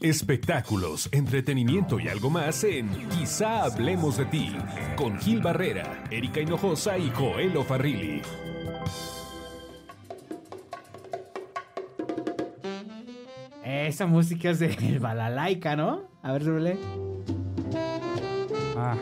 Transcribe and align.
Espectáculos, 0.00 1.08
entretenimiento 1.10 1.98
y 1.98 2.06
algo 2.08 2.30
más 2.30 2.62
en 2.62 2.88
Quizá 3.08 3.64
hablemos 3.64 4.16
de 4.16 4.26
ti 4.26 4.56
con 4.96 5.18
Gil 5.18 5.40
Barrera, 5.42 6.04
Erika 6.10 6.40
Hinojosa 6.40 6.96
y 6.96 7.10
Joel 7.10 7.52
Farrilli. 7.64 8.22
Esa 13.64 14.06
música 14.06 14.50
es 14.50 14.60
de 14.60 14.98
Balalaika, 15.00 15.74
¿no? 15.74 16.02
A 16.22 16.32
ver, 16.32 16.44
súbele. 16.44 16.78
Ah, 18.76 18.96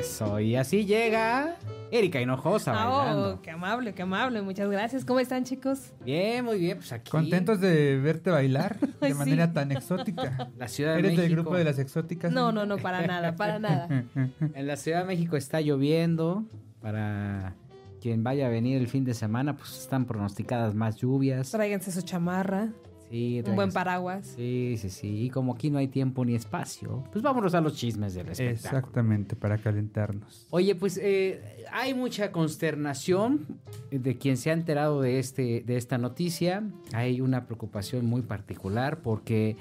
Eso, 0.00 0.40
y 0.40 0.56
así 0.56 0.84
llega 0.84 1.56
Erika 1.90 2.20
Hinojosa 2.20 2.72
Ah, 2.72 2.86
bailando. 2.88 3.34
oh, 3.34 3.42
qué 3.42 3.50
amable, 3.50 3.94
qué 3.94 4.02
amable. 4.02 4.42
Muchas 4.42 4.68
gracias. 4.70 5.04
¿Cómo 5.04 5.20
están, 5.20 5.44
chicos? 5.44 5.92
Bien, 6.04 6.44
muy 6.44 6.58
bien, 6.58 6.78
pues 6.78 6.92
aquí. 6.92 7.10
contentos 7.10 7.60
de 7.60 7.98
verte 7.98 8.30
bailar 8.30 8.78
de 9.00 9.08
sí. 9.08 9.14
manera 9.14 9.52
tan 9.52 9.72
exótica. 9.72 10.50
La 10.58 10.68
Ciudad 10.68 10.92
de 10.94 10.98
¿Eres 11.00 11.10
México. 11.12 11.22
del 11.22 11.32
grupo 11.34 11.56
de 11.56 11.64
las 11.64 11.78
exóticas? 11.78 12.32
No, 12.32 12.52
no, 12.52 12.66
no, 12.66 12.76
para 12.78 13.06
nada, 13.06 13.36
para 13.36 13.58
nada. 13.60 13.88
En 14.54 14.66
la 14.66 14.76
Ciudad 14.76 15.00
de 15.00 15.04
México 15.06 15.36
está 15.36 15.60
lloviendo. 15.60 16.44
Para 16.80 17.54
quien 18.00 18.22
vaya 18.22 18.46
a 18.46 18.48
venir 18.50 18.76
el 18.80 18.86
fin 18.86 19.04
de 19.04 19.12
semana, 19.14 19.56
pues 19.56 19.76
están 19.78 20.04
pronosticadas 20.04 20.74
más 20.76 20.96
lluvias. 20.96 21.50
Tráiganse 21.50 21.90
su 21.90 22.02
chamarra, 22.02 22.68
Sí, 23.10 23.42
un 23.46 23.56
buen 23.56 23.72
paraguas. 23.72 24.26
Sí, 24.36 24.76
sí, 24.78 24.90
sí. 24.90 25.24
Y 25.24 25.30
como 25.30 25.54
aquí 25.54 25.70
no 25.70 25.78
hay 25.78 25.88
tiempo 25.88 26.24
ni 26.24 26.34
espacio, 26.34 27.04
pues 27.10 27.22
vámonos 27.22 27.54
a 27.54 27.60
los 27.60 27.74
chismes 27.74 28.14
del 28.14 28.28
espectáculo. 28.28 28.78
Exactamente, 28.78 29.36
para 29.36 29.58
calentarnos. 29.58 30.46
Oye, 30.50 30.74
pues 30.74 30.98
eh, 31.02 31.64
hay 31.72 31.94
mucha 31.94 32.32
consternación 32.32 33.46
de 33.90 34.18
quien 34.18 34.36
se 34.36 34.50
ha 34.50 34.52
enterado 34.52 35.00
de, 35.00 35.18
este, 35.18 35.62
de 35.66 35.76
esta 35.76 35.96
noticia. 35.98 36.62
Hay 36.92 37.20
una 37.20 37.46
preocupación 37.46 38.06
muy 38.06 38.22
particular 38.22 39.00
porque 39.00 39.56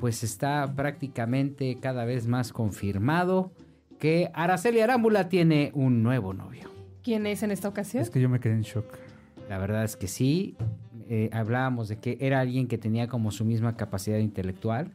pues 0.00 0.22
está 0.22 0.72
prácticamente 0.74 1.78
cada 1.80 2.04
vez 2.04 2.26
más 2.26 2.52
confirmado 2.52 3.52
que 3.98 4.30
Araceli 4.34 4.80
Arámbula 4.80 5.28
tiene 5.28 5.70
un 5.74 6.02
nuevo 6.02 6.34
novio. 6.34 6.70
¿Quién 7.02 7.26
es 7.26 7.42
en 7.42 7.50
esta 7.50 7.68
ocasión? 7.68 8.02
Es 8.02 8.10
que 8.10 8.20
yo 8.20 8.28
me 8.28 8.40
quedé 8.40 8.54
en 8.54 8.62
shock. 8.62 8.86
La 9.48 9.58
verdad 9.58 9.84
es 9.84 9.96
que 9.96 10.08
sí. 10.08 10.56
Eh, 11.14 11.28
hablábamos 11.30 11.88
de 11.88 11.98
que 11.98 12.16
era 12.22 12.40
alguien 12.40 12.66
que 12.66 12.78
tenía 12.78 13.06
como 13.06 13.32
su 13.32 13.44
misma 13.44 13.76
capacidad 13.76 14.16
intelectual. 14.16 14.90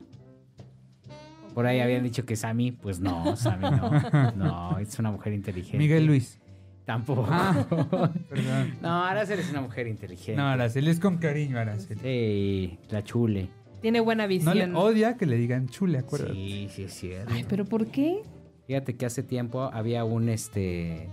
Por 1.53 1.67
ahí 1.67 1.79
habían 1.79 2.01
dicho 2.03 2.25
que 2.25 2.35
Sammy, 2.35 2.71
pues 2.71 2.99
no, 2.99 3.35
Sammy 3.35 3.69
no. 3.69 4.31
No, 4.35 4.79
es 4.79 4.97
una 4.97 5.11
mujer 5.11 5.33
inteligente. 5.33 5.77
Miguel 5.77 6.07
Luis. 6.07 6.39
Tampoco. 6.85 7.27
Perdón. 8.29 8.73
no, 8.81 9.03
Araceli 9.03 9.43
es 9.43 9.51
una 9.51 9.61
mujer 9.61 9.85
inteligente. 9.85 10.35
No, 10.41 10.47
Araceli 10.47 10.89
es 10.89 10.99
con 10.99 11.17
cariño, 11.17 11.59
Araceli. 11.59 11.99
Sí, 12.01 12.79
la 12.89 13.03
chule. 13.03 13.49
Tiene 13.83 13.99
buena 13.99 14.23
No 14.23 14.29
visión. 14.29 14.57
le 14.57 14.73
odia 14.73 15.17
que 15.17 15.27
le 15.27 15.37
digan 15.37 15.69
chule, 15.69 15.99
acuérdate. 15.99 16.33
Sí, 16.33 16.67
sí 16.71 16.83
es 16.85 16.93
cierto. 16.95 17.31
Ay, 17.31 17.45
pero 17.47 17.63
¿por 17.65 17.85
qué? 17.91 18.23
Fíjate 18.65 18.95
que 18.97 19.05
hace 19.05 19.21
tiempo 19.21 19.69
había 19.71 20.03
un 20.03 20.29
este 20.29 21.09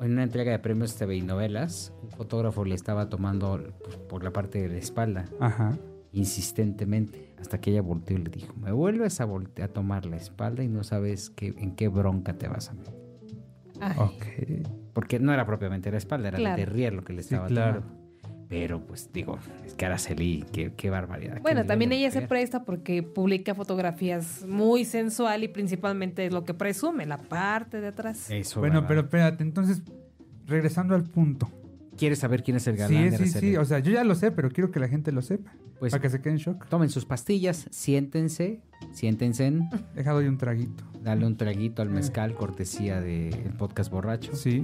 en 0.00 0.12
una 0.12 0.22
entrega 0.24 0.52
de 0.52 0.58
premios 0.58 0.94
TV 0.96 1.16
y 1.16 1.22
novelas, 1.22 1.92
un 2.02 2.10
fotógrafo 2.10 2.64
le 2.64 2.74
estaba 2.74 3.08
tomando 3.08 3.60
pues, 3.82 3.96
por 3.96 4.22
la 4.24 4.32
parte 4.32 4.60
de 4.62 4.68
la 4.68 4.76
espalda 4.76 5.24
Ajá. 5.40 5.78
insistentemente 6.12 7.34
hasta 7.40 7.60
que 7.60 7.70
ella 7.70 7.82
volteó 7.82 8.16
y 8.16 8.22
le 8.22 8.30
dijo, 8.30 8.54
"Me 8.56 8.72
vuelves 8.72 9.20
a 9.20 9.24
volte- 9.26 9.62
a 9.62 9.68
tomar 9.68 10.06
la 10.06 10.16
espalda 10.16 10.62
y 10.64 10.68
no 10.68 10.82
sabes 10.84 11.30
qué, 11.30 11.48
en 11.58 11.74
qué 11.76 11.88
bronca 11.88 12.34
te 12.38 12.48
vas 12.48 12.70
a 12.70 12.74
meter." 12.74 12.94
Porque 14.92 15.18
no 15.18 15.32
era 15.32 15.44
propiamente 15.44 15.90
la 15.90 15.98
espalda, 15.98 16.28
era 16.28 16.38
Claro. 16.38 16.56
de 16.56 16.64
derrier 16.66 16.92
lo 16.94 17.02
que 17.04 17.12
le 17.12 17.22
Sí, 17.22 17.34
estaba 17.34 17.48
claro. 17.48 17.80
tomando. 17.82 18.03
Pero 18.48 18.80
pues 18.86 19.10
digo, 19.12 19.38
es 19.64 19.74
que 19.74 19.86
Araceli, 19.86 20.44
qué, 20.52 20.72
qué 20.76 20.90
barbaridad. 20.90 21.40
Bueno, 21.40 21.64
también 21.64 21.90
de 21.90 21.96
ella 21.96 22.10
se 22.10 22.22
presta 22.22 22.64
porque 22.64 23.02
publica 23.02 23.54
fotografías 23.54 24.44
muy 24.46 24.84
sensual 24.84 25.42
y 25.44 25.48
principalmente 25.48 26.26
es 26.26 26.32
lo 26.32 26.44
que 26.44 26.54
presume, 26.54 27.06
la 27.06 27.18
parte 27.18 27.80
de 27.80 27.88
atrás. 27.88 28.30
Eso, 28.30 28.60
Bueno, 28.60 28.74
¿verdad? 28.82 28.88
pero 28.88 29.00
espérate, 29.00 29.42
entonces, 29.42 29.82
regresando 30.46 30.94
al 30.94 31.04
punto. 31.04 31.50
¿Quieres 31.96 32.18
saber 32.18 32.42
quién 32.42 32.56
es 32.56 32.66
el 32.66 32.76
galán 32.76 32.88
Sí, 32.96 33.02
de 33.04 33.10
sí, 33.10 33.14
Araceli? 33.22 33.50
sí. 33.52 33.56
O 33.56 33.64
sea, 33.64 33.78
yo 33.78 33.92
ya 33.92 34.02
lo 34.04 34.14
sé, 34.16 34.32
pero 34.32 34.50
quiero 34.50 34.70
que 34.72 34.80
la 34.80 34.88
gente 34.88 35.10
lo 35.12 35.22
sepa. 35.22 35.52
Pues- 35.78 35.92
para 35.92 36.02
que 36.02 36.10
se 36.10 36.20
quede 36.20 36.32
en 36.34 36.38
shock. 36.38 36.66
Tomen 36.68 36.88
sus 36.90 37.04
pastillas, 37.04 37.66
siéntense, 37.70 38.60
siéntense, 38.92 39.52
Dejado 39.94 40.18
hoy 40.18 40.26
un 40.26 40.38
traguito. 40.38 40.84
dale 41.02 41.24
un 41.26 41.36
traguito 41.36 41.82
al 41.82 41.90
mezcal, 41.90 42.34
cortesía 42.34 43.00
del 43.00 43.52
podcast 43.58 43.90
borracho. 43.90 44.34
Sí. 44.36 44.62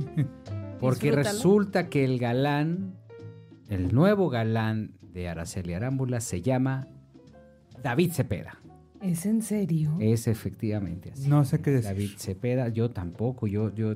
Porque 0.80 1.06
Disfrútalo. 1.08 1.34
resulta 1.36 1.88
que 1.88 2.04
el 2.04 2.18
galán, 2.18 2.94
el 3.70 3.94
nuevo 3.94 4.28
galán 4.28 4.92
de 5.12 5.28
Araceli 5.28 5.74
Arámbula 5.74 6.20
se 6.20 6.42
llama 6.42 6.88
David 7.82 8.12
Cepeda. 8.12 8.58
¿Es 9.00 9.24
en 9.24 9.40
serio? 9.42 9.96
Es 9.98 10.26
efectivamente 10.26 11.12
así. 11.12 11.28
No 11.28 11.44
sé 11.44 11.60
qué 11.60 11.70
decir. 11.70 11.90
David 11.90 12.10
Cepeda, 12.18 12.68
yo 12.68 12.90
tampoco, 12.90 13.46
yo, 13.46 13.74
yo... 13.74 13.92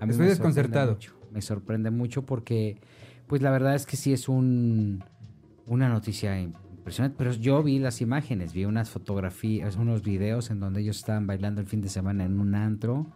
a 0.00 0.06
mí 0.06 0.12
Estoy 0.12 0.24
me 0.24 0.28
desconcertado. 0.30 0.92
sorprende 0.94 1.12
mucho, 1.18 1.32
me 1.32 1.42
sorprende 1.42 1.90
mucho 1.90 2.24
porque, 2.24 2.80
pues 3.26 3.42
la 3.42 3.50
verdad 3.50 3.74
es 3.74 3.84
que 3.84 3.96
sí 3.96 4.12
es 4.14 4.28
un, 4.28 5.04
una 5.66 5.88
noticia 5.90 6.40
impresionante, 6.40 7.16
pero 7.18 7.32
yo 7.32 7.62
vi 7.62 7.78
las 7.78 8.00
imágenes, 8.00 8.54
vi 8.54 8.64
unas 8.64 8.88
fotografías, 8.88 9.76
unos 9.76 10.02
videos 10.02 10.50
en 10.50 10.60
donde 10.60 10.80
ellos 10.80 10.96
estaban 10.96 11.26
bailando 11.26 11.60
el 11.60 11.66
fin 11.66 11.82
de 11.82 11.90
semana 11.90 12.24
en 12.24 12.40
un 12.40 12.54
antro, 12.54 13.06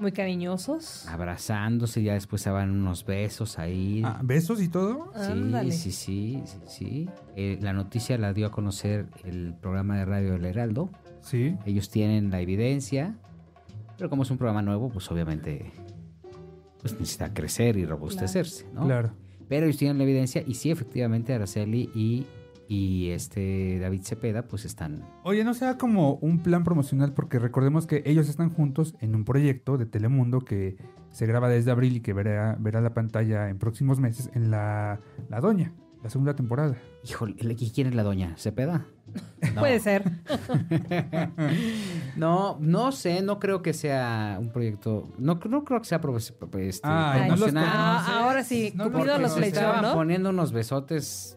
Muy 0.00 0.12
cariñosos. 0.12 1.06
abrazándose, 1.08 2.02
ya 2.02 2.14
después 2.14 2.40
estaban 2.40 2.70
unos 2.70 3.04
besos 3.04 3.58
ahí. 3.58 4.02
Ah, 4.04 4.20
¿Besos 4.24 4.62
y 4.62 4.68
todo? 4.68 5.12
Sí, 5.14 5.20
Ándale. 5.32 5.72
sí, 5.72 5.92
sí, 5.92 6.42
sí, 6.46 6.58
sí. 6.66 7.10
Eh, 7.36 7.58
la 7.60 7.72
noticia 7.74 8.16
la 8.16 8.32
dio 8.32 8.46
a 8.46 8.50
conocer 8.50 9.06
el 9.24 9.54
programa 9.60 9.98
de 9.98 10.06
radio 10.06 10.34
El 10.34 10.44
Heraldo. 10.46 10.90
Sí. 11.20 11.54
Ellos 11.66 11.90
tienen 11.90 12.30
la 12.30 12.40
evidencia, 12.40 13.14
pero 13.98 14.08
como 14.08 14.22
es 14.22 14.30
un 14.30 14.38
programa 14.38 14.62
nuevo, 14.62 14.88
pues 14.88 15.10
obviamente 15.10 15.70
pues 16.80 16.94
necesita 16.94 17.34
crecer 17.34 17.76
y 17.76 17.84
robustecerse, 17.84 18.66
¿no? 18.72 18.86
Claro. 18.86 19.12
Pero 19.50 19.66
ellos 19.66 19.76
tienen 19.76 19.98
la 19.98 20.04
evidencia 20.04 20.42
y 20.46 20.54
sí, 20.54 20.70
efectivamente, 20.70 21.34
Araceli 21.34 21.90
y, 21.94 22.24
y 22.70 23.10
este 23.10 23.80
David 23.80 24.02
Cepeda 24.04 24.46
pues 24.46 24.64
están... 24.64 25.04
Oye, 25.24 25.42
no 25.42 25.54
sea 25.54 25.76
como 25.76 26.14
un 26.14 26.40
plan 26.40 26.62
promocional, 26.62 27.12
porque 27.12 27.40
recordemos 27.40 27.88
que 27.88 28.04
ellos 28.06 28.28
están 28.28 28.48
juntos 28.48 28.94
en 29.00 29.16
un 29.16 29.24
proyecto 29.24 29.76
de 29.76 29.86
Telemundo 29.86 30.38
que 30.38 30.76
se 31.10 31.26
graba 31.26 31.48
desde 31.48 31.72
abril 31.72 31.96
y 31.96 32.00
que 32.00 32.12
verá, 32.12 32.56
verá 32.60 32.80
la 32.80 32.94
pantalla 32.94 33.48
en 33.48 33.58
próximos 33.58 33.98
meses 33.98 34.30
en 34.34 34.52
la, 34.52 35.00
la 35.28 35.40
Doña, 35.40 35.72
la 36.04 36.10
segunda 36.10 36.36
temporada. 36.36 36.76
Híjole, 37.02 37.34
¿y 37.40 37.70
quién 37.72 37.88
es 37.88 37.96
la 37.96 38.04
doña? 38.04 38.36
¿Cepeda? 38.38 38.86
No. 39.52 39.62
Puede 39.62 39.80
ser. 39.80 40.04
No, 42.16 42.56
no 42.60 42.92
sé, 42.92 43.22
no 43.22 43.40
creo 43.40 43.62
que 43.62 43.72
sea 43.72 44.36
un 44.38 44.52
proyecto... 44.52 45.08
No, 45.18 45.40
no 45.48 45.64
creo 45.64 45.80
que 45.80 45.86
sea 45.86 46.00
este, 46.68 46.86
Ay, 46.86 47.22
no 47.22 47.36
los 47.36 47.50
promocional. 47.50 47.64
Ah, 47.66 48.20
ahora 48.22 48.44
sí, 48.44 48.72
No 48.76 48.84
los 48.84 48.92
Cupido 48.92 49.18
flechó, 49.30 49.82
¿no? 49.82 49.94
poniendo 49.94 50.30
unos 50.30 50.52
besotes 50.52 51.36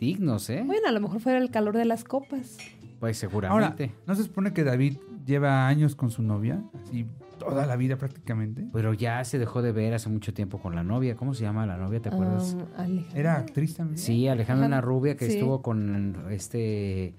dignos, 0.00 0.48
¿eh? 0.50 0.62
Bueno, 0.66 0.88
a 0.88 0.92
lo 0.92 1.00
mejor 1.00 1.20
fuera 1.20 1.38
el 1.38 1.50
calor 1.50 1.76
de 1.76 1.84
las 1.84 2.04
copas. 2.04 2.58
Pues 3.00 3.22
Ahora, 3.22 3.30
seguramente. 3.32 3.92
¿no 4.06 4.14
se 4.14 4.22
supone 4.22 4.52
que 4.52 4.64
David 4.64 4.98
lleva 5.26 5.66
años 5.68 5.94
con 5.94 6.10
su 6.10 6.22
novia? 6.22 6.62
Así, 6.82 7.06
toda 7.38 7.66
la 7.66 7.76
vida 7.76 7.96
prácticamente. 7.96 8.66
Pero 8.72 8.94
ya 8.94 9.22
se 9.24 9.38
dejó 9.38 9.60
de 9.62 9.72
ver 9.72 9.92
hace 9.94 10.08
mucho 10.08 10.32
tiempo 10.32 10.58
con 10.58 10.74
la 10.74 10.82
novia. 10.82 11.16
¿Cómo 11.16 11.34
se 11.34 11.42
llama 11.42 11.66
la 11.66 11.76
novia? 11.76 12.00
¿Te 12.00 12.08
acuerdas? 12.08 12.54
Um, 12.54 12.80
Alejandra. 12.80 13.18
¿Era 13.20 13.36
actriz 13.36 13.76
también? 13.76 13.98
sí, 13.98 14.28
Alejandra, 14.28 14.66
una 14.66 14.80
rubia 14.80 15.16
que 15.16 15.26
Sí. 15.26 15.34
estuvo 15.34 15.60
con 15.62 16.26
este 16.30 17.14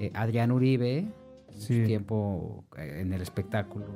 eh, 0.00 0.10
Adrián 0.14 0.50
Uribe 0.52 1.06
Sí. 1.56 1.74
mucho 1.74 1.86
tiempo 1.86 2.64
eh, 2.76 3.00
en 3.02 3.12
el 3.12 3.20
espectáculo. 3.20 3.86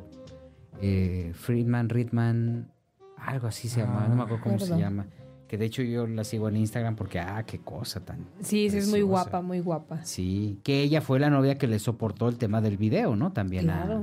Eh, 0.80 1.32
Friedman, 1.34 1.88
Ritman, 1.88 2.70
algo 3.16 3.46
así 3.46 3.68
se 3.68 3.80
llama, 3.80 4.04
Ah, 4.04 4.08
no 4.08 4.16
me 4.16 4.22
acuerdo 4.22 4.42
cómo 4.42 4.58
se 4.58 4.76
llama. 4.76 5.06
Que 5.52 5.58
de 5.58 5.66
hecho 5.66 5.82
yo 5.82 6.06
la 6.06 6.24
sigo 6.24 6.48
en 6.48 6.56
Instagram 6.56 6.96
porque, 6.96 7.20
ah, 7.20 7.42
qué 7.46 7.58
cosa 7.58 8.00
tan. 8.00 8.20
Sí, 8.40 8.70
sí, 8.70 8.78
es 8.78 8.88
muy 8.88 9.02
guapa, 9.02 9.42
muy 9.42 9.60
guapa. 9.60 10.02
Sí, 10.02 10.58
que 10.64 10.80
ella 10.80 11.02
fue 11.02 11.20
la 11.20 11.28
novia 11.28 11.58
que 11.58 11.66
le 11.66 11.78
soportó 11.78 12.30
el 12.30 12.38
tema 12.38 12.62
del 12.62 12.78
video, 12.78 13.16
¿no? 13.16 13.32
También 13.34 13.68
a- 13.68 13.84
Claro. 13.84 14.02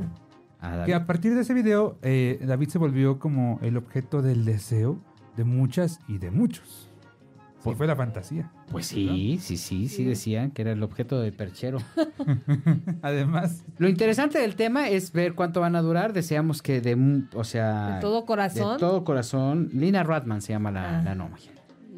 a, 0.60 0.70
David. 0.76 0.86
Que 0.86 0.94
a 0.94 1.08
partir 1.08 1.34
de 1.34 1.42
ese 1.42 1.56
video, 1.56 1.98
eh, 2.04 2.38
David 2.46 2.68
se 2.70 2.78
volvió 2.78 3.18
como 3.18 3.58
el 3.64 3.78
objeto 3.78 4.22
del 4.22 4.46
deseo 4.46 5.00
de 5.38 5.44
muchas 5.44 6.02
y 6.08 6.20
de 6.20 6.30
muchos. 6.30 6.89
Sí, 7.60 7.64
Por- 7.66 7.76
fue 7.76 7.88
la 7.88 7.96
fantasía. 7.96 8.50
Pues 8.72 8.86
sí, 8.88 9.38
sí, 9.42 9.58
sí, 9.58 9.90
sí 9.90 10.04
decían 10.06 10.52
que 10.52 10.62
era 10.62 10.72
el 10.72 10.82
objeto 10.82 11.20
del 11.20 11.34
perchero. 11.34 11.78
Además, 13.02 13.64
Lo 13.78 13.88
interesante 13.90 14.40
del 14.40 14.56
tema 14.56 14.90
es 14.90 15.12
ver 15.12 15.34
cuánto 15.36 15.62
van 15.62 15.76
a 15.76 15.82
durar. 15.82 16.14
Deseamos 16.14 16.62
que 16.62 16.82
de, 16.82 16.98
o 17.34 17.44
sea, 17.44 17.96
De 17.96 18.02
todo 18.02 18.26
corazón. 18.26 18.74
de 18.74 18.80
todo 18.80 19.04
corazón. 19.04 19.70
Lina 19.74 20.04
Ratman 20.04 20.42
se 20.42 20.54
llama 20.54 20.72
la, 20.72 21.00
Ah. 21.00 21.02
la 21.04 21.16
novia. 21.16 21.52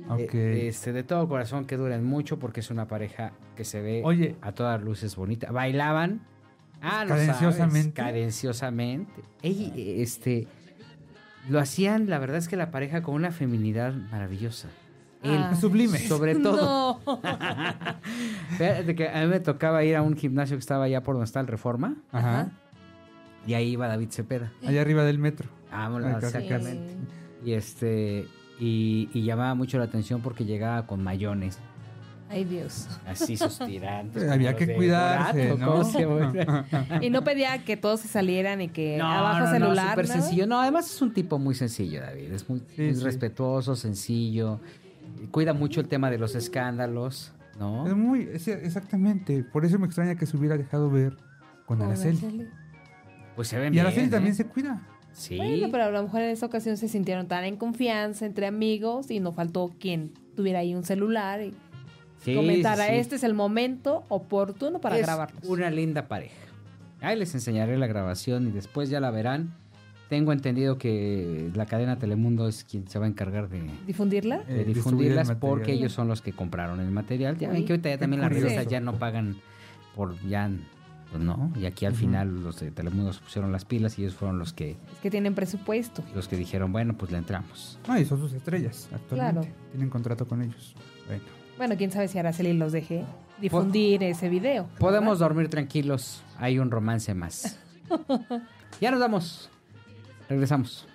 ok. 0.09 0.33
Eh, 0.33 0.67
este, 0.67 0.93
de 0.93 1.03
todo 1.03 1.27
corazón 1.27 1.65
que 1.65 1.77
duren 1.77 2.03
mucho 2.03 2.39
porque 2.39 2.59
es 2.61 2.71
una 2.71 2.87
pareja 2.87 3.31
que 3.55 3.63
se 3.63 3.81
ve 3.81 4.01
Oye. 4.03 4.35
a 4.41 4.51
todas 4.53 4.81
luces 4.81 5.15
bonita. 5.15 5.51
Bailaban. 5.51 6.21
Ah, 6.81 7.05
Cadenciosamente. 7.07 7.95
sabes, 7.95 8.11
cadenciosamente. 8.13 9.21
Ey, 9.43 9.95
este, 10.01 10.47
lo 11.47 11.59
hacían, 11.59 12.09
la 12.09 12.17
verdad 12.17 12.37
es 12.37 12.47
que 12.47 12.57
la 12.57 12.71
pareja 12.71 13.03
con 13.03 13.13
una 13.13 13.31
feminidad 13.31 13.93
maravillosa. 13.93 14.69
Él, 15.23 15.37
Ah. 15.37 15.55
Sublime. 15.55 15.97
sobre 15.99 16.35
todo. 16.39 16.99
No. 17.05 17.21
Fíjate 18.57 18.95
que 18.95 19.07
a 19.09 19.21
mí 19.21 19.27
me 19.27 19.39
tocaba 19.39 19.83
ir 19.83 19.95
a 19.95 20.01
un 20.01 20.15
gimnasio 20.15 20.55
que 20.57 20.61
estaba 20.61 20.85
allá 20.85 21.03
por 21.03 21.15
donde 21.15 21.25
está 21.25 21.39
el 21.39 21.47
Reforma. 21.47 21.95
Ajá. 22.11 22.49
Y 23.47 23.53
ahí 23.53 23.69
iba 23.71 23.87
David 23.87 24.09
Cepeda. 24.11 24.51
Allá 24.65 24.81
arriba 24.81 25.03
del 25.03 25.17
metro. 25.19 25.49
Acá, 25.71 25.95
acá. 26.17 26.17
exactamente. 26.27 26.95
Y 27.45 27.53
este. 27.53 28.27
Y, 28.59 29.09
y 29.13 29.23
llamaba 29.23 29.55
mucho 29.55 29.79
la 29.79 29.85
atención 29.85 30.21
porque 30.21 30.45
llegaba 30.45 30.85
con 30.85 31.03
mayones, 31.03 31.57
Ay, 32.29 32.43
Dios. 32.43 32.87
así 33.07 33.35
sus 33.35 33.57
tirantes. 33.57 34.21
Eh, 34.21 34.29
había 34.31 34.55
que 34.55 34.75
cuidarse, 34.75 35.51
Borat, 35.53 35.95
¿o 36.05 36.45
¿no? 36.91 37.01
Y 37.01 37.09
no 37.09 37.23
pedía 37.23 37.63
que 37.65 37.75
todos 37.75 38.01
se 38.01 38.07
salieran 38.07 38.61
y 38.61 38.67
que 38.69 38.97
No, 38.99 39.07
abajo 39.11 39.39
no, 39.39 39.45
no, 39.45 39.51
celular. 39.51 39.89
súper 39.89 40.07
nada? 40.09 40.21
sencillo. 40.21 40.45
No, 40.45 40.61
además 40.61 40.93
es 40.93 41.01
un 41.01 41.11
tipo 41.11 41.39
muy 41.39 41.55
sencillo, 41.55 42.01
David. 42.01 42.31
Es 42.31 42.47
muy, 42.47 42.59
Sí, 42.75 42.83
muy 42.83 42.95
sí. 42.95 43.03
respetuoso, 43.03 43.75
sencillo. 43.75 44.59
Cuida 45.31 45.53
mucho 45.53 45.79
el 45.81 45.87
tema 45.87 46.09
de 46.09 46.17
los 46.17 46.35
escándalos, 46.35 47.33
¿no? 47.59 47.87
Es 47.87 47.95
muy, 47.95 48.27
es- 48.31 48.47
exactamente. 48.47 49.43
Por 49.43 49.65
eso 49.65 49.79
me 49.79 49.85
extraña 49.85 50.15
que 50.15 50.25
se 50.25 50.37
hubiera 50.37 50.57
dejado 50.57 50.89
ver 50.89 51.15
con 51.65 51.81
Araceli. 51.81 52.17
Araceli. 52.17 52.47
Pues 53.35 53.47
se 53.47 53.57
ven 53.59 53.73
Y 53.73 53.79
Araceli 53.79 54.01
bien, 54.03 54.11
también 54.11 54.33
¿eh? 54.33 54.37
se 54.37 54.45
cuida. 54.47 54.81
Sí. 55.13 55.37
Bueno, 55.37 55.67
pero 55.71 55.85
a 55.85 55.89
lo 55.91 56.03
mejor 56.03 56.21
en 56.21 56.29
esa 56.29 56.45
ocasión 56.45 56.77
se 56.77 56.87
sintieron 56.87 57.27
tan 57.27 57.43
en 57.43 57.57
confianza 57.57 58.25
entre 58.25 58.45
amigos 58.47 59.11
y 59.11 59.19
no 59.19 59.33
faltó 59.33 59.73
quien 59.79 60.13
tuviera 60.35 60.59
ahí 60.59 60.73
un 60.75 60.83
celular 60.83 61.41
y 61.41 61.53
Sí, 62.19 62.35
comentara, 62.35 62.85
sí, 62.87 62.93
este 62.95 63.15
es 63.15 63.23
el 63.23 63.33
momento 63.33 64.03
oportuno 64.07 64.79
para 64.79 64.95
es 64.97 65.01
grabarnos. 65.05 65.43
una 65.45 65.69
linda 65.71 66.07
pareja. 66.07 66.35
Ahí 67.01 67.17
les 67.17 67.33
enseñaré 67.33 67.77
la 67.77 67.87
grabación 67.87 68.47
y 68.47 68.51
después 68.51 68.89
ya 68.91 68.99
la 68.99 69.09
verán. 69.09 69.55
Tengo 70.11 70.33
entendido 70.33 70.77
que 70.77 71.49
la 71.55 71.65
cadena 71.65 71.97
Telemundo 71.97 72.45
es 72.45 72.65
quien 72.65 72.85
se 72.85 72.99
va 72.99 73.05
a 73.05 73.07
encargar 73.07 73.47
de, 73.47 73.63
¿Difundirla? 73.87 74.43
Eh, 74.45 74.55
de 74.55 74.61
el 74.63 74.73
difundirlas 74.73 75.31
porque 75.31 75.71
ellos 75.71 75.93
son 75.93 76.09
los 76.09 76.21
que 76.21 76.33
compraron 76.33 76.81
el 76.81 76.91
material. 76.91 77.37
Ya 77.37 77.47
ven 77.47 77.63
que 77.63 77.71
ahorita 77.71 77.87
ya 77.91 77.97
también 77.97 78.21
las 78.21 78.29
revistas 78.29 78.67
ya 78.67 78.81
no 78.81 78.99
pagan 78.99 79.37
por 79.95 80.19
ya, 80.27 80.51
pues 81.11 81.23
no. 81.23 81.53
Y 81.55 81.65
aquí 81.65 81.85
al 81.85 81.95
final 81.95 82.43
los 82.43 82.59
de 82.59 82.71
Telemundo 82.71 83.13
se 83.13 83.21
pusieron 83.21 83.53
las 83.53 83.63
pilas 83.63 83.97
y 83.99 84.01
ellos 84.01 84.13
fueron 84.13 84.37
los 84.37 84.51
que 84.51 84.71
Es 84.71 84.99
que 85.01 85.09
tienen 85.09 85.33
presupuesto. 85.33 86.03
los 86.13 86.27
que 86.27 86.35
dijeron, 86.35 86.73
bueno, 86.73 86.93
pues 86.97 87.09
le 87.09 87.17
entramos. 87.17 87.79
Ah, 87.87 87.97
y 87.97 88.03
son 88.03 88.19
sus 88.19 88.33
estrellas 88.33 88.89
actualmente. 88.93 89.39
Claro. 89.47 89.55
Tienen 89.71 89.89
contrato 89.89 90.27
con 90.27 90.41
ellos. 90.41 90.75
Bueno. 91.07 91.23
Bueno, 91.55 91.77
quién 91.77 91.89
sabe 91.89 92.09
si 92.09 92.19
Araceli 92.19 92.51
los 92.51 92.73
deje 92.73 93.05
difundir 93.39 94.03
ese 94.03 94.27
video. 94.27 94.67
Podemos 94.77 95.19
¿verdad? 95.19 95.29
dormir 95.29 95.47
tranquilos, 95.47 96.21
hay 96.37 96.59
un 96.59 96.69
romance 96.69 97.13
más. 97.13 97.57
ya 98.81 98.91
nos 98.91 98.99
vamos. 98.99 99.49
Regresamos. 100.31 100.87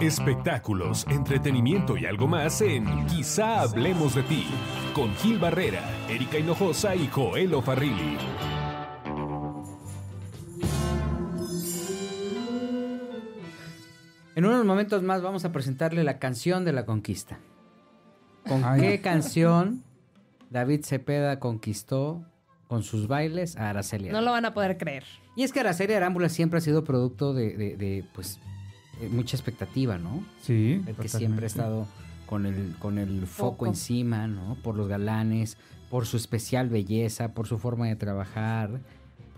Espectáculos, 0.00 1.04
entretenimiento 1.10 1.96
y 1.96 2.06
algo 2.06 2.28
más 2.28 2.60
en 2.60 3.06
Quizá 3.06 3.62
hablemos 3.62 4.14
de 4.14 4.22
ti 4.22 4.46
con 4.94 5.12
Gil 5.16 5.40
Barrera, 5.40 5.82
Erika 6.08 6.38
Hinojosa 6.38 6.94
y 6.94 7.08
Joel 7.08 7.60
Farrilli. 7.60 8.16
En 14.36 14.44
unos 14.44 14.64
momentos 14.64 15.02
más 15.02 15.22
vamos 15.22 15.44
a 15.44 15.50
presentarle 15.50 16.04
la 16.04 16.20
canción 16.20 16.64
de 16.64 16.72
la 16.72 16.86
conquista. 16.86 17.40
¿Con 18.46 18.64
Ay. 18.64 18.80
qué 18.80 19.00
canción 19.00 19.82
David 20.50 20.84
Cepeda 20.84 21.38
conquistó 21.38 22.24
con 22.68 22.84
sus 22.84 23.08
bailes 23.08 23.56
a 23.56 23.70
Araceli? 23.70 24.10
No 24.10 24.20
lo 24.20 24.30
van 24.30 24.44
a 24.44 24.54
poder 24.54 24.78
creer. 24.78 25.02
Y 25.34 25.42
es 25.42 25.52
que 25.52 25.60
Araceli 25.60 25.94
Arámbula 25.94 26.28
siempre 26.28 26.58
ha 26.58 26.60
sido 26.60 26.84
producto 26.84 27.34
de, 27.34 27.56
de- 27.56 27.76
de, 27.76 28.04
pues, 28.14 28.38
mucha 29.10 29.36
expectativa, 29.36 29.98
¿no? 29.98 30.22
Sí. 30.42 30.74
El 30.74 30.78
que 30.80 30.92
totalmente. 30.92 31.08
siempre 31.18 31.46
ha 31.46 31.48
estado 31.48 31.86
con 32.26 32.46
el, 32.46 32.74
con 32.78 32.98
el 32.98 33.26
foco, 33.26 33.50
Foco. 33.52 33.66
encima, 33.66 34.26
¿no? 34.26 34.56
Por 34.62 34.74
los 34.76 34.86
galanes, 34.88 35.56
por 35.90 36.04
su 36.06 36.16
especial 36.16 36.68
belleza, 36.68 37.32
por 37.32 37.46
su 37.46 37.58
forma 37.58 37.86
de 37.86 37.96
trabajar, 37.96 38.80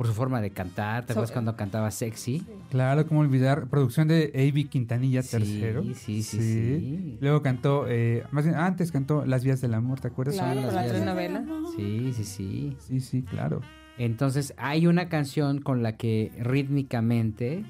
por 0.01 0.07
su 0.07 0.15
forma 0.15 0.41
de 0.41 0.49
cantar. 0.51 1.03
¿Te 1.05 1.09
So- 1.13 1.19
acuerdas 1.19 1.33
cuando 1.33 1.57
cantaba 1.57 1.91
sexy? 1.91 2.43
Claro, 2.71 3.07
cómo 3.07 3.21
olvidar. 3.21 3.67
Producción 3.67 4.09
de 4.09 4.33
A.B. 4.35 4.65
Quintanilla 4.71 5.21
Sí, 5.23 5.31
tercero. 5.33 5.83
sí, 5.83 6.23
sí, 6.23 6.23
sí. 6.23 7.19
Luego 7.21 7.43
cantó, 7.43 7.85
eh, 7.87 8.25
más 8.31 8.45
bien, 8.45 8.57
antes 8.57 8.93
cantó 8.93 9.27
Las 9.27 9.45
Vías 9.45 9.61
del 9.61 9.75
Amor, 9.75 10.01
¿te 10.01 10.09
acuerdas? 10.09 10.37
Claro, 10.37 10.63
la 10.73 10.87
telenovela. 10.87 11.45
Sí, 11.77 12.15
sí, 12.15 12.25
sí. 12.25 12.77
Sí, 12.79 13.01
sí, 13.01 13.23
claro. 13.23 13.61
Entonces 13.99 14.55
hay 14.57 14.87
una 14.87 15.11
canción 15.11 15.61
con 15.61 15.83
la 15.83 15.99
que 15.99 16.33
rítmicamente 16.39 17.67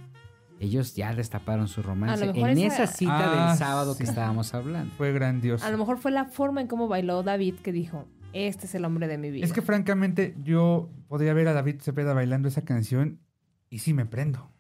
ellos 0.61 0.95
ya 0.95 1.13
destaparon 1.15 1.67
su 1.67 1.83
romance. 1.83 2.25
En 2.33 2.47
esa- 2.59 2.85
esa 2.85 2.87
cita 2.87 3.47
Ah, 3.47 3.49
del 3.49 3.59
sábado 3.59 3.97
que 3.97 4.05
sí. 4.05 4.09
estábamos 4.11 4.55
hablando. 4.55 4.95
Fue 4.97 5.13
grandioso. 5.13 5.65
A 5.67 5.71
lo 5.73 5.79
mejor 5.79 5.99
fue 5.99 6.13
la 6.13 6.27
forma 6.27 6.61
en 6.61 6.69
cómo 6.69 6.87
bailó 6.87 7.25
David 7.25 7.57
que 7.57 7.73
dijo, 7.73 8.07
este 8.33 8.67
es 8.67 8.75
el 8.75 8.85
hombre 8.85 9.09
de 9.09 9.19
mi 9.19 9.31
vida. 9.31 9.45
Es 9.45 9.53
que 9.53 9.63
francamente 9.63 10.35
yo 10.43 10.89
podría 11.09 11.33
ver 11.35 11.49
a 11.49 11.53
David 11.53 11.81
Cepeda 11.81 12.15
bailando 12.15 12.49
esa 12.49 12.63
canción 12.63 13.21
y 13.69 13.81
sí 13.81 13.93
me 13.95 14.07
prendo. 14.07 14.51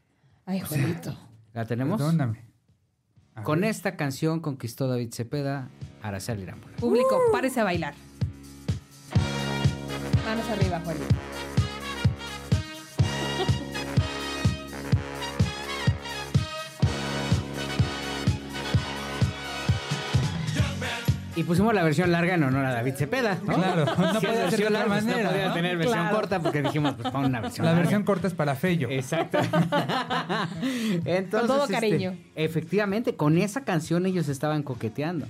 Ay, 0.46 0.60
Juanito. 0.60 1.16
¿La 1.52 1.64
tenemos? 1.66 1.98
Perdóname. 2.00 2.44
A 3.34 3.42
Con 3.42 3.60
ver. 3.60 3.70
esta 3.70 3.96
canción 3.96 4.40
conquistó 4.40 4.88
David 4.88 5.12
Cepeda 5.12 5.68
a 6.02 6.08
Araceli. 6.08 6.46
Público, 6.78 7.20
párese 7.32 7.60
a 7.60 7.64
bailar. 7.64 7.94
Manos 10.24 10.48
arriba, 10.48 10.80
Juanito. 10.80 11.06
Y 21.36 21.44
pusimos 21.44 21.72
la 21.72 21.82
versión 21.84 22.10
larga 22.10 22.34
en 22.34 22.42
honor 22.42 22.64
a 22.66 22.72
David 22.74 22.94
Cepeda. 22.96 23.38
¿no? 23.46 23.54
Claro, 23.54 23.84
no 23.86 24.20
Si 24.20 24.26
podía 24.26 24.44
es 24.46 24.50
ser 24.50 24.58
de 24.58 24.64
versión 24.64 24.66
otra 24.66 24.70
larga, 24.70 24.86
pues 24.94 25.04
manera, 25.04 25.22
No 25.22 25.30
podía 25.30 25.48
¿no? 25.48 25.54
tener 25.54 25.76
versión 25.76 25.98
Claro. 26.00 26.16
corta 26.16 26.40
porque 26.40 26.62
dijimos, 26.62 26.94
pues 27.00 27.10
pon 27.12 27.24
una 27.24 27.40
versión 27.40 27.64
La 27.64 27.70
larga. 27.72 27.82
versión 27.82 28.02
corta 28.04 28.26
es 28.26 28.34
para 28.34 28.54
Fello. 28.56 28.88
Exacto. 28.90 29.38
Entonces, 31.04 31.30
Con 31.30 31.46
todo 31.46 31.62
este, 31.64 31.74
cariño. 31.74 32.16
efectivamente, 32.34 33.14
con 33.14 33.38
esa 33.38 33.64
canción 33.64 34.06
ellos 34.06 34.28
estaban 34.28 34.62
coqueteando. 34.62 35.26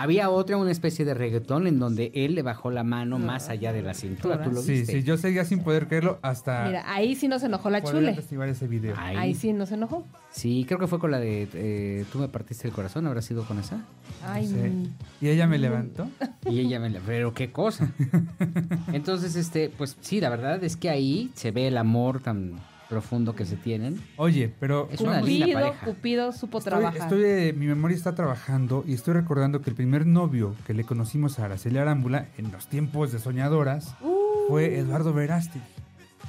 Había 0.00 0.30
otra, 0.30 0.56
una 0.56 0.70
especie 0.70 1.04
de 1.04 1.12
reggaetón 1.14 1.66
en 1.66 1.78
donde 1.78 2.12
él 2.14 2.34
le 2.34 2.42
bajó 2.42 2.70
la 2.70 2.84
mano 2.84 3.18
más 3.18 3.48
allá 3.48 3.72
de 3.72 3.82
la 3.82 3.94
cintura. 3.94 4.42
¿Tú 4.42 4.50
lo 4.52 4.60
Sí, 4.62 4.72
viste? 4.72 4.92
sí, 4.92 5.02
yo 5.02 5.16
seguía 5.16 5.44
sin 5.44 5.62
poder 5.64 5.88
creerlo 5.88 6.18
hasta 6.22 6.66
Mira, 6.66 6.84
ahí 6.86 7.16
sí 7.16 7.26
no 7.26 7.38
se 7.38 7.46
enojó 7.46 7.68
la 7.70 7.82
chule. 7.82 8.10
atestiguar 8.10 8.48
ese 8.48 8.68
video. 8.68 8.94
Ahí. 8.96 9.16
Ahí 9.16 9.34
sí 9.34 9.52
no 9.52 9.66
se 9.66 9.74
enojó. 9.74 10.04
Sí, 10.30 10.64
creo 10.68 10.78
que 10.78 10.86
fue 10.86 10.98
con 11.00 11.10
la 11.10 11.18
de 11.18 11.48
eh, 11.52 12.04
Tú 12.12 12.18
me 12.18 12.28
partiste 12.28 12.68
el 12.68 12.74
corazón, 12.74 13.06
habrá 13.06 13.22
sido 13.22 13.44
con 13.44 13.58
esa. 13.58 13.80
Ay, 14.24 14.46
Sí. 14.46 14.54
mm. 14.54 14.94
Y 15.20 15.28
ella 15.30 15.46
me 15.46 15.58
levantó. 15.58 16.08
Y 16.48 16.60
ella 16.60 16.78
me 16.78 16.90
la... 16.90 17.00
Pero 17.04 17.34
qué 17.34 17.50
cosa. 17.50 17.90
Entonces, 18.92 19.36
este, 19.36 19.68
pues 19.68 19.96
sí, 20.00 20.20
la 20.20 20.28
verdad 20.30 20.62
es 20.62 20.76
que 20.76 20.90
ahí 20.90 21.30
se 21.34 21.50
ve 21.50 21.68
el 21.68 21.76
amor 21.76 22.20
tan 22.20 22.52
profundo 22.88 23.34
que 23.34 23.44
se 23.44 23.56
tienen. 23.56 24.00
Oye, 24.16 24.52
pero 24.60 24.88
Es 24.90 25.00
una 25.00 25.20
linda 25.20 25.44
Cupido, 25.46 25.60
pareja. 25.60 25.84
Cupido 25.86 26.32
supo 26.32 26.58
estoy, 26.58 26.70
trabajar. 26.72 27.02
estoy, 27.02 27.22
eh, 27.24 27.54
mi 27.56 27.66
memoria 27.66 27.96
está 27.96 28.14
trabajando 28.14 28.82
y 28.86 28.94
estoy 28.94 29.14
recordando 29.14 29.60
que 29.60 29.70
el 29.70 29.76
primer 29.76 30.06
novio 30.06 30.54
que 30.66 30.74
le 30.74 30.84
conocimos 30.84 31.38
a 31.38 31.44
Araceli 31.46 31.78
Arámbula 31.78 32.28
en 32.38 32.50
los 32.50 32.66
tiempos 32.68 33.12
de 33.12 33.18
Soñadoras 33.18 33.94
Uh. 34.00 34.48
fue 34.48 34.78
Eduardo 34.78 35.12
Verástegui. 35.12 35.64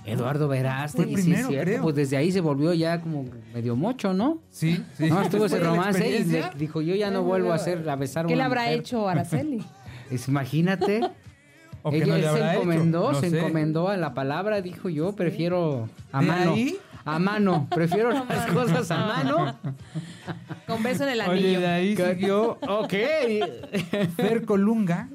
Eduardo 0.05 0.47
Verástegui, 0.47 1.15
sí, 1.17 1.21
primero, 1.23 1.41
es 1.41 1.47
cierto, 1.47 1.65
creo. 1.71 1.81
Pues 1.83 1.95
desde 1.95 2.17
ahí 2.17 2.31
se 2.31 2.41
volvió 2.41 2.73
ya 2.73 3.01
como 3.01 3.25
medio 3.53 3.75
mocho, 3.75 4.13
¿no? 4.13 4.39
Sí, 4.49 4.83
sí. 4.97 5.09
No, 5.09 5.21
estuvo 5.21 5.45
ese 5.45 5.59
romance 5.59 6.07
y 6.09 6.23
dijo, 6.57 6.81
yo 6.81 6.95
ya 6.95 7.11
no 7.11 7.23
vuelvo 7.23 7.51
a 7.51 7.55
hacer, 7.55 7.87
a 7.89 7.95
besar 7.95 8.25
a 8.25 8.27
¿Qué 8.27 8.35
le 8.35 8.43
habrá 8.43 8.61
mujer". 8.63 8.79
hecho 8.79 9.07
Araceli? 9.07 9.63
Es, 10.09 10.27
imagínate. 10.27 11.01
O 11.83 11.91
que 11.91 11.97
Ella 11.97 12.07
no 12.07 12.15
le 12.17 12.23
se 12.23 12.29
hecho, 12.37 12.51
encomendó, 12.53 13.11
no 13.13 13.19
se 13.19 13.29
sé. 13.29 13.39
encomendó 13.39 13.89
a 13.89 13.97
la 13.97 14.13
palabra, 14.13 14.61
dijo 14.61 14.89
yo 14.89 15.13
prefiero 15.15 15.87
a 16.11 16.21
¿De 16.21 16.27
mano. 16.27 16.53
ahí? 16.53 16.77
A 17.05 17.17
mano, 17.19 17.67
prefiero 17.73 18.11
las 18.29 18.45
cosas 18.51 18.91
a 18.91 19.05
mano. 19.05 19.57
Con 20.67 20.83
beso 20.83 21.03
en 21.03 21.09
el 21.09 21.21
Oye, 21.21 21.29
anillo. 21.31 21.59
de 21.61 21.67
ahí 21.67 21.95
siguió 21.95 22.57
Ok. 22.67 22.93
Fer 24.17 24.45
Colunga, 24.45 25.09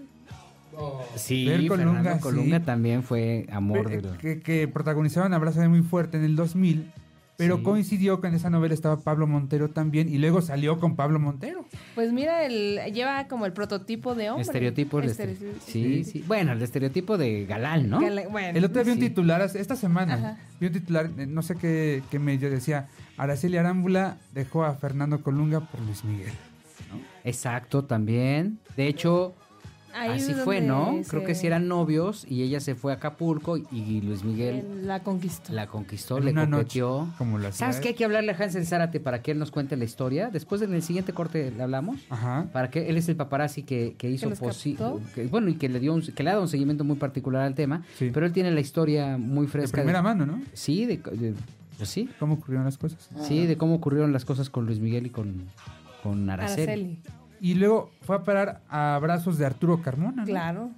Sí, 1.14 1.47
Fer 1.47 1.61
Fernando 1.68 1.92
Colunga, 1.92 2.21
Colunga, 2.21 2.59
sí. 2.59 2.64
también 2.64 3.02
fue 3.04 3.47
amor 3.52 3.88
del... 3.90 4.16
que, 4.18 4.40
que 4.40 4.66
protagonizaron 4.66 5.33
Abrázame 5.33 5.68
muy 5.68 5.83
fuerte 5.83 6.16
en 6.16 6.25
el 6.25 6.35
2000, 6.35 6.90
pero 7.36 7.56
Sí. 7.58 7.62
coincidió 7.62 8.20
que 8.20 8.28
en 8.28 8.34
esa 8.34 8.50
novela 8.50 8.74
estaba 8.74 8.96
Pablo 9.00 9.26
Montero 9.26 9.70
también 9.70 10.08
y 10.08 10.18
luego 10.18 10.40
salió 10.42 10.78
con 10.78 10.96
Pablo 10.96 11.18
Montero. 11.18 11.64
Pues 11.94 12.12
mira, 12.12 12.44
el, 12.44 12.80
lleva 12.92 13.26
como 13.28 13.46
el 13.46 13.52
prototipo 13.52 14.14
de 14.14 14.30
hombre. 14.30 14.42
Estereotipo. 14.42 14.98
el 15.00 15.10
Estere- 15.10 15.32
estere- 15.32 15.52
Sí, 15.66 16.04
sí. 16.04 16.24
Bueno, 16.26 16.52
el 16.52 16.62
estereotipo 16.62 17.18
de 17.18 17.44
galán, 17.46 17.88
¿no? 17.90 18.00
Bueno, 18.00 18.56
El 18.58 18.64
otro 18.64 18.82
día 18.82 18.84
vi 18.84 18.90
un 18.98 19.02
Sí. 19.02 19.08
titular, 19.08 19.42
esta 19.42 19.76
semana, 19.76 20.14
Ajá. 20.14 20.38
vi 20.60 20.66
un 20.68 20.72
titular, 20.72 21.10
eh, 21.18 21.26
no 21.26 21.42
sé 21.42 21.56
qué, 21.56 22.02
qué 22.10 22.18
medio 22.18 22.50
decía, 22.50 22.88
Araceli 23.16 23.56
Arámbula 23.56 24.16
dejó 24.32 24.64
a 24.64 24.74
Fernando 24.74 25.22
Colunga 25.22 25.60
por 25.60 25.80
Luis 25.80 26.04
Miguel. 26.04 26.32
Exacto, 27.24 27.84
también. 27.84 28.58
De 28.76 28.86
hecho, 28.86 29.34
Ahí 29.96 30.18
Así 30.20 30.34
fue, 30.34 30.60
¿no? 30.60 30.98
se- 31.02 31.08
Creo 31.08 31.24
que 31.24 31.34
sí 31.36 31.46
eran 31.46 31.68
novios 31.68 32.26
y 32.28 32.42
ella 32.42 32.58
se 32.58 32.74
fue 32.74 32.92
a 32.92 32.96
Acapulco 32.96 33.56
y 33.56 34.00
Luis 34.00 34.24
Miguel 34.24 34.86
La 34.86 35.04
conquistó. 35.04 35.52
la 35.52 35.68
conquistó, 35.68 36.18
En 36.18 36.24
le 36.24 36.30
una 36.32 36.50
coqueteó. 36.50 37.02
noche, 37.04 37.12
como 37.16 37.38
la 37.38 37.52
¿Sabes 37.52 37.78
qué? 37.80 37.88
Hay 37.88 37.94
que 37.94 38.04
hablarle 38.04 38.32
a 38.32 38.36
Hansel 38.36 38.66
Zárate 38.66 38.98
para 38.98 39.22
que 39.22 39.30
él 39.30 39.38
nos 39.38 39.50
cuente 39.52 39.76
la 39.76 39.84
historia. 39.84 40.30
Después 40.30 40.60
en 40.62 40.74
el 40.74 40.82
siguiente 40.82 41.12
corte 41.12 41.50
le 41.50 41.62
hablamos. 41.62 42.00
Ajá. 42.10 42.46
Para 42.52 42.70
que 42.70 42.88
él 42.88 42.96
es 42.96 43.08
el 43.08 43.16
paparazzi 43.16 43.62
que, 43.62 43.94
que 43.96 44.10
hizo 44.10 44.28
los 44.28 44.40
posi- 44.40 44.76
captó. 44.76 45.00
que- 45.14 45.26
bueno 45.28 45.48
y 45.48 45.54
que 45.54 45.68
le 45.68 45.78
dio 45.78 45.94
un, 45.94 46.02
que 46.02 46.22
le 46.24 46.30
ha 46.30 46.32
dado 46.32 46.42
un 46.42 46.48
seguimiento 46.48 46.82
muy 46.82 46.96
particular 46.96 47.42
al 47.42 47.54
tema, 47.54 47.84
Sí. 47.96 48.10
pero 48.12 48.26
él 48.26 48.32
tiene 48.32 48.50
la 48.50 48.60
historia 48.60 49.16
muy 49.16 49.46
De 49.46 49.52
fresca. 49.52 49.76
primera 49.78 50.02
mano, 50.02 50.26
¿no? 50.26 50.42
Sí, 50.54 50.86
de, 50.86 50.96
de- 50.96 51.34
pues 51.76 51.88
sí, 51.88 52.08
¿Cómo 52.18 52.34
ocurrieron 52.34 52.64
las 52.64 52.78
cosas? 52.78 53.08
sí, 53.22 53.46
de 53.46 53.56
cómo 53.56 53.74
ocurrieron 53.76 54.12
las 54.12 54.24
cosas 54.24 54.50
con 54.50 54.66
Luis 54.66 54.80
Miguel 54.80 55.06
y 55.06 55.10
con, 55.10 55.44
con 56.02 56.28
Araceli. 56.30 56.62
Araceli. 56.62 56.98
Y 57.44 57.54
luego 57.56 57.90
fue 58.02 58.16
a 58.16 58.24
parar 58.24 58.60
a 58.70 58.98
brazos 59.02 59.36
de 59.36 59.44
Arturo 59.44 59.82
Carmona. 59.82 60.22
¿no? 60.22 60.24
Claro. 60.24 60.70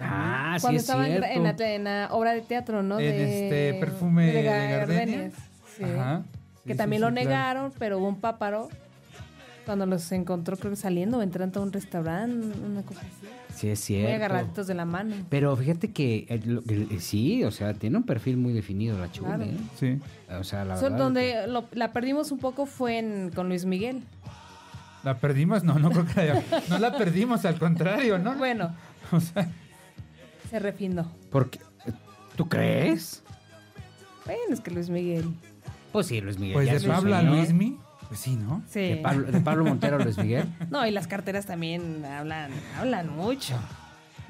Ah, 0.00 0.54
sí 0.56 0.62
Cuando 0.62 0.76
es 0.78 0.82
estaba 0.84 1.06
en, 1.06 1.12
cierto. 1.22 1.28
en 1.30 1.42
la, 1.44 1.74
en 1.74 1.84
la 1.84 2.08
obra 2.10 2.32
de 2.32 2.40
teatro, 2.40 2.82
¿no? 2.82 2.98
En 2.98 3.04
de, 3.12 3.44
este 3.70 3.80
perfume 3.80 4.32
de. 4.32 5.30
Sí. 5.76 5.84
Ajá. 5.84 6.22
Que 6.64 6.72
Sí, 6.72 6.78
también 6.78 7.00
sí, 7.00 7.02
lo 7.02 7.08
sí, 7.08 7.14
claro. 7.14 7.28
negaron, 7.28 7.72
pero 7.78 7.98
hubo 7.98 8.08
un 8.08 8.20
páparo 8.20 8.70
cuando 9.66 9.84
los 9.86 10.10
encontró, 10.12 10.56
creo 10.56 10.70
que 10.70 10.76
saliendo 10.76 11.18
o 11.18 11.22
entrando 11.22 11.60
a 11.60 11.62
un 11.62 11.72
restaurante, 11.72 12.46
una 12.64 12.82
cosa 12.82 13.00
así. 13.00 13.28
Sí 13.54 13.68
es 13.68 13.78
Muy 13.80 13.86
cierto. 13.86 14.14
agarraditos 14.16 14.66
de 14.66 14.74
la 14.74 14.84
mano. 14.86 15.14
Pero 15.28 15.54
fíjate 15.56 15.92
que 15.92 16.26
eh, 16.28 16.98
sí, 17.00 17.44
o 17.44 17.50
sea, 17.50 17.72
tiene 17.74 17.98
un 17.98 18.02
perfil 18.04 18.36
muy 18.36 18.52
definido 18.52 18.98
la 18.98 19.12
chula, 19.12 19.36
Claro. 19.36 19.44
¿eh? 19.44 19.56
Sí. 19.78 19.98
O 20.38 20.44
sea, 20.44 20.64
la 20.64 20.76
So- 20.76 20.84
verdad. 20.84 20.98
donde 20.98 21.46
lo- 21.46 21.66
la 21.72 21.92
perdimos 21.92 22.32
un 22.32 22.38
poco 22.38 22.66
fue 22.66 22.98
en, 22.98 23.30
con 23.34 23.48
Luis 23.48 23.64
Miguel. 23.64 24.02
¿La 25.04 25.18
perdimos? 25.18 25.62
No, 25.64 25.78
no 25.78 25.90
creo 25.90 26.06
que 26.06 26.24
la, 26.24 26.42
no 26.68 26.78
la 26.78 26.96
perdimos, 26.96 27.44
al 27.44 27.58
contrario, 27.58 28.18
¿no? 28.18 28.34
Bueno, 28.34 28.74
O 29.12 29.20
sea, 29.20 29.48
se 30.50 30.58
refinó. 30.58 31.10
Porque, 31.30 31.58
¿Tú 32.36 32.48
crees? 32.48 33.22
Bueno, 34.24 34.40
es 34.50 34.60
que 34.60 34.70
Luis 34.70 34.88
Miguel. 34.88 35.26
Pues 35.92 36.06
sí, 36.06 36.20
Luis 36.20 36.38
Miguel. 36.38 36.54
pues 36.54 36.66
ya 36.66 36.72
de 36.72 36.78
es 36.78 36.84
un 36.84 36.90
Pablo 36.90 37.14
a 37.14 37.20
señor. 37.20 37.36
Luismi, 37.36 37.78
pues 38.08 38.18
sí, 38.20 38.36
¿no? 38.36 38.62
Sí. 38.68 38.80
De 38.80 38.96
Pablo, 38.96 39.30
de 39.30 39.40
Pablo 39.40 39.64
Montero 39.66 39.96
a 39.96 39.98
Luis 40.00 40.16
Miguel. 40.18 40.46
No, 40.70 40.86
y 40.86 40.90
las 40.90 41.06
carteras 41.06 41.46
también 41.46 42.04
hablan, 42.04 42.50
hablan 42.78 43.14
mucho. 43.14 43.54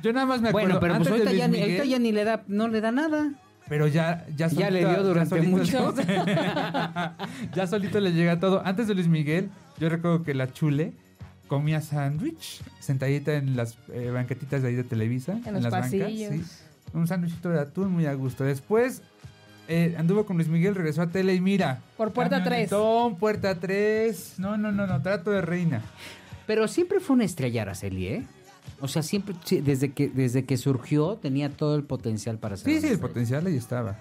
Yo 0.02 0.12
nada 0.12 0.26
más 0.26 0.40
me 0.42 0.48
acuerdo. 0.50 0.68
Bueno, 0.68 0.80
pero 0.80 0.94
pues 0.96 1.08
antes 1.08 1.24
de 1.24 1.28
ahorita 1.30 1.32
ya, 1.38 1.46
Luis 1.48 1.56
ni- 1.56 1.62
ahorita 1.62 1.82
Miguel, 1.84 1.88
ya 1.90 1.98
ni 2.00 2.12
le 2.12 2.24
da, 2.24 2.42
no 2.48 2.68
le 2.68 2.80
da 2.80 2.90
nada. 2.92 3.30
Pero 3.68 3.86
ya, 3.86 4.26
ya, 4.36 4.48
Ya 4.48 4.68
le 4.70 4.80
dio 4.80 5.02
durante 5.02 5.40
mucho. 5.40 5.94
ya 7.54 7.66
solito 7.66 7.98
le 8.00 8.12
llega 8.12 8.38
todo. 8.38 8.60
Antes 8.64 8.88
de 8.88 8.94
Luis 8.94 9.08
Miguel, 9.08 9.48
yo 9.78 9.88
recuerdo 9.88 10.22
que 10.22 10.34
la 10.34 10.52
chule 10.52 10.92
comía 11.48 11.80
sándwich 11.80 12.62
sentadita 12.80 13.34
en 13.34 13.56
las 13.56 13.78
eh, 13.92 14.10
banquetitas 14.10 14.62
de 14.62 14.68
ahí 14.68 14.74
de 14.74 14.84
Televisa. 14.84 15.38
En 15.44 15.54
los 15.54 15.62
las 15.62 15.70
pasillos. 15.70 16.32
sí. 16.32 16.42
Un 16.92 17.08
sándwichito 17.08 17.48
de 17.48 17.60
atún 17.60 17.90
muy 17.90 18.06
a 18.06 18.14
gusto. 18.14 18.44
Después 18.44 19.02
eh, 19.68 19.94
anduvo 19.98 20.26
con 20.26 20.36
Luis 20.36 20.48
Miguel, 20.48 20.74
regresó 20.74 21.02
a 21.02 21.08
tele 21.08 21.34
y 21.34 21.40
mira. 21.40 21.80
Por 21.96 22.12
puerta 22.12 22.44
tres. 22.44 22.70
camionetón, 22.70 23.16
puerta 23.16 23.54
3. 23.58 24.34
No, 24.38 24.56
no, 24.56 24.70
no, 24.70 24.86
no, 24.86 25.02
trato 25.02 25.30
de 25.30 25.40
reina. 25.40 25.82
Pero 26.46 26.68
siempre 26.68 27.00
fue 27.00 27.14
una 27.14 27.24
estrella 27.24 27.62
Araceli, 27.62 28.06
¿eh? 28.06 28.26
O 28.80 28.88
sea, 28.88 29.02
siempre, 29.02 29.34
desde 29.62 29.92
que, 29.92 30.08
desde 30.08 30.44
que 30.44 30.56
surgió, 30.56 31.16
tenía 31.16 31.50
todo 31.50 31.76
el 31.76 31.84
potencial 31.84 32.38
para 32.38 32.56
ser 32.56 32.72
Sí, 32.72 32.80
sí, 32.80 32.88
el 32.88 32.98
potencial 32.98 33.46
ahí 33.46 33.56
estaba. 33.56 33.96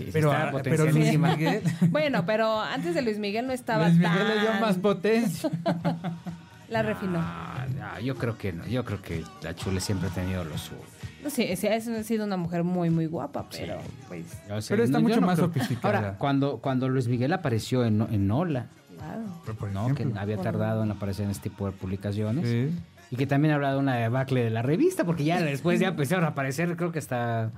Sí, 0.00 0.06
sí, 0.06 0.10
Pero, 0.12 0.32
estaba 0.32 0.58
ah, 0.58 0.62
pero 0.62 0.84
Luis. 0.86 1.18
Miguel, 1.18 1.62
Bueno, 1.90 2.24
pero 2.24 2.58
antes 2.60 2.94
de 2.94 3.02
Luis 3.02 3.18
Miguel 3.18 3.46
no 3.46 3.52
estaba 3.52 3.88
Luis 3.88 3.98
Miguel 3.98 4.16
tan... 4.18 4.28
le 4.28 4.40
dio 4.40 4.52
más 4.60 4.78
potencia. 4.78 5.50
La 6.70 6.82
refinó. 6.82 7.18
Ah, 7.20 7.66
no, 7.76 8.00
yo 8.00 8.14
creo 8.14 8.38
que 8.38 8.52
no. 8.52 8.64
Yo 8.66 8.84
creo 8.84 9.02
que 9.02 9.24
la 9.42 9.56
chule 9.56 9.80
siempre 9.80 10.08
ha 10.08 10.12
tenido 10.12 10.44
lo 10.44 10.56
suyo. 10.56 10.80
No 11.22 11.28
sé, 11.28 11.54
sí, 11.56 11.66
ha 11.66 11.80
sido 11.80 12.24
una 12.24 12.36
mujer 12.36 12.62
muy, 12.62 12.90
muy 12.90 13.06
guapa, 13.06 13.46
pero 13.50 13.78
pues, 14.06 14.24
O 14.48 14.60
sea, 14.60 14.76
Pero 14.76 14.84
está 14.84 14.98
yo 14.98 15.02
mucho 15.02 15.20
más 15.20 15.34
creo- 15.36 15.48
sofisticada. 15.48 15.96
Ahora, 15.98 16.16
cuando, 16.16 16.58
cuando 16.58 16.88
Luis 16.88 17.08
Miguel 17.08 17.32
apareció 17.32 17.84
en, 17.84 18.00
en 18.10 18.28
Nola, 18.28 18.66
claro. 18.96 19.68
¿no? 19.88 19.94
que 19.96 20.06
había 20.16 20.36
tardado 20.38 20.84
en 20.84 20.92
aparecer 20.92 21.24
en 21.24 21.32
este 21.32 21.50
tipo 21.50 21.66
de 21.66 21.72
publicaciones. 21.72 22.48
sí. 22.48 22.70
Y 23.12 23.16
que 23.16 23.26
también 23.26 23.52
habla 23.52 23.72
de 23.72 23.78
una 23.80 23.96
debacle 23.96 24.44
de 24.44 24.50
la 24.50 24.62
revista, 24.62 25.02
porque 25.02 25.24
ya 25.24 25.42
después 25.42 25.80
ya 25.80 25.88
empezaron 25.88 26.24
a 26.24 26.28
aparecer, 26.28 26.76
creo 26.76 26.92
que 26.92 27.00
hasta 27.00 27.50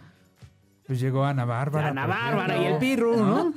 Pues 0.87 1.01
llegó 1.01 1.25
Ana 1.25 1.45
Bárbara. 1.45 1.89
Ana 1.89 2.07
Bárbara 2.07 2.57
y 2.61 2.65
el 2.67 2.79
Pirru, 2.79 3.17
¿no? 3.17 3.55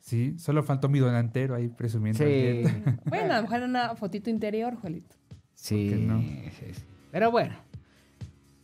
Sí, 0.00 0.34
solo 0.38 0.62
faltó 0.62 0.88
mi 0.88 0.98
donantero 0.98 1.54
ahí 1.54 1.68
presumiendo. 1.68 2.18
Sí. 2.24 2.62
Bueno, 3.04 3.34
a 3.34 3.36
lo 3.36 3.42
mejor 3.42 3.56
era 3.58 3.66
una 3.66 3.94
fotito 3.94 4.30
interior, 4.30 4.74
Juelito. 4.76 5.14
Sí, 5.54 5.88
¿Por 5.90 5.98
qué 5.98 6.04
no? 6.04 6.20
sí, 6.20 6.50
sí. 6.74 6.82
Pero 7.12 7.30
bueno, 7.30 7.54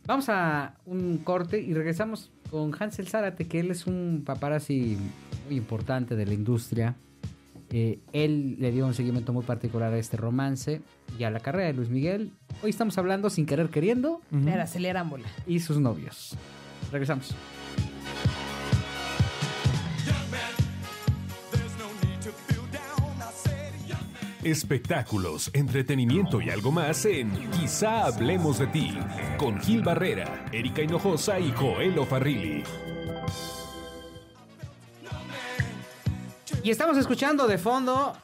vamos 0.05 0.27
a 0.27 0.75
un 0.85 1.19
corte 1.19 1.61
y 1.61 1.73
regresamos 1.73 2.31
con 2.49 2.73
Hansel 2.77 3.07
Zárate, 3.07 3.47
que 3.47 3.59
él 3.59 3.71
es 3.71 3.85
un 3.87 4.23
paparazzi 4.25 4.97
muy 5.45 5.55
importante 5.57 6.15
de 6.15 6.25
la 6.25 6.33
industria. 6.33 6.95
Eh, 7.71 7.99
él 8.11 8.57
le 8.59 8.71
dio 8.71 8.87
un 8.87 8.95
seguimiento 8.95 9.31
muy 9.31 9.43
particular 9.43 9.93
a 9.93 9.97
este 9.99 10.17
romance 10.17 10.81
y 11.19 11.23
a 11.23 11.29
la 11.29 11.39
carrera 11.39 11.67
de 11.67 11.73
Luis 11.73 11.89
Miguel. 11.89 12.33
Hoy 12.63 12.71
estamos 12.71 12.97
hablando 12.97 13.29
sin 13.29 13.45
querer 13.45 13.69
queriendo. 13.69 14.21
Era 14.47 14.63
acelerámbola. 14.63 15.27
y 15.45 15.59
sus 15.59 15.79
novios. 15.79 16.35
Regresamos. 16.91 17.35
Espectáculos, 24.49 25.51
entretenimiento 25.53 26.41
y 26.41 26.49
algo 26.49 26.71
más 26.71 27.05
en 27.05 27.29
Quizá 27.51 28.07
hablemos 28.07 28.57
de 28.57 28.65
ti 28.65 28.97
con 29.37 29.59
Gil 29.59 29.83
Barrera, 29.83 30.47
Erika 30.51 30.81
Hinojosa 30.81 31.39
y 31.39 31.51
Joel 31.51 31.93
Farrilli. 32.07 32.63
Y 36.63 36.71
estamos 36.71 36.97
escuchando 36.97 37.45
de 37.47 37.59
fondo 37.59 38.17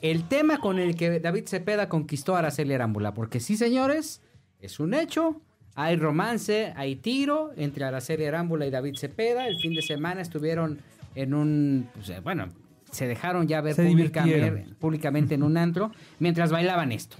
el 0.00 0.28
tema 0.28 0.58
con 0.58 0.78
el 0.78 0.94
que 0.94 1.18
David 1.18 1.48
Cepeda 1.48 1.88
conquistó 1.88 2.36
a 2.36 2.38
Araceli 2.38 2.72
Arámbula. 2.72 3.12
Porque 3.12 3.40
sí, 3.40 3.56
señores, 3.56 4.22
es 4.60 4.78
un 4.78 4.94
hecho. 4.94 5.40
Hay 5.74 5.96
romance, 5.96 6.72
hay 6.76 6.94
tiro 6.94 7.50
entre 7.56 7.84
Araceli 7.84 8.26
Arámbula 8.26 8.64
y 8.64 8.70
David 8.70 8.94
Cepeda. 8.96 9.48
El 9.48 9.58
fin 9.58 9.74
de 9.74 9.82
semana 9.82 10.20
estuvieron 10.20 10.78
en 11.16 11.34
un... 11.34 11.88
pues, 11.94 12.10
eh, 12.10 12.20
bueno, 12.20 12.48
se 12.94 13.06
dejaron 13.06 13.46
ya 13.48 13.60
ver 13.60 13.74
Se 13.74 13.82
públicamente, 14.78 15.34
en 15.34 15.42
un 15.42 15.56
antro 15.56 15.90
mientras 16.18 16.50
bailaban 16.50 16.92
esto. 16.92 17.16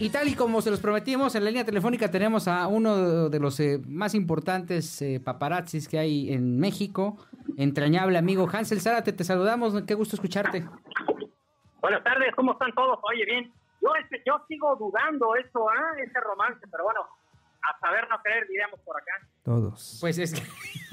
Y 0.00 0.10
tal 0.10 0.28
y 0.28 0.36
como 0.36 0.62
se 0.62 0.70
los 0.70 0.78
prometimos, 0.78 1.34
en 1.34 1.42
la 1.42 1.50
línea 1.50 1.64
telefónica 1.64 2.08
tenemos 2.08 2.46
a 2.46 2.68
uno 2.68 3.28
de 3.28 3.40
los 3.40 3.58
eh, 3.58 3.80
más 3.88 4.14
importantes 4.14 5.02
eh, 5.02 5.20
paparazzis 5.22 5.88
que 5.88 5.98
hay 5.98 6.32
en 6.32 6.60
México, 6.60 7.16
entrañable 7.56 8.16
amigo 8.16 8.48
Hansel 8.50 8.80
Zárate, 8.80 9.12
te 9.12 9.24
saludamos, 9.24 9.82
qué 9.82 9.94
gusto 9.94 10.14
escucharte. 10.14 10.64
Buenas 11.80 12.04
tardes, 12.04 12.32
¿cómo 12.36 12.52
están 12.52 12.72
todos? 12.74 13.00
Oye, 13.02 13.24
bien. 13.24 13.52
Yo, 13.82 13.88
este, 14.00 14.22
yo 14.24 14.40
sigo 14.46 14.76
dudando 14.76 15.34
eso, 15.34 15.68
¿ah? 15.68 15.92
Ese 16.00 16.20
romance, 16.20 16.64
pero 16.70 16.84
bueno, 16.84 17.00
a 17.70 17.78
saber 17.80 18.08
no 18.08 18.18
creer, 18.22 18.46
diríamos 18.48 18.80
por 18.80 18.96
acá. 18.96 19.12
Todos. 19.44 19.98
Pues 20.00 20.18
es 20.18 20.34
que 20.34 20.42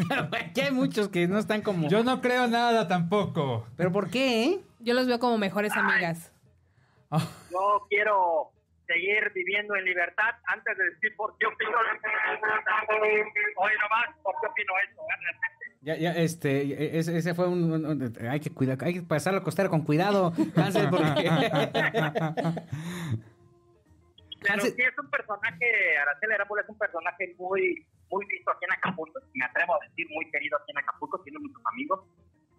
aquí 0.39 0.61
hay 0.61 0.71
muchos 0.71 1.09
que 1.09 1.27
no 1.27 1.37
están 1.39 1.61
como... 1.61 1.87
Yo 1.89 2.03
no 2.03 2.21
creo 2.21 2.47
nada 2.47 2.87
tampoco. 2.87 3.67
¿Pero 3.77 3.91
por 3.91 4.09
qué, 4.09 4.43
eh? 4.45 4.59
Yo 4.79 4.93
los 4.93 5.07
veo 5.07 5.19
como 5.19 5.37
mejores 5.37 5.75
amigas. 5.75 6.31
Yo 7.51 7.85
quiero 7.89 8.51
seguir 8.87 9.31
viviendo 9.33 9.75
en 9.75 9.85
libertad 9.85 10.35
antes 10.47 10.77
de 10.77 10.83
decir 10.91 11.15
por 11.15 11.35
qué 11.37 11.45
opino. 11.47 11.71
Oye, 13.57 13.73
nomás, 13.81 14.15
¿por 14.23 14.35
qué 14.41 14.47
opino 14.47 14.73
eso? 14.91 15.01
Ya, 15.81 15.95
ya, 15.97 16.11
este, 16.13 16.97
ese, 16.97 17.15
ese 17.17 17.35
fue 17.35 17.47
un, 17.47 17.71
un- 17.71 17.85
un- 17.85 18.27
Hay 18.27 18.39
que 18.39 18.49
cuidar, 18.51 18.77
hay 18.83 18.95
que 18.95 19.01
pasar 19.03 19.35
la 19.35 19.41
costera 19.41 19.69
con 19.69 19.81
cuidado, 19.83 20.33
Hansel, 20.55 20.89
porque... 20.89 21.29
Pero 24.45 24.61
Hansel- 24.63 24.75
sí 24.75 24.81
es 24.81 24.97
un 24.97 25.09
personaje, 25.09 25.97
Araceli 25.97 26.33
Arámbula 26.33 26.61
es 26.61 26.69
un 26.69 26.77
personaje 26.77 27.35
muy, 27.37 27.85
muy 28.09 28.25
visto 28.27 28.51
aquí 28.51 28.65
en 28.65 28.73
Acapulco. 28.73 29.19
Me 29.33 29.45
atrevo 29.45 29.75
a 29.75 29.85
decir 29.87 30.07
muy 30.09 30.29
querido 30.31 30.57
aquí 30.57 30.71
en 30.71 30.77
Acapulco, 30.79 31.21
tiene 31.23 31.39
muchos 31.39 31.61
amigos. 31.71 31.99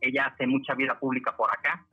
Ella 0.00 0.26
hace 0.26 0.46
mucha 0.46 0.74
vida 0.74 0.98
pública 0.98 1.36
por 1.36 1.50
acá. 1.50 1.84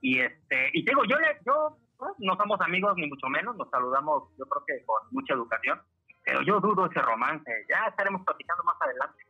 Y 0.00 0.20
este, 0.20 0.70
y 0.72 0.84
digo, 0.84 1.04
yo 1.04 1.18
le, 1.18 1.38
yo 1.46 1.76
¿no? 2.00 2.14
no 2.18 2.36
somos 2.36 2.60
amigos 2.60 2.94
ni 2.96 3.06
mucho 3.08 3.28
menos, 3.28 3.56
nos 3.56 3.70
saludamos, 3.70 4.24
yo 4.38 4.44
creo 4.46 4.64
que 4.66 4.84
con 4.84 5.00
mucha 5.12 5.34
educación. 5.34 5.80
Pero 6.24 6.42
yo 6.42 6.58
dudo 6.60 6.86
ese 6.86 7.00
romance. 7.00 7.50
Ya 7.68 7.86
estaremos 7.88 8.22
platicando 8.24 8.64
más 8.64 8.76
adelante. 8.80 9.24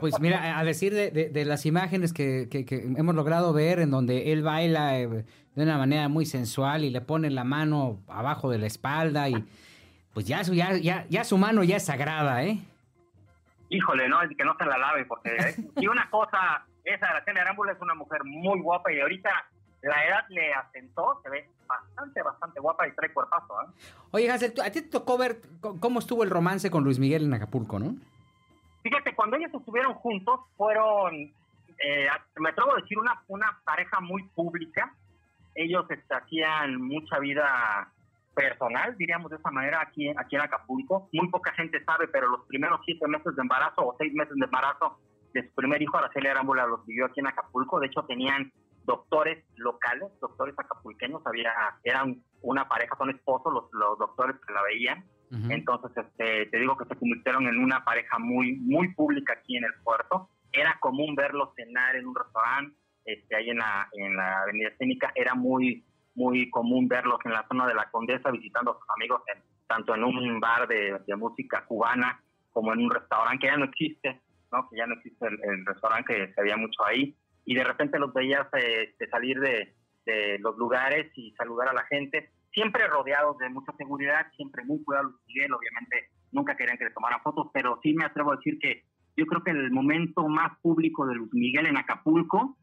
Pues 0.00 0.20
mira, 0.20 0.58
a 0.58 0.64
decir 0.64 0.92
de, 0.94 1.10
de- 1.10 1.30
de 1.30 1.44
las 1.44 1.64
imágenes 1.66 2.12
que, 2.12 2.48
que- 2.50 2.64
que 2.66 2.76
hemos 2.96 3.14
logrado 3.14 3.52
ver 3.52 3.78
en 3.80 3.90
donde 3.90 4.32
él 4.32 4.42
baila 4.42 4.98
eh, 4.98 5.06
de 5.54 5.62
una 5.62 5.78
manera 5.78 6.08
muy 6.08 6.26
sensual 6.26 6.84
y 6.84 6.90
le 6.90 7.00
pone 7.00 7.30
la 7.30 7.44
mano 7.44 8.00
abajo 8.08 8.50
de 8.50 8.58
la 8.58 8.66
espalda 8.66 9.28
y 9.28 9.44
pues 10.12 10.26
ya 10.26 10.44
su, 10.44 10.54
ya, 10.54 10.76
ya, 10.76 11.06
ya 11.08 11.24
su 11.24 11.38
mano 11.38 11.64
ya 11.64 11.76
es 11.76 11.84
sagrada, 11.86 12.44
¿eh? 12.44 12.58
Híjole, 13.70 14.08
no, 14.08 14.22
es 14.22 14.36
que 14.36 14.44
no 14.44 14.54
se 14.56 14.64
la 14.66 14.76
lave, 14.78 15.04
porque 15.06 15.30
eh, 15.30 15.56
y 15.76 15.86
una 15.86 16.08
cosa, 16.10 16.64
esa 16.84 17.06
Araceli 17.06 17.38
Arámbula 17.40 17.72
es 17.72 17.80
una 17.80 17.94
mujer 17.94 18.22
muy 18.24 18.60
guapa 18.60 18.92
y 18.92 19.00
ahorita 19.00 19.30
la 19.82 20.04
edad 20.06 20.24
le 20.28 20.52
asentó, 20.54 21.20
se 21.22 21.30
ve 21.30 21.48
bastante, 21.66 22.22
bastante 22.22 22.60
guapa 22.60 22.86
y 22.86 22.92
trae 22.92 23.12
cuerpazo, 23.12 23.54
¿eh? 23.62 23.72
Oye, 24.12 24.30
Hansel, 24.30 24.52
tú- 24.52 24.62
a 24.62 24.70
ti 24.70 24.82
te 24.82 24.88
tocó 24.88 25.16
ver 25.18 25.40
cómo 25.80 25.98
estuvo 25.98 26.22
el 26.22 26.30
romance 26.30 26.70
con 26.70 26.84
Luis 26.84 26.98
Miguel 26.98 27.24
en 27.24 27.34
Acapulco, 27.34 27.78
¿no? 27.78 27.96
Fíjate, 28.84 29.14
cuando 29.14 29.38
ellos 29.38 29.50
estuvieron 29.54 29.94
juntos, 29.94 30.40
fueron, 30.58 31.14
eh, 31.14 32.06
me 32.36 32.50
atrevo 32.50 32.74
a 32.74 32.82
decir, 32.82 32.98
una, 32.98 33.24
una 33.28 33.58
pareja 33.64 33.98
muy 34.00 34.22
pública. 34.34 34.94
Ellos 35.54 35.86
este, 35.88 36.14
hacían 36.14 36.82
mucha 36.82 37.18
vida 37.18 37.90
personal, 38.34 38.94
diríamos 38.98 39.30
de 39.30 39.38
esa 39.38 39.50
manera, 39.50 39.80
aquí, 39.80 40.10
aquí 40.10 40.36
en 40.36 40.42
Acapulco. 40.42 41.08
Muy 41.14 41.30
poca 41.30 41.54
gente 41.54 41.82
sabe, 41.84 42.08
pero 42.08 42.28
los 42.28 42.44
primeros 42.44 42.80
siete 42.84 43.08
meses 43.08 43.34
de 43.34 43.40
embarazo 43.40 43.86
o 43.86 43.96
seis 43.98 44.12
meses 44.12 44.34
de 44.36 44.44
embarazo 44.44 44.98
de 45.32 45.48
su 45.48 45.54
primer 45.54 45.80
hijo, 45.80 45.96
Araceli 45.96 46.28
Arámbula, 46.28 46.66
los 46.66 46.84
vivió 46.84 47.06
aquí 47.06 47.20
en 47.20 47.28
Acapulco. 47.28 47.80
De 47.80 47.86
hecho, 47.86 48.04
tenían 48.04 48.52
doctores 48.84 49.42
locales, 49.56 50.10
doctores 50.20 50.54
acapulqueños, 50.58 51.22
había, 51.24 51.54
eran 51.84 52.22
una 52.42 52.68
pareja, 52.68 52.94
son 52.98 53.08
esposos 53.08 53.50
los, 53.50 53.64
los 53.72 53.98
doctores 53.98 54.36
que 54.46 54.52
la 54.52 54.62
veían. 54.62 55.04
Entonces, 55.50 55.90
este, 55.96 56.46
te 56.46 56.58
digo 56.58 56.76
que 56.76 56.84
se 56.84 56.96
convirtieron 56.96 57.46
en 57.46 57.58
una 57.58 57.84
pareja 57.84 58.18
muy, 58.18 58.56
muy 58.56 58.94
pública 58.94 59.32
aquí 59.34 59.56
en 59.56 59.64
el 59.64 59.74
puerto. 59.82 60.28
Era 60.52 60.76
común 60.80 61.14
verlos 61.16 61.50
cenar 61.56 61.96
en 61.96 62.06
un 62.06 62.14
restaurante, 62.14 62.76
este, 63.04 63.34
ahí 63.36 63.50
en 63.50 63.58
la, 63.58 63.88
en 63.92 64.16
la 64.16 64.42
Avenida 64.42 64.68
Escénica. 64.68 65.12
Era 65.14 65.34
muy, 65.34 65.84
muy 66.14 66.48
común 66.50 66.86
verlos 66.88 67.18
en 67.24 67.32
la 67.32 67.44
zona 67.48 67.66
de 67.66 67.74
la 67.74 67.90
Condesa 67.90 68.30
visitando 68.30 68.70
a 68.72 68.78
sus 68.78 68.88
amigos, 68.96 69.22
en- 69.34 69.42
tanto 69.66 69.94
en 69.94 70.04
un 70.04 70.40
bar 70.40 70.68
de, 70.68 71.00
música 71.16 71.64
cubana 71.64 72.20
como 72.52 72.72
en 72.72 72.80
un 72.80 72.90
restaurante 72.90 73.40
que 73.40 73.46
ya 73.46 73.56
no 73.56 73.64
existe, 73.64 74.20
¿no? 74.52 74.68
Que 74.68 74.76
ya 74.76 74.86
no 74.86 74.94
existe 74.94 75.26
el, 75.26 75.38
el 75.42 75.66
restaurante 75.66 76.14
que 76.14 76.32
se 76.32 76.42
veía 76.42 76.56
mucho 76.56 76.84
ahí. 76.84 77.16
Y 77.44 77.54
de 77.54 77.64
repente 77.64 77.98
los 77.98 78.12
veías 78.14 78.46
eh, 78.56 78.94
salir 79.10 79.40
de, 79.40 79.74
de 80.06 80.38
los 80.38 80.56
lugares 80.56 81.10
y 81.16 81.32
saludar 81.32 81.68
a 81.68 81.72
la 81.72 81.84
gente, 81.86 82.30
siempre 82.54 82.86
rodeados 82.86 83.36
de 83.38 83.50
mucha 83.50 83.72
seguridad, 83.76 84.26
siempre 84.36 84.64
muy 84.64 84.82
cuidados 84.84 85.12
Luis 85.12 85.22
Miguel, 85.26 85.52
obviamente 85.52 86.08
nunca 86.32 86.56
querían 86.56 86.78
que 86.78 86.84
le 86.84 86.90
tomaran 86.92 87.20
fotos, 87.20 87.48
pero 87.52 87.78
sí 87.82 87.92
me 87.92 88.04
atrevo 88.04 88.32
a 88.32 88.36
decir 88.36 88.58
que 88.58 88.84
yo 89.16 89.26
creo 89.26 89.42
que 89.42 89.50
el 89.50 89.70
momento 89.70 90.26
más 90.28 90.58
público 90.60 91.06
de 91.06 91.14
Luis 91.14 91.32
Miguel 91.32 91.66
en 91.66 91.76
Acapulco, 91.76 92.56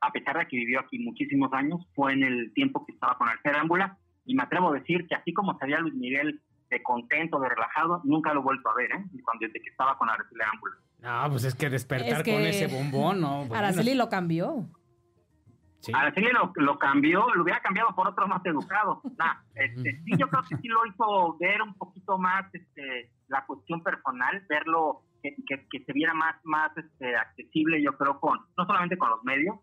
a 0.00 0.12
pesar 0.12 0.38
de 0.38 0.46
que 0.46 0.56
vivió 0.56 0.80
aquí 0.80 0.98
muchísimos 0.98 1.52
años, 1.52 1.80
fue 1.94 2.12
en 2.12 2.22
el 2.22 2.52
tiempo 2.54 2.84
que 2.86 2.92
estaba 2.92 3.16
con 3.18 3.28
Arcel 3.28 3.54
Ámbula, 3.54 3.98
y 4.24 4.34
me 4.34 4.42
atrevo 4.42 4.70
a 4.70 4.78
decir 4.78 5.06
que 5.08 5.14
así 5.14 5.32
como 5.32 5.58
se 5.58 5.66
veía 5.66 5.80
Luis 5.80 5.94
Miguel 5.94 6.40
de 6.70 6.82
contento, 6.82 7.40
de 7.40 7.48
relajado, 7.48 8.00
nunca 8.04 8.32
lo 8.32 8.40
he 8.40 8.44
vuelto 8.44 8.68
a 8.70 8.74
ver, 8.74 8.92
¿eh? 8.92 9.04
Cuando, 9.24 9.46
desde 9.46 9.60
que 9.60 9.70
estaba 9.70 9.98
con 9.98 10.08
Arcel 10.08 10.38
Ámbula. 10.52 10.74
No, 11.00 11.30
pues 11.30 11.44
es 11.44 11.54
que 11.54 11.68
despertar 11.68 12.18
Es 12.18 12.22
que 12.22 12.32
con 12.32 12.42
ese 12.42 12.66
bombón, 12.68 13.20
¿no? 13.20 13.38
Bueno, 13.38 13.56
Araceli 13.56 13.94
lo 13.94 14.08
cambió. 14.08 14.66
Sí. 15.80 15.92
Araceli 15.94 16.28
lo, 16.32 16.52
lo 16.54 16.78
cambió, 16.78 17.26
lo 17.34 17.42
hubiera 17.42 17.60
cambiado 17.60 17.94
por 17.94 18.08
otro 18.08 18.26
más 18.28 18.44
educado. 18.44 19.02
Nah, 19.18 19.34
este, 19.54 20.00
sí, 20.04 20.12
yo 20.18 20.28
creo 20.28 20.42
que 20.48 20.56
sí 20.56 20.68
lo 20.68 20.86
hizo 20.86 21.36
ver 21.38 21.60
un 21.60 21.74
poquito 21.74 22.16
más 22.16 22.46
este, 22.54 23.10
la 23.28 23.44
cuestión 23.44 23.82
personal, 23.82 24.42
verlo, 24.48 25.02
que, 25.22 25.36
que, 25.46 25.66
que 25.70 25.84
se 25.84 25.92
viera 25.92 26.14
más, 26.14 26.36
más 26.44 26.74
este, 26.76 27.16
accesible, 27.16 27.82
yo 27.82 27.92
creo, 27.92 28.18
con 28.18 28.38
no 28.56 28.64
solamente 28.64 28.96
con 28.96 29.10
los 29.10 29.22
medios, 29.24 29.56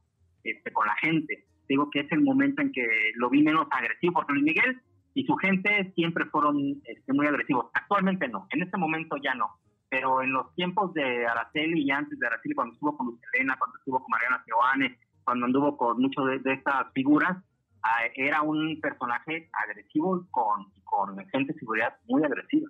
este, 0.44 0.72
con 0.72 0.86
la 0.86 0.96
gente. 0.96 1.46
Digo 1.68 1.90
que 1.90 2.02
es 2.02 2.12
el 2.12 2.22
momento 2.22 2.62
en 2.62 2.72
que 2.72 2.86
lo 3.16 3.30
vi 3.30 3.44
menos 3.44 3.68
agresivo, 3.72 4.14
porque 4.14 4.34
Luis 4.34 4.46
Miguel 4.46 4.82
y 5.14 5.26
su 5.26 5.36
gente 5.36 5.92
siempre 5.96 6.26
fueron 6.26 6.80
este, 6.86 7.12
muy 7.14 7.26
agresivos. 7.26 7.72
Actualmente 7.74 8.28
no, 8.28 8.48
en 8.52 8.62
este 8.62 8.78
momento 8.78 9.18
ya 9.18 9.34
no. 9.34 9.58
Pero 9.90 10.22
en 10.22 10.32
los 10.32 10.54
tiempos 10.54 10.94
de 10.94 11.26
Araceli 11.26 11.84
y 11.84 11.92
antes 11.92 12.20
de 12.20 12.28
Araceli, 12.28 12.54
cuando 12.54 12.74
estuvo 12.74 12.96
con 12.96 13.08
Luz 13.08 13.20
Helena, 13.34 13.56
cuando 13.58 13.78
estuvo 13.78 14.00
con 14.00 14.10
Mariana 14.10 14.44
Seoane, 14.46 14.98
cuando 15.28 15.46
anduvo 15.46 15.76
con 15.76 16.02
muchos 16.02 16.26
de, 16.26 16.40
de 16.40 16.54
estas 16.54 16.90
figuras, 16.94 17.36
ah, 17.84 18.00
era 18.16 18.42
un 18.44 18.80
personaje 18.80 19.50
agresivo 19.52 20.22
y 20.22 20.32
con, 20.32 20.72
con 20.86 21.18
gente 21.28 21.52
de 21.52 21.60
seguridad 21.60 21.98
muy 22.08 22.24
agresiva. 22.24 22.70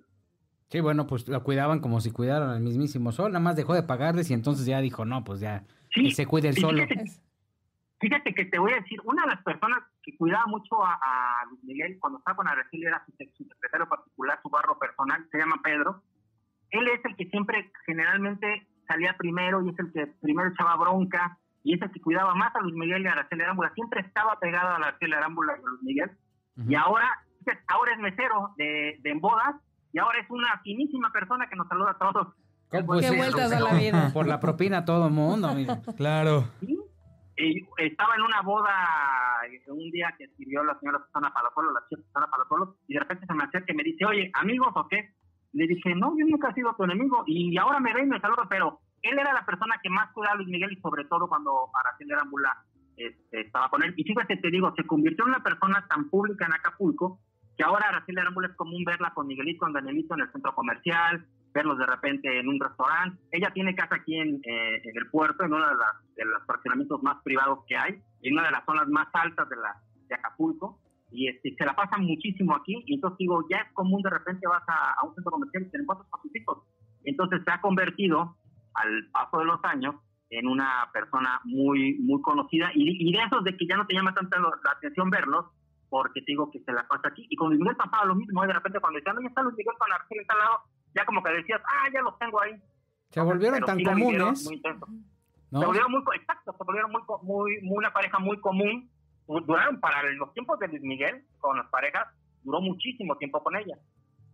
Sí, 0.66 0.80
bueno, 0.80 1.06
pues 1.06 1.28
lo 1.28 1.40
cuidaban 1.44 1.78
como 1.78 2.00
si 2.00 2.10
cuidaran 2.10 2.50
al 2.50 2.60
mismísimo 2.60 3.12
sol. 3.12 3.30
Nada 3.30 3.44
más 3.44 3.54
dejó 3.54 3.74
de 3.74 3.84
pagarles 3.84 4.28
y 4.32 4.34
entonces 4.34 4.66
ya 4.66 4.80
dijo, 4.80 5.04
no, 5.04 5.22
pues 5.22 5.38
ya, 5.38 5.62
Sí, 5.94 6.02
que 6.08 6.10
se 6.10 6.26
cuide 6.26 6.48
el 6.48 6.56
solo. 6.56 6.82
fíjate, 6.82 7.04
Fíjate 8.00 8.34
que 8.34 8.44
te 8.46 8.58
voy 8.58 8.72
a 8.72 8.80
decir, 8.80 8.98
una 9.04 9.22
de 9.22 9.28
las 9.28 9.42
personas 9.44 9.78
que 10.02 10.16
cuidaba 10.16 10.46
mucho 10.46 10.84
a, 10.84 10.94
a 10.94 11.44
Luis 11.50 11.62
Miguel 11.62 11.96
cuando 12.00 12.18
estaba 12.18 12.38
con 12.38 12.48
Araceli 12.48 12.86
era 12.86 13.04
su, 13.06 13.12
su 13.36 13.44
secretario 13.44 13.88
particular, 13.88 14.40
su 14.42 14.50
barro 14.50 14.76
personal, 14.80 15.24
se 15.30 15.38
llama 15.38 15.60
Pedro. 15.62 16.02
Él 16.70 16.88
es 16.88 17.04
el 17.04 17.14
que 17.14 17.26
siempre 17.26 17.70
generalmente 17.86 18.66
salía 18.88 19.14
primero 19.16 19.62
y 19.62 19.68
es 19.68 19.78
el 19.78 19.92
que 19.92 20.08
primero 20.20 20.48
echaba 20.50 20.74
bronca 20.76 21.38
y 21.68 21.74
es 21.74 21.82
el 21.82 21.90
que 21.90 22.00
cuidaba 22.00 22.34
más 22.34 22.56
a 22.56 22.60
Luis 22.60 22.74
Miguel 22.74 23.02
y 23.02 23.08
a 23.08 23.12
Araceli 23.12 23.42
Arámbula. 23.42 23.70
Siempre 23.74 24.00
estaba 24.00 24.38
pegado 24.40 24.68
a 24.68 24.76
Araceli 24.76 25.12
Arámbula 25.12 25.52
y 25.52 25.60
a 25.60 25.68
Luis 25.68 25.82
Miguel. 25.82 26.10
Ujú. 26.56 26.70
Y 26.70 26.74
ahora, 26.74 27.06
ahora 27.66 27.92
es 27.92 27.98
mesero 27.98 28.54
de, 28.56 28.96
de 29.02 29.10
en 29.10 29.20
bodas 29.20 29.54
y 29.92 29.98
ahora 29.98 30.18
es 30.18 30.30
una 30.30 30.58
finísima 30.62 31.12
persona 31.12 31.46
que 31.46 31.56
nos 31.56 31.68
saluda 31.68 31.90
a 31.90 31.98
todos. 31.98 32.28
Pues 32.70 33.00
Qué 33.02 33.08
sí, 33.08 33.16
vueltas 33.18 33.52
a 33.52 33.60
la 33.60 33.74
vida. 33.74 34.10
Por 34.14 34.26
la 34.26 34.40
propina 34.40 34.78
a 34.78 34.84
todo 34.86 35.10
mundo, 35.10 35.54
mira. 35.54 35.82
Claro. 35.98 36.44
Sí. 36.60 36.78
Y 37.36 37.68
estaba 37.76 38.14
en 38.16 38.22
una 38.22 38.40
boda 38.40 38.72
eh, 39.46 39.70
un 39.70 39.90
día 39.90 40.14
que 40.16 40.24
escribió 40.24 40.64
la 40.64 40.78
señora 40.80 41.04
Susana 41.04 41.34
Palazuelo, 41.34 41.70
la 41.72 41.80
chica 41.90 42.00
Susana 42.02 42.28
Palazuelo, 42.30 42.76
y 42.88 42.94
de 42.94 43.00
repente 43.00 43.26
se 43.26 43.34
me 43.34 43.44
acerca 43.44 43.72
y 43.74 43.76
me 43.76 43.84
dice, 43.84 44.06
oye, 44.06 44.30
¿amigos 44.32 44.72
o 44.74 44.88
qué? 44.88 45.10
Le 45.52 45.66
dije, 45.66 45.94
no, 45.94 46.14
yo 46.18 46.24
nunca 46.26 46.48
he 46.48 46.54
sido 46.54 46.74
tu 46.74 46.84
enemigo, 46.84 47.24
y 47.26 47.56
ahora 47.58 47.78
me 47.78 47.92
ve 47.92 48.02
y 48.04 48.06
me 48.06 48.20
saluda, 48.20 48.46
pero 48.48 48.80
él 49.02 49.18
era 49.18 49.32
la 49.32 49.44
persona 49.46 49.76
que 49.82 49.90
más 49.90 50.10
cuidaba 50.12 50.34
a 50.34 50.36
Luis 50.36 50.48
Miguel, 50.48 50.72
y 50.72 50.80
sobre 50.80 51.04
todo 51.06 51.28
cuando 51.28 51.70
Araceli 51.74 52.12
Arámbula 52.12 52.52
este, 52.96 53.40
estaba 53.42 53.68
con 53.70 53.82
él. 53.82 53.94
Y 53.96 54.04
fíjate, 54.04 54.36
te 54.38 54.50
digo, 54.50 54.72
se 54.76 54.84
convirtió 54.86 55.24
en 55.24 55.30
una 55.30 55.42
persona 55.42 55.86
tan 55.88 56.08
pública 56.10 56.46
en 56.46 56.52
Acapulco, 56.54 57.20
que 57.56 57.64
ahora 57.64 57.88
Araceli 57.88 58.18
Arámbula 58.20 58.48
es 58.48 58.56
común 58.56 58.84
verla 58.84 59.12
con 59.14 59.26
Miguelito, 59.26 59.60
con 59.60 59.72
Danielito 59.72 60.14
en 60.14 60.20
el 60.20 60.32
centro 60.32 60.54
comercial, 60.54 61.26
verlos 61.52 61.78
de 61.78 61.86
repente 61.86 62.38
en 62.38 62.48
un 62.48 62.60
restaurante. 62.60 63.18
Ella 63.32 63.50
tiene 63.52 63.74
casa 63.74 63.96
aquí 63.96 64.14
en, 64.16 64.36
eh, 64.44 64.80
en 64.84 64.96
el 64.96 65.10
puerto, 65.10 65.44
en 65.44 65.52
uno 65.52 65.66
de, 65.66 65.74
las- 65.74 66.14
de 66.14 66.24
los 66.24 66.44
fraccionamientos 66.46 67.02
más 67.02 67.16
privados 67.24 67.60
que 67.66 67.76
hay, 67.76 68.00
en 68.22 68.32
una 68.34 68.44
de 68.44 68.50
las 68.52 68.64
zonas 68.64 68.86
más 68.88 69.08
altas 69.12 69.48
de, 69.48 69.56
la, 69.56 69.74
de 70.08 70.14
Acapulco. 70.14 70.78
Y 71.10 71.26
este, 71.28 71.54
se 71.56 71.64
la 71.64 71.74
pasan 71.74 72.02
muchísimo 72.04 72.54
aquí. 72.54 72.82
Y 72.86 72.94
entonces 72.96 73.18
digo, 73.18 73.42
ya 73.50 73.58
es 73.58 73.72
común 73.72 74.02
de 74.02 74.10
repente 74.10 74.46
vas 74.46 74.62
a, 74.68 74.92
a 75.00 75.06
un 75.06 75.14
centro 75.14 75.32
comercial 75.32 75.66
y 75.72 75.86
con 75.86 76.22
tus 76.22 76.36
hijos. 76.36 76.58
Entonces 77.04 77.40
se 77.44 77.50
ha 77.50 77.60
convertido, 77.60 78.36
al 78.82 79.10
paso 79.12 79.38
de 79.38 79.44
los 79.46 79.60
años, 79.64 79.94
en 80.30 80.46
una 80.46 80.90
persona 80.92 81.40
muy 81.44 81.98
muy 82.00 82.20
conocida. 82.22 82.70
Y, 82.74 83.08
y 83.08 83.12
de 83.12 83.22
esos 83.22 83.42
de 83.44 83.56
que 83.56 83.66
ya 83.66 83.76
no 83.76 83.86
te 83.86 83.94
llama 83.94 84.14
tanta 84.14 84.38
la 84.38 84.50
atención 84.76 85.08
verlos, 85.10 85.46
porque 85.88 86.20
te 86.20 86.32
digo 86.32 86.50
que 86.50 86.60
se 86.60 86.72
la 86.72 86.86
pasa 86.86 87.08
aquí. 87.08 87.26
Y 87.30 87.36
con 87.36 87.48
Luis 87.48 87.60
Miguel 87.60 87.76
pasaba 87.76 88.04
lo 88.04 88.14
mismo. 88.14 88.44
¿eh? 88.44 88.46
De 88.46 88.52
repente 88.52 88.78
cuando 88.80 88.98
decían, 88.98 89.14
no, 89.16 89.22
ya 89.22 89.28
está 89.28 89.42
Luis 89.42 89.56
Miguel 89.56 89.74
con 89.78 89.92
Arcel 89.92 90.20
está 90.20 90.34
al 90.34 90.40
lado, 90.40 90.58
ya 90.94 91.04
como 91.06 91.22
que 91.22 91.30
decías, 91.32 91.60
ah, 91.64 91.88
ya 91.92 92.02
los 92.02 92.18
tengo 92.18 92.40
ahí. 92.42 92.52
Se 93.10 93.20
volvieron 93.22 93.54
Pero 93.56 93.66
tan 93.66 93.78
sí 93.78 93.84
comunes, 93.84 94.44
muy 94.44 94.54
intenso. 94.56 94.86
¿no? 95.50 95.60
Se 95.60 95.66
volvieron 95.66 95.92
muy, 95.92 96.02
exacto, 96.14 96.52
se 96.52 96.64
volvieron 96.64 96.92
muy, 96.92 97.02
co- 97.06 97.20
muy, 97.22 97.60
muy 97.62 97.78
una 97.78 97.90
pareja 97.92 98.18
muy 98.18 98.38
común. 98.40 98.90
Du- 99.26 99.40
Duraron 99.40 99.80
para 99.80 100.02
los 100.12 100.32
tiempos 100.34 100.58
de 100.58 100.68
Luis 100.68 100.82
Miguel 100.82 101.24
con 101.38 101.56
las 101.56 101.66
parejas, 101.68 102.06
duró 102.44 102.60
muchísimo 102.60 103.16
tiempo 103.16 103.42
con 103.42 103.56
ella. 103.56 103.78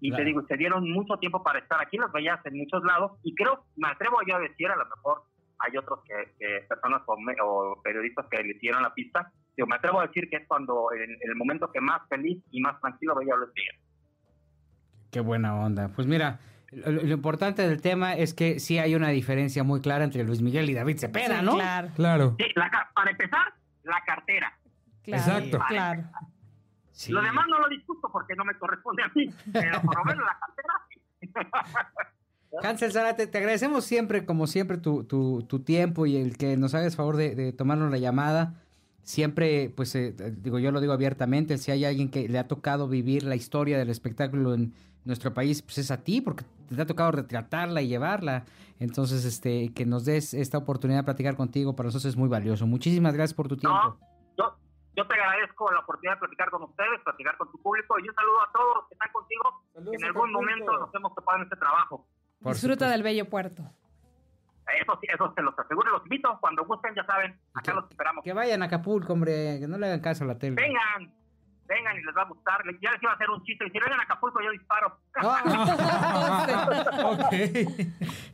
Y 0.04 0.10
Claro. 0.10 0.20
te 0.22 0.26
digo, 0.26 0.42
se 0.46 0.56
dieron 0.58 0.90
mucho 0.92 1.16
tiempo 1.16 1.42
para 1.42 1.60
estar 1.60 1.80
aquí, 1.80 1.96
los 1.96 2.12
veías 2.12 2.38
en 2.44 2.58
muchos 2.58 2.84
lados. 2.84 3.12
Y 3.22 3.34
creo, 3.34 3.64
me 3.76 3.88
atrevo 3.88 4.18
yo 4.28 4.36
a 4.36 4.40
decir, 4.40 4.68
a 4.68 4.76
lo 4.76 4.84
mejor 4.84 5.22
hay 5.60 5.76
otros 5.78 6.00
que, 6.04 6.14
que 6.38 6.66
personas 6.68 7.00
o, 7.06 7.16
me- 7.18 7.36
o 7.42 7.80
periodistas 7.82 8.26
que 8.30 8.42
le 8.42 8.52
siguieron 8.54 8.82
la 8.82 8.92
pista. 8.92 9.32
Digo, 9.56 9.66
me 9.66 9.76
atrevo 9.76 10.00
a 10.00 10.06
decir 10.06 10.28
que 10.28 10.36
es 10.36 10.46
cuando, 10.46 10.88
en, 10.92 11.10
el 11.22 11.34
momento 11.36 11.70
que 11.72 11.80
más 11.80 12.02
feliz 12.10 12.36
y 12.50 12.60
más 12.60 12.78
tranquilo 12.82 13.14
veía 13.14 13.32
a 13.32 13.36
Luis 13.38 13.50
Miguel. 13.56 13.76
Qué 15.10 15.20
buena 15.20 15.54
onda. 15.54 15.88
Pues 15.94 16.06
mira, 16.06 16.38
lo, 16.72 16.90
lo 16.92 17.14
importante 17.14 17.66
del 17.66 17.80
tema 17.80 18.14
es 18.14 18.34
que 18.34 18.58
sí 18.60 18.78
hay 18.78 18.94
una 18.94 19.08
diferencia 19.08 19.64
muy 19.64 19.80
clara 19.80 20.04
entre 20.04 20.22
Luis 20.24 20.42
Miguel 20.42 20.68
y 20.68 20.74
David 20.74 20.98
Cepeda, 20.98 21.38
Sí, 21.40 21.46
¿no? 21.46 21.54
Claro, 21.54 21.88
Claro. 21.96 22.36
Sí, 22.38 22.44
la 22.56 22.70
para 22.94 23.10
empezar, 23.10 23.54
la 23.84 24.02
cartera. 24.04 24.52
claro. 25.02 25.22
Exacto. 25.22 25.58
Claro. 25.68 26.02
Sí. 26.94 27.10
Lo 27.10 27.20
demás 27.20 27.44
no 27.48 27.58
lo 27.58 27.68
discuto 27.68 28.08
porque 28.10 28.36
no 28.36 28.44
me 28.44 28.56
corresponde 28.56 29.02
a 29.02 29.10
mí, 29.14 29.28
pero 29.52 29.82
por 29.82 29.96
lo 29.96 30.04
menos 30.04 30.24
la 30.24 30.38
cartera 30.38 30.74
sí. 30.88 31.00
Hansel 32.62 32.92
Zárate, 32.92 33.26
te 33.26 33.38
agradecemos 33.38 33.84
siempre, 33.84 34.24
como 34.24 34.46
siempre, 34.46 34.78
tu, 34.78 35.02
tu, 35.02 35.42
tu 35.42 35.58
tiempo 35.60 36.06
y 36.06 36.16
el 36.16 36.36
que 36.36 36.56
nos 36.56 36.72
hagas 36.74 36.94
favor 36.94 37.16
de, 37.16 37.34
de 37.34 37.52
tomarnos 37.52 37.90
la 37.90 37.98
llamada. 37.98 38.60
Siempre, 39.02 39.72
pues, 39.74 39.94
eh, 39.96 40.14
digo, 40.38 40.60
yo 40.60 40.70
lo 40.70 40.80
digo 40.80 40.92
abiertamente, 40.92 41.58
si 41.58 41.72
hay 41.72 41.84
alguien 41.84 42.10
que 42.10 42.28
le 42.28 42.38
ha 42.38 42.46
tocado 42.46 42.86
vivir 42.86 43.24
la 43.24 43.34
historia 43.34 43.76
del 43.76 43.90
espectáculo 43.90 44.54
en 44.54 44.72
nuestro 45.04 45.34
país, 45.34 45.62
pues 45.62 45.78
es 45.78 45.90
a 45.90 45.98
ti, 45.98 46.20
porque 46.20 46.44
te 46.74 46.80
ha 46.80 46.86
tocado 46.86 47.10
retratarla 47.10 47.82
y 47.82 47.88
llevarla. 47.88 48.44
Entonces, 48.78 49.24
este, 49.24 49.72
que 49.72 49.84
nos 49.84 50.04
des 50.04 50.32
esta 50.32 50.58
oportunidad 50.58 51.00
de 51.00 51.04
platicar 51.04 51.36
contigo, 51.36 51.74
para 51.74 51.88
nosotros 51.88 52.06
es 52.06 52.16
muy 52.16 52.28
valioso. 52.28 52.66
Muchísimas 52.66 53.14
gracias 53.14 53.34
por 53.34 53.48
tu 53.48 53.56
tiempo. 53.56 53.76
No, 53.76 53.98
yo, 54.96 55.06
te 55.06 55.14
agradezco 55.14 55.70
la 55.72 55.80
oportunidad 55.80 56.14
de 56.14 56.20
platicar 56.20 56.50
con 56.50 56.62
ustedes, 56.64 57.00
platicar 57.02 57.36
con 57.36 57.50
tu 57.50 57.60
público 57.62 57.98
y 57.98 58.08
un 58.08 58.14
saludo 58.14 58.42
a 58.42 58.52
todos 58.52 58.76
los 58.76 58.88
que 58.88 58.94
están 58.94 59.12
contigo. 59.12 59.62
que 59.74 59.96
en 59.96 60.04
algún 60.04 60.32
momento 60.32 60.78
nos 60.78 60.94
hemos 60.94 61.14
topado 61.14 61.38
en 61.38 61.44
este 61.44 61.56
trabajo. 61.56 62.06
Por 62.42 62.52
Disfruta 62.52 62.74
supuesto. 62.74 62.92
del 62.92 63.02
bello 63.02 63.28
puerto. 63.28 63.62
Eso 64.80 64.98
sí, 65.00 65.06
eso 65.12 65.32
se 65.34 65.42
los 65.42 65.58
aseguro, 65.58 65.90
los 65.92 66.02
invito, 66.04 66.38
cuando 66.40 66.64
gusten, 66.64 66.94
ya 66.94 67.04
saben, 67.04 67.38
acá 67.52 67.74
los 67.74 67.84
esperamos. 67.90 68.24
Que 68.24 68.32
vayan 68.32 68.62
a 68.62 68.66
Acapulco, 68.66 69.12
hombre, 69.12 69.58
que 69.60 69.68
no 69.68 69.76
le 69.76 69.86
hagan 69.86 70.00
caso 70.00 70.24
a 70.24 70.26
la 70.26 70.38
tele. 70.38 70.56
Vengan, 70.56 71.12
vengan 71.66 71.96
y 71.98 72.02
les 72.02 72.16
va 72.16 72.22
a 72.22 72.24
gustar. 72.24 72.62
Ya 72.80 72.92
les 72.92 73.02
iba 73.02 73.12
a 73.12 73.14
hacer 73.14 73.28
un 73.28 73.42
chiste, 73.44 73.66
y 73.66 73.70
si 73.70 73.78
vengan 73.78 74.00
a 74.00 74.04
Acapulco 74.04 74.40
yo 74.40 74.50
disparo. 74.52 74.98
ok. 77.12 77.34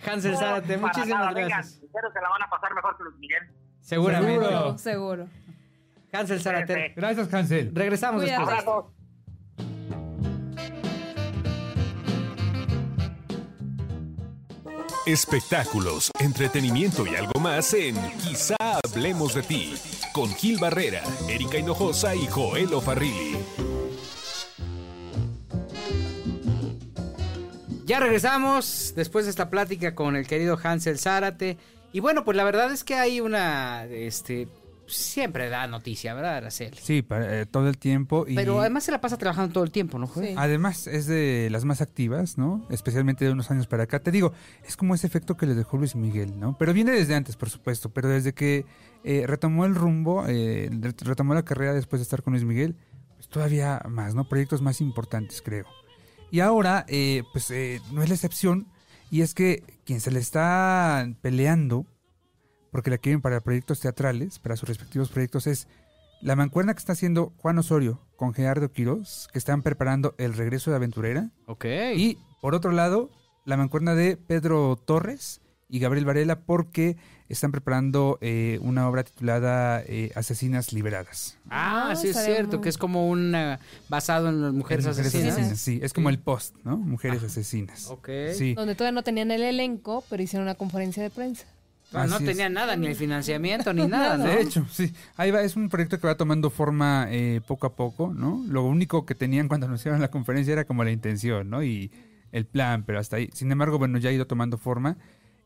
Hansel 0.08 0.36
Zárate, 0.36 0.78
muchísimas 0.78 1.08
nada, 1.18 1.32
vengan, 1.32 1.48
gracias. 1.50 1.82
en 1.82 1.90
serio 1.90 2.10
se 2.12 2.20
la 2.20 2.28
van 2.28 2.42
a 2.42 2.50
pasar 2.50 2.74
mejor 2.74 2.96
que 2.96 3.02
Luis 3.04 3.16
Miguel. 3.16 3.50
Seguramente. 3.80 4.44
Seguro. 4.46 4.78
Seguro. 4.78 5.28
Hansel 6.12 6.40
Zárate. 6.40 6.92
Gracias, 6.96 7.32
Hansel. 7.32 7.70
Regresamos 7.74 8.22
Cuídate. 8.22 8.52
después. 8.54 9.00
Espectáculos, 15.06 16.10
entretenimiento 16.20 17.06
y 17.06 17.16
algo 17.16 17.40
más 17.40 17.72
en 17.74 17.96
Quizá 18.18 18.56
hablemos 18.84 19.34
de 19.34 19.42
ti 19.42 19.74
con 20.12 20.28
Gil 20.34 20.58
Barrera, 20.58 21.02
Erika 21.28 21.58
Hinojosa 21.58 22.14
y 22.14 22.26
Joel 22.26 22.68
Farrilli. 22.80 23.38
Ya 27.86 27.98
regresamos 27.98 28.92
después 28.94 29.24
de 29.24 29.30
esta 29.30 29.50
plática 29.50 29.94
con 29.94 30.14
el 30.16 30.26
querido 30.26 30.58
Hansel 30.62 30.98
Zárate. 30.98 31.56
Y 31.92 31.98
bueno, 31.98 32.24
pues 32.24 32.36
la 32.36 32.44
verdad 32.44 32.70
es 32.70 32.84
que 32.84 32.94
hay 32.94 33.20
una, 33.20 33.86
este, 33.86 34.46
siempre 34.90 35.48
da 35.48 35.66
noticia, 35.66 36.12
¿verdad, 36.14 36.37
Araceli? 36.37 36.76
Sí, 36.81 37.03
para- 37.03 37.40
eh, 37.40 37.46
todo 37.46 37.68
el 37.68 37.79
tiempo. 37.79 38.24
Y 38.29 38.35
Pero 38.35 38.61
además 38.61 38.85
se 38.85 38.92
la 38.92 39.00
pasa 39.00 39.16
trabajando 39.16 39.53
todo 39.53 39.64
el 39.64 39.70
tiempo, 39.70 39.98
¿no, 39.98 40.07
Joel? 40.07 40.29
Sí. 40.29 40.35
Además, 40.37 40.87
es 40.87 41.07
de 41.07 41.48
las 41.50 41.64
más 41.64 41.81
activas, 41.81 42.37
¿no? 42.38 42.66
Especialmente 42.70 43.24
de 43.24 43.33
unos 43.33 43.50
años 43.50 43.66
para 43.66 43.85
acá. 43.85 44.00
Te 44.00 44.11
digo, 44.11 44.33
es 44.66 44.76
como 44.76 44.94
ese 44.94 45.07
efecto 45.07 45.37
que 45.37 45.46
le 45.46 45.55
dejó 45.55 45.76
Luis 45.76 45.94
Miguel, 45.96 46.38
¿no? 46.38 46.57
Pero 46.59 46.72
viene 46.72 46.90
desde 46.92 47.14
antes, 47.14 47.37
por 47.37 47.50
supuesto. 47.50 47.90
Pero 47.90 48.09
desde 48.09 48.33
que 48.35 48.64
eh, 49.05 49.24
retomó 49.26 49.64
el 49.64 49.74
rumbo, 49.74 50.24
eh, 50.29 50.68
re- 50.70 50.94
retomó 51.00 51.35
la 51.35 51.44
carrera 51.44 51.72
después 51.72 52.00
de 52.00 52.05
estar 52.05 52.22
con 52.22 52.33
Luis 52.35 52.44
Miguel, 52.44 52.76
pues 53.16 53.29
todavía 53.29 53.81
más, 53.88 54.14
¿no? 54.14 54.29
Proyectos 54.29 54.61
más 54.62 54.81
importantes, 54.81 55.40
creo. 55.42 55.64
Y 56.31 56.40
ahora, 56.40 56.85
eh, 56.88 57.22
pues 57.33 57.50
eh, 57.50 57.81
no 57.92 58.03
es 58.03 58.09
la 58.09 58.14
excepción. 58.14 58.68
Y 59.12 59.22
es 59.22 59.35
que 59.35 59.64
quien 59.85 60.00
se 60.00 60.12
le 60.12 60.20
está 60.20 61.09
peleando, 61.20 61.87
porque 62.70 62.90
la 62.90 62.98
quieren 62.98 63.20
para 63.20 63.40
proyectos 63.40 63.80
teatrales, 63.80 64.38
para 64.38 64.56
sus 64.56 64.68
respectivos 64.68 65.11
proyectos, 65.11 65.46
es 65.46 65.66
la 66.22 66.37
mancuerna 66.37 66.74
que 66.74 66.78
está 66.78 66.92
haciendo 66.92 67.33
Juan 67.38 67.59
Osorio 67.59 68.00
con 68.16 68.35
Gerardo 68.35 68.70
Quiroz, 68.72 69.28
que 69.33 69.38
están 69.38 69.62
preparando 69.62 70.14
el 70.18 70.35
regreso 70.35 70.70
de 70.70 70.76
Aventurera. 70.76 71.30
Ok. 71.46 71.64
Y 71.96 72.18
por 72.42 72.54
otro 72.54 72.72
lado, 72.72 73.11
la 73.44 73.56
mancuerna 73.56 73.94
de 73.94 74.16
Pedro 74.16 74.76
Torres 74.85 75.40
y 75.68 75.78
Gabriel 75.78 76.04
Varela, 76.04 76.40
porque 76.40 76.96
están 77.28 77.52
preparando 77.52 78.18
eh, 78.20 78.59
una 78.61 78.88
obra 78.88 79.04
titulada 79.04 79.83
eh, 79.87 80.11
Asesinas 80.16 80.72
Liberadas. 80.72 81.38
ah, 81.48 81.90
Ah, 81.92 81.96
sí 81.96 82.09
es 82.09 82.22
cierto, 82.24 82.56
muy- 82.56 82.64
que 82.64 82.68
es 82.68 82.76
como 82.76 83.09
un 83.09 83.35
eh, 83.37 83.56
basado 83.88 84.28
en 84.28 84.42
las 84.42 84.52
mujeres 84.52 84.85
En 84.85 84.90
asesinas. 84.90 85.59
Sí, 85.59 85.78
es 85.83 85.92
como 85.92 86.11
el 86.11 86.18
post, 86.18 86.56
¿no? 86.64 86.76
Mujeres 86.76 87.22
asesinas. 87.22 87.87
Ok. 87.88 88.09
Sí. 88.37 88.54
Donde 88.54 88.74
todavía 88.74 88.94
no 88.96 89.04
tenían 89.04 89.30
el 89.30 89.42
elenco, 89.42 90.04
pero 90.11 90.22
hicieron 90.22 90.42
una 90.42 90.56
conferencia 90.56 91.02
de 91.04 91.11
prensa. 91.11 91.46
Ah, 91.92 92.07
no 92.07 92.18
es. 92.18 92.24
tenía 92.24 92.48
nada, 92.48 92.76
ni 92.76 92.87
el 92.87 92.94
financiamiento, 92.94 93.72
ni 93.72 93.87
nada, 93.88 94.16
¿no? 94.16 94.24
De 94.24 94.40
hecho, 94.40 94.66
sí. 94.70 94.92
Ahí 95.16 95.31
va, 95.31 95.42
es 95.42 95.57
un 95.57 95.68
proyecto 95.68 95.98
que 95.98 96.07
va 96.07 96.16
tomando 96.16 96.50
forma 96.50 97.07
eh, 97.11 97.40
poco 97.46 97.66
a 97.66 97.74
poco, 97.74 98.12
¿no? 98.14 98.44
Lo 98.48 98.64
único 98.64 99.05
que 99.07 99.14
tenían 99.14 99.48
cuando 99.48 99.66
anunciaron 99.66 100.00
la 100.00 100.11
conferencia 100.11 100.53
era 100.53 100.64
como 100.64 100.85
la 100.85 100.90
intención, 100.90 101.50
¿no? 101.50 101.62
Y 101.62 101.90
el 102.33 102.46
plan, 102.46 102.85
pero 102.85 102.98
hasta 102.98 103.16
ahí. 103.16 103.31
Sin 103.33 103.50
embargo, 103.50 103.79
bueno, 103.79 103.98
ya 103.98 104.11
ha 104.11 104.12
ido 104.12 104.26
tomando 104.26 104.57
forma. 104.59 104.96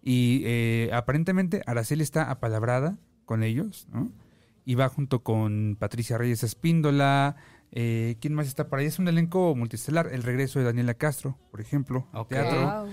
Y 0.03 0.43
eh, 0.45 0.91
aparentemente 0.93 1.63
Araceli 1.67 2.03
está 2.03 2.31
apalabrada 2.31 2.99
con 3.25 3.43
ellos, 3.43 3.87
¿no? 3.91 4.13
Y 4.67 4.75
va 4.75 4.89
junto 4.89 5.23
con 5.23 5.77
Patricia 5.79 6.19
Reyes 6.19 6.43
Espíndola. 6.43 7.37
Eh, 7.73 8.17
¿Quién 8.21 8.35
más 8.35 8.47
está 8.47 8.69
por 8.69 8.79
ahí? 8.79 8.87
Es 8.87 8.99
un 8.99 9.09
elenco 9.09 9.55
multiestelar. 9.55 10.11
El 10.13 10.23
regreso 10.23 10.59
de 10.59 10.67
Daniela 10.67 10.95
Castro, 10.95 11.39
por 11.51 11.61
ejemplo. 11.61 12.07
al. 12.13 12.27
Teatro. 12.29 12.61
Wow. 12.61 12.93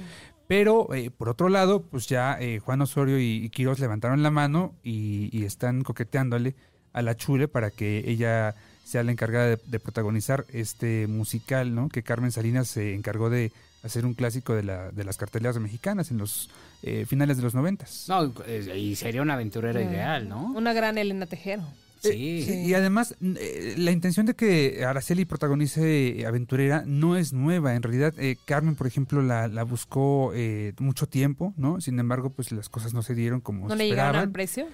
Pero 0.52 0.94
eh, 0.94 1.12
por 1.12 1.30
otro 1.30 1.48
lado, 1.48 1.82
pues 1.82 2.08
ya 2.08 2.38
eh, 2.38 2.60
Juan 2.60 2.82
Osorio 2.82 3.18
y, 3.18 3.38
y 3.46 3.50
Quiroz 3.52 3.80
levantaron 3.80 4.22
la 4.22 4.32
mano 4.32 4.74
y, 4.84 5.30
y 5.32 5.46
están 5.46 5.82
coqueteándole 5.82 6.56
a 6.92 7.02
la 7.02 7.16
Chule 7.16 7.48
para 7.48 7.72
que 7.72 8.04
ella 8.06 8.54
sea 8.84 9.02
la 9.04 9.14
encargada 9.14 9.46
de, 9.48 9.58
de 9.66 9.80
protagonizar 9.80 10.44
este 10.52 11.08
musical, 11.08 11.74
¿no? 11.74 11.88
Que 11.88 12.04
Carmen 12.04 12.34
Salinas 12.34 12.68
se 12.68 12.94
encargó 12.96 13.30
de 13.30 13.54
hacer 13.82 14.06
un 14.06 14.14
clásico 14.14 14.54
de, 14.54 14.64
la, 14.64 14.92
de 14.92 15.06
las 15.06 15.16
carteleras 15.16 15.58
mexicanas 15.58 16.12
en 16.12 16.18
los 16.18 16.50
eh, 16.84 17.06
finales 17.08 17.38
de 17.38 17.44
los 17.44 17.56
noventas. 17.56 18.08
No, 18.10 18.34
eh, 18.46 18.78
y 18.78 18.96
sería 18.98 19.22
una 19.22 19.36
aventurera 19.36 19.80
Sí. 19.80 19.86
ideal, 19.88 20.28
¿no? 20.28 20.52
Una 20.54 20.74
gran 20.74 20.98
Elena 20.98 21.28
Tejero. 21.28 21.64
Sí. 22.02 22.44
Sí, 22.46 22.54
Y 22.66 22.74
además, 22.74 23.16
eh, 23.22 23.76
la 23.78 23.92
intención 23.92 24.26
de 24.26 24.34
que 24.36 24.84
Araceli 24.86 25.26
protagonice 25.26 26.20
eh, 26.20 26.26
Aventurera 26.26 26.84
no 26.86 27.16
es 27.16 27.32
nueva. 27.32 27.76
En 27.76 27.84
realidad, 27.84 28.14
eh, 28.18 28.38
Carmen, 28.46 28.76
por 28.76 28.88
ejemplo, 28.88 29.22
la, 29.22 29.48
la 29.48 29.64
buscó 29.64 30.32
eh, 30.34 30.74
mucho 30.80 31.08
tiempo, 31.08 31.54
¿no? 31.58 31.80
Sin 31.80 32.00
embargo, 32.00 32.32
pues 32.32 32.52
las 32.52 32.70
cosas 32.70 32.94
no 32.94 33.04
se 33.04 33.14
dieron 33.14 33.40
como 33.42 33.68
¿No 33.68 33.76
le 33.76 33.88
llegaron 33.88 34.16
al 34.22 34.32
precio? 34.32 34.68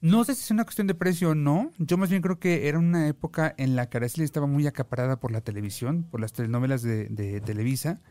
No 0.00 0.22
sé 0.24 0.34
si 0.34 0.42
es 0.42 0.50
una 0.50 0.64
cuestión 0.64 0.86
de 0.86 0.94
precio 0.94 1.30
o 1.30 1.34
no. 1.34 1.70
Yo 1.78 1.96
más 1.96 2.10
bien 2.10 2.20
creo 2.20 2.38
que 2.38 2.68
era 2.68 2.78
una 2.78 3.08
época 3.08 3.54
en 3.56 3.74
la 3.74 3.88
que 3.88 3.96
Araceli 3.96 4.24
estaba 4.24 4.46
muy 4.46 4.66
acaparada 4.66 5.18
por 5.18 5.32
la 5.32 5.40
televisión, 5.40 6.04
por 6.04 6.20
las 6.20 6.34
telenovelas 6.34 6.82
de, 6.82 7.08
de 7.08 7.40
Televisa, 7.40 8.02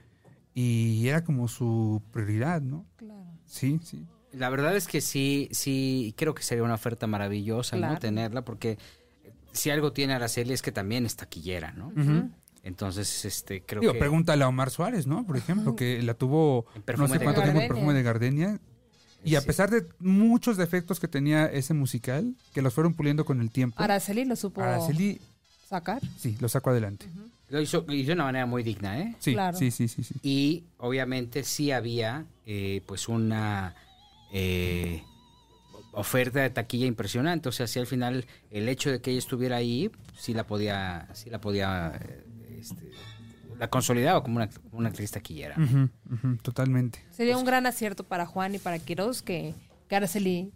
y 0.55 1.07
era 1.07 1.23
como 1.23 1.47
su 1.47 2.01
prioridad, 2.11 2.61
¿no? 2.61 2.87
Claro. 2.95 3.37
Sí, 3.45 3.79
sí. 3.83 4.07
La 4.33 4.49
verdad 4.49 4.75
es 4.75 4.87
que 4.87 4.99
sí, 5.01 5.47
sí, 5.51 6.13
creo 6.17 6.33
que 6.35 6.43
sería 6.43 6.63
una 6.63 6.73
oferta 6.73 7.07
maravillosa, 7.07 7.75
¿no? 7.77 7.97
Tenerla, 7.99 8.43
porque 8.43 8.77
si 9.51 9.69
algo 9.69 9.93
tiene 9.93 10.13
Araceli 10.13 10.53
es 10.53 10.61
que 10.61 10.71
también 10.71 11.05
es 11.05 11.15
taquillera, 11.15 11.71
¿no? 11.73 11.91
Entonces, 12.63 13.25
este, 13.25 13.61
creo 13.61 13.81
Digo, 13.81 13.93
que... 13.93 13.99
pregúntale 13.99 14.43
a 14.43 14.47
Omar 14.47 14.69
Suárez, 14.71 15.05
¿no? 15.05 15.25
Por 15.25 15.35
ejemplo, 15.37 15.75
que 15.75 16.01
la 16.01 16.13
tuvo 16.13 16.65
no 16.75 16.81
Perfume 16.83 17.07
sé 17.09 17.19
de 17.19 17.23
cuánto 17.25 17.41
tiempo 17.41 17.59
en 17.59 17.67
Gardenia. 17.67 17.67
perfume 17.75 17.93
de 17.93 18.03
Gardenia. 18.03 18.59
Y 19.25 19.35
a 19.35 19.41
Sí. 19.41 19.47
pesar 19.47 19.69
de 19.69 19.85
muchos 19.99 20.57
defectos 20.57 20.99
que 20.99 21.07
tenía 21.07 21.45
ese 21.45 21.73
musical, 21.73 22.33
que 22.53 22.61
los 22.61 22.73
fueron 22.73 22.93
puliendo 22.93 23.25
con 23.25 23.39
el 23.41 23.51
tiempo, 23.51 23.81
Araceli 23.81 24.25
lo 24.25 24.35
supo 24.35 24.61
Araceli, 24.61 25.19
sacar. 25.67 26.01
sí, 26.17 26.37
lo 26.39 26.49
sacó 26.49 26.69
adelante. 26.71 27.05
Lo 27.49 27.61
hizo, 27.61 27.83
lo 27.87 27.93
hizo 27.93 28.07
de 28.07 28.13
una 28.13 28.23
manera 28.25 28.45
muy 28.45 28.63
digna, 28.63 28.99
¿eh? 28.99 29.15
Sí, 29.19 29.33
Claro. 29.33 29.57
sí, 29.57 29.69
sí, 29.71 29.87
sí, 29.87 30.03
sí. 30.03 30.15
Y 30.23 30.63
obviamente 30.77 31.43
sí 31.43 31.71
había 31.71 32.25
eh, 32.45 32.81
pues 32.85 33.07
una 33.07 33.75
eh, 34.33 35.03
oferta 35.93 36.41
de 36.41 36.49
taquilla 36.49 36.85
impresionante. 36.85 37.47
O 37.47 37.51
sea, 37.51 37.67
si 37.67 37.79
al 37.79 37.87
final 37.87 38.25
el 38.51 38.67
hecho 38.67 38.91
de 38.91 38.99
que 38.99 39.11
ella 39.11 39.19
estuviera 39.19 39.57
ahí, 39.57 39.89
sí 40.17 40.33
la 40.33 40.45
podía, 40.45 41.07
sí 41.13 41.29
la 41.29 41.39
podía, 41.39 41.93
eh, 42.01 42.25
este, 42.59 42.91
la 43.57 43.69
consolidaba 43.69 44.21
como 44.23 44.37
una, 44.37 44.49
una 44.71 44.89
actriz 44.89 45.11
taquillera. 45.11 45.55
Totalmente. 46.41 47.05
Sería 47.11 47.37
un 47.37 47.45
gran 47.45 47.65
acierto 47.65 48.03
para 48.03 48.25
Juan 48.25 48.55
y 48.55 48.59
para 48.59 48.79
Quiroz 48.79 49.21
que, 49.21 49.53
que 49.87 49.95
Araceli 49.95 50.51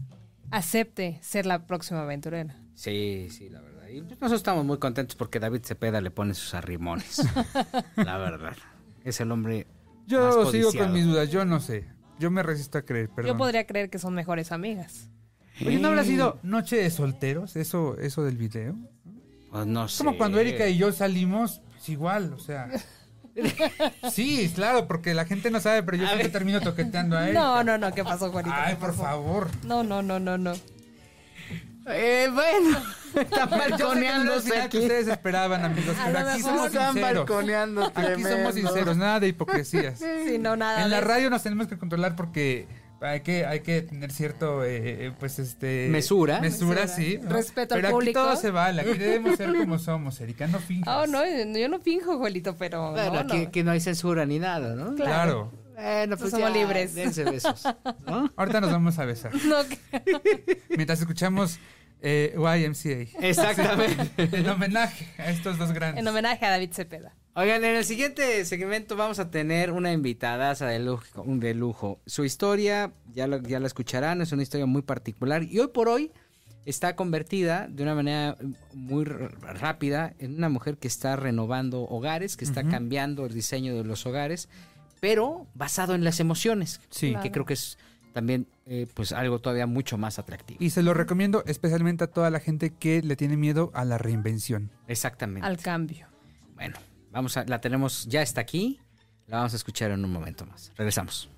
acepte 0.50 1.20
ser 1.22 1.46
la 1.46 1.66
próxima 1.68 2.02
aventurera. 2.02 2.56
Sí, 2.74 3.28
sí, 3.30 3.50
la 3.50 3.62
verdad. 3.62 3.88
Y 3.90 4.02
pues 4.02 4.20
nosotros 4.20 4.40
estamos 4.40 4.66
muy 4.66 4.80
contentos 4.80 5.16
porque 5.16 5.40
David 5.40 5.62
Cepeda 5.64 6.02
le 6.02 6.12
pone 6.12 6.34
sus 6.34 6.54
arrimones. 6.54 7.22
la 7.96 8.18
verdad. 8.18 8.58
Es 9.04 9.22
el 9.22 9.32
hombre 9.32 9.68
Yo 10.08 10.44
más 10.44 10.52
sigo 10.52 10.74
con 10.74 10.92
mis 10.92 11.06
dudas, 11.06 11.30
yo 11.30 11.46
no 11.46 11.60
sé. 11.60 11.97
Yo 12.20 12.32
me 12.32 12.42
resisto 12.44 12.78
a 12.78 12.82
creer, 12.82 13.10
perdón. 13.10 13.34
Yo 13.34 13.38
podría 13.38 13.66
creer 13.68 13.90
que 13.90 14.00
son 14.00 14.14
mejores 14.14 14.52
amigas. 14.52 15.10
Oye, 15.66 15.80
¿no 15.80 15.88
habrá 15.90 16.04
sido 16.04 16.40
Noche 16.44 16.78
de 16.78 16.90
Solteros, 16.90 17.56
eso, 17.56 17.98
eso 18.00 18.24
del 18.24 18.38
video? 18.38 18.76
Pues 19.52 19.66
no 19.66 19.86
Es 19.86 19.94
sé. 19.94 20.04
como 20.04 20.18
cuando 20.18 20.40
Erika 20.40 20.68
y 20.68 20.78
yo 20.78 20.92
salimos, 20.92 21.62
pues 21.72 21.90
igual, 21.90 22.34
o 22.34 22.40
sea. 22.40 22.70
Sí, 24.12 24.52
claro, 24.56 24.88
porque 24.88 25.14
la 25.14 25.26
gente 25.26 25.52
no 25.52 25.60
sabe, 25.60 25.84
pero 25.84 25.98
yo 25.98 26.08
siempre 26.08 26.30
termino 26.30 26.60
toqueteando 26.60 27.16
a 27.18 27.26
Erika. 27.26 27.40
No, 27.40 27.64
no, 27.64 27.78
no, 27.78 27.92
¿qué 27.94 28.04
pasó, 28.04 28.32
Juanita? 28.32 28.66
Ay, 28.66 28.74
¿Qué 28.74 28.80
por 28.82 28.96
favor. 28.96 29.48
No, 29.64 29.84
no, 29.84 30.02
no, 30.02 30.20
no, 30.20 30.40
no. 30.40 30.54
Eh, 31.90 32.30
bueno, 32.34 32.78
están 33.16 33.50
Yo 33.50 33.50
sé 33.50 33.50
que 33.50 33.56
no 33.56 33.56
era 33.56 33.66
el 33.66 33.72
balconeándose 33.72 34.58
aquí. 34.60 34.78
que 34.78 34.84
ustedes 34.84 35.08
esperaban, 35.08 35.64
amigos, 35.66 35.96
pero 36.06 36.20
aquí 36.20 36.42
somos 36.42 36.68
Están 36.68 36.94
sinceros. 36.94 37.26
balconeando 37.26 37.92
Aquí 37.96 38.24
somos 38.24 38.54
sinceros, 38.56 38.98
nada 38.98 39.20
de 39.20 39.28
hipocresías. 39.30 40.00
Sí, 40.28 40.38
no, 40.38 40.56
nada. 40.56 40.84
En 40.84 40.90
la 40.90 41.02
radio 41.02 41.30
nos 41.30 41.44
tenemos 41.44 41.68
que 41.68 41.78
controlar 41.78 42.16
porque 42.16 42.68
hay 43.00 43.22
que, 43.22 43.46
hay 43.46 43.60
que 43.62 43.82
tener 43.84 44.12
cierto, 44.12 44.64
eh, 44.66 45.14
pues 45.20 45.40
este... 45.40 45.88
Mesura. 45.90 46.42
Mesura, 46.42 46.82
Mesura. 46.82 46.88
sí. 46.88 47.20
¿no? 47.22 47.30
Respeto 47.30 47.76
al 47.76 47.82
Pero 47.82 47.88
aquí 47.90 47.94
público. 47.94 48.20
todo 48.22 48.36
se 48.36 48.52
vale, 48.52 48.82
aquí 48.82 48.94
debemos 48.98 49.38
ser 49.38 49.56
como 49.56 49.80
somos, 49.80 50.20
Erika, 50.20 50.48
no 50.48 50.60
finjas. 50.60 50.96
Oh, 50.96 51.08
no, 51.08 51.22
yo 51.26 51.70
no 51.70 51.80
finjo, 51.80 52.18
Juelito, 52.18 52.58
pero. 52.58 52.92
Bueno, 52.92 53.14
no, 53.14 53.20
aquí, 53.20 53.38
no. 53.38 53.48
aquí 53.48 53.64
no 53.64 53.72
hay 53.72 53.80
censura 53.80 54.26
ni 54.26 54.40
nada, 54.40 54.76
¿no? 54.76 54.96
Claro. 54.96 55.52
Bueno, 55.76 56.18
pues 56.18 56.32
somos 56.32 56.50
ya, 56.52 56.58
libres. 56.58 56.96
Dense 56.96 57.24
besos. 57.24 57.64
¿no? 58.08 58.32
Ahorita 58.36 58.60
nos 58.62 58.72
vamos 58.72 58.98
a 58.98 59.06
besar. 59.06 59.32
No, 59.46 59.58
que- 59.68 60.64
Mientras 60.70 61.00
escuchamos 61.00 61.60
eh, 62.02 62.36
YMCA. 62.36 63.28
Exactamente. 63.28 64.30
En 64.38 64.48
homenaje 64.50 65.08
a 65.18 65.30
estos 65.32 65.58
dos 65.58 65.72
grandes. 65.72 66.02
en 66.02 66.08
homenaje 66.08 66.46
a 66.46 66.52
David 66.52 66.72
Cepeda. 66.74 67.16
Oigan, 67.34 67.64
en 67.64 67.76
el 67.76 67.86
siguiente 67.86 68.44
segmento 68.46 68.96
vamos 68.96 69.20
a 69.20 69.30
tener 69.30 69.72
una 69.72 69.94
invitada 69.94 70.54
de 70.54 70.80
lujo, 70.80 71.24
de 71.26 71.54
lujo. 71.54 72.00
Su 72.06 72.26
historia, 72.26 72.92
ya, 73.14 73.28
lo, 73.28 73.42
ya 73.42 73.60
la 73.60 73.68
escucharán, 73.68 74.22
es 74.22 74.32
una 74.32 74.42
historia 74.42 74.66
muy 74.66 74.82
particular 74.82 75.44
y 75.44 75.60
hoy 75.60 75.68
por 75.68 75.88
hoy 75.88 76.12
está 76.66 76.96
convertida 76.96 77.68
de 77.70 77.84
una 77.84 77.96
manera 77.96 78.36
muy 78.74 79.06
rápida 79.06 80.14
en 80.20 80.36
una 80.36 80.50
mujer 80.50 80.78
que 80.78 80.88
está 80.88 81.16
renovando 81.16 81.84
hogares, 81.84 82.36
que 82.36 82.44
está 82.44 82.64
cambiando 82.64 83.26
el 83.26 83.34
diseño 83.34 83.76
de 83.76 83.84
los 83.84 84.06
hogares, 84.06 84.50
pero 85.00 85.48
basado 85.54 85.96
en 85.96 86.04
las 86.04 86.20
emociones. 86.20 86.82
Sí. 86.90 87.16
Que 87.22 87.32
creo 87.32 87.46
que 87.46 87.54
es 87.54 87.78
también 88.18 88.48
eh, 88.66 88.88
pues 88.96 89.12
algo 89.12 89.38
todavía 89.38 89.68
mucho 89.68 89.96
más 90.00 90.18
atractivo. 90.18 90.58
Y 90.60 90.72
se 90.72 90.82
lo 90.82 90.96
recomiendo 90.96 91.44
especialmente 91.46 92.06
a 92.06 92.08
toda 92.08 92.32
la 92.32 92.40
gente 92.40 92.72
que 92.72 93.04
le 93.04 93.16
tiene 93.16 93.38
miedo 93.38 93.70
a 93.76 93.86
la 93.86 94.00
reinvención. 94.00 94.72
Exactamente. 94.88 95.46
Al 95.46 95.58
cambio. 95.58 96.08
Bueno, 96.56 96.80
vamos 97.12 97.38
a, 97.38 97.46
la 97.46 97.62
tenemos, 97.62 98.08
ya 98.08 98.24
está 98.24 98.42
aquí, 98.42 98.80
la 99.28 99.38
vamos 99.38 99.54
a 99.54 99.56
escuchar 99.58 99.92
en 99.92 100.04
un 100.04 100.12
momento 100.12 100.48
más. 100.48 100.72
Regresamos. 100.76 101.30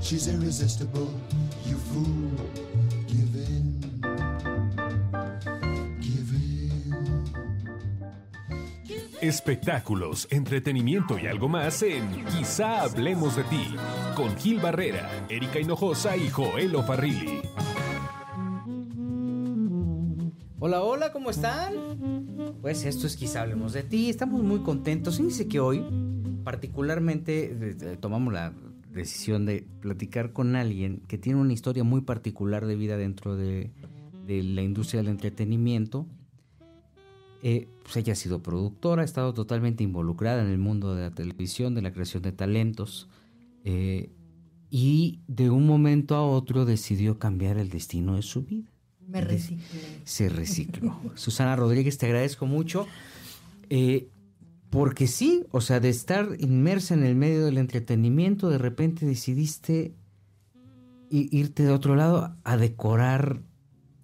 She's 0.00 0.26
irresistible, 0.26 1.08
you 1.66 1.76
fool. 1.76 2.63
Espectáculos, 9.24 10.28
entretenimiento 10.30 11.18
y 11.18 11.26
algo 11.26 11.48
más 11.48 11.82
en 11.82 12.26
Quizá 12.26 12.82
hablemos 12.82 13.34
de 13.36 13.44
ti 13.44 13.74
con 14.14 14.36
Gil 14.36 14.60
Barrera, 14.60 15.08
Erika 15.30 15.58
Hinojosa 15.58 16.14
y 16.14 16.28
Joel 16.28 16.72
Farrilli. 16.86 17.40
Hola, 20.58 20.82
hola, 20.82 21.10
¿cómo 21.10 21.30
están? 21.30 21.72
Pues 22.60 22.84
esto 22.84 23.06
es 23.06 23.16
Quizá 23.16 23.40
hablemos 23.40 23.72
de 23.72 23.82
ti. 23.82 24.10
Estamos 24.10 24.42
muy 24.42 24.58
contentos. 24.58 25.16
Fíjense 25.16 25.48
que 25.48 25.58
hoy, 25.58 25.82
particularmente, 26.44 27.96
tomamos 28.00 28.30
la 28.30 28.52
decisión 28.92 29.46
de 29.46 29.66
platicar 29.80 30.34
con 30.34 30.54
alguien 30.54 31.00
que 31.08 31.16
tiene 31.16 31.40
una 31.40 31.54
historia 31.54 31.82
muy 31.82 32.02
particular 32.02 32.66
de 32.66 32.76
vida 32.76 32.98
dentro 32.98 33.36
de, 33.36 33.70
la 34.26 34.60
industria 34.60 35.00
del 35.00 35.12
entretenimiento. 35.12 36.06
Eh, 37.46 37.68
pues 37.82 37.98
ella 37.98 38.14
ha 38.14 38.16
sido 38.16 38.42
productora, 38.42 39.02
ha 39.02 39.04
estado 39.04 39.34
totalmente 39.34 39.84
involucrada 39.84 40.40
en 40.40 40.48
el 40.48 40.56
mundo 40.56 40.94
de 40.94 41.02
la 41.02 41.10
televisión, 41.10 41.74
de 41.74 41.82
la 41.82 41.92
creación 41.92 42.22
de 42.22 42.32
talentos. 42.32 43.10
Eh, 43.64 44.08
y 44.70 45.20
de 45.28 45.50
un 45.50 45.66
momento 45.66 46.14
a 46.14 46.26
otro 46.26 46.64
decidió 46.64 47.18
cambiar 47.18 47.58
el 47.58 47.68
destino 47.68 48.16
de 48.16 48.22
su 48.22 48.44
vida. 48.44 48.72
Me 49.06 49.20
reciclé. 49.20 49.60
Se 50.04 50.30
recicló. 50.30 50.98
Susana 51.16 51.54
Rodríguez, 51.54 51.98
te 51.98 52.06
agradezco 52.06 52.46
mucho. 52.46 52.86
Eh, 53.68 54.08
porque 54.70 55.06
sí, 55.06 55.44
o 55.50 55.60
sea, 55.60 55.80
de 55.80 55.90
estar 55.90 56.26
inmersa 56.38 56.94
en 56.94 57.04
el 57.04 57.14
medio 57.14 57.44
del 57.44 57.58
entretenimiento, 57.58 58.48
de 58.48 58.56
repente 58.56 59.04
decidiste 59.04 59.94
irte 61.10 61.62
de 61.62 61.70
otro 61.72 61.94
lado 61.94 62.38
a 62.42 62.56
decorar 62.56 63.42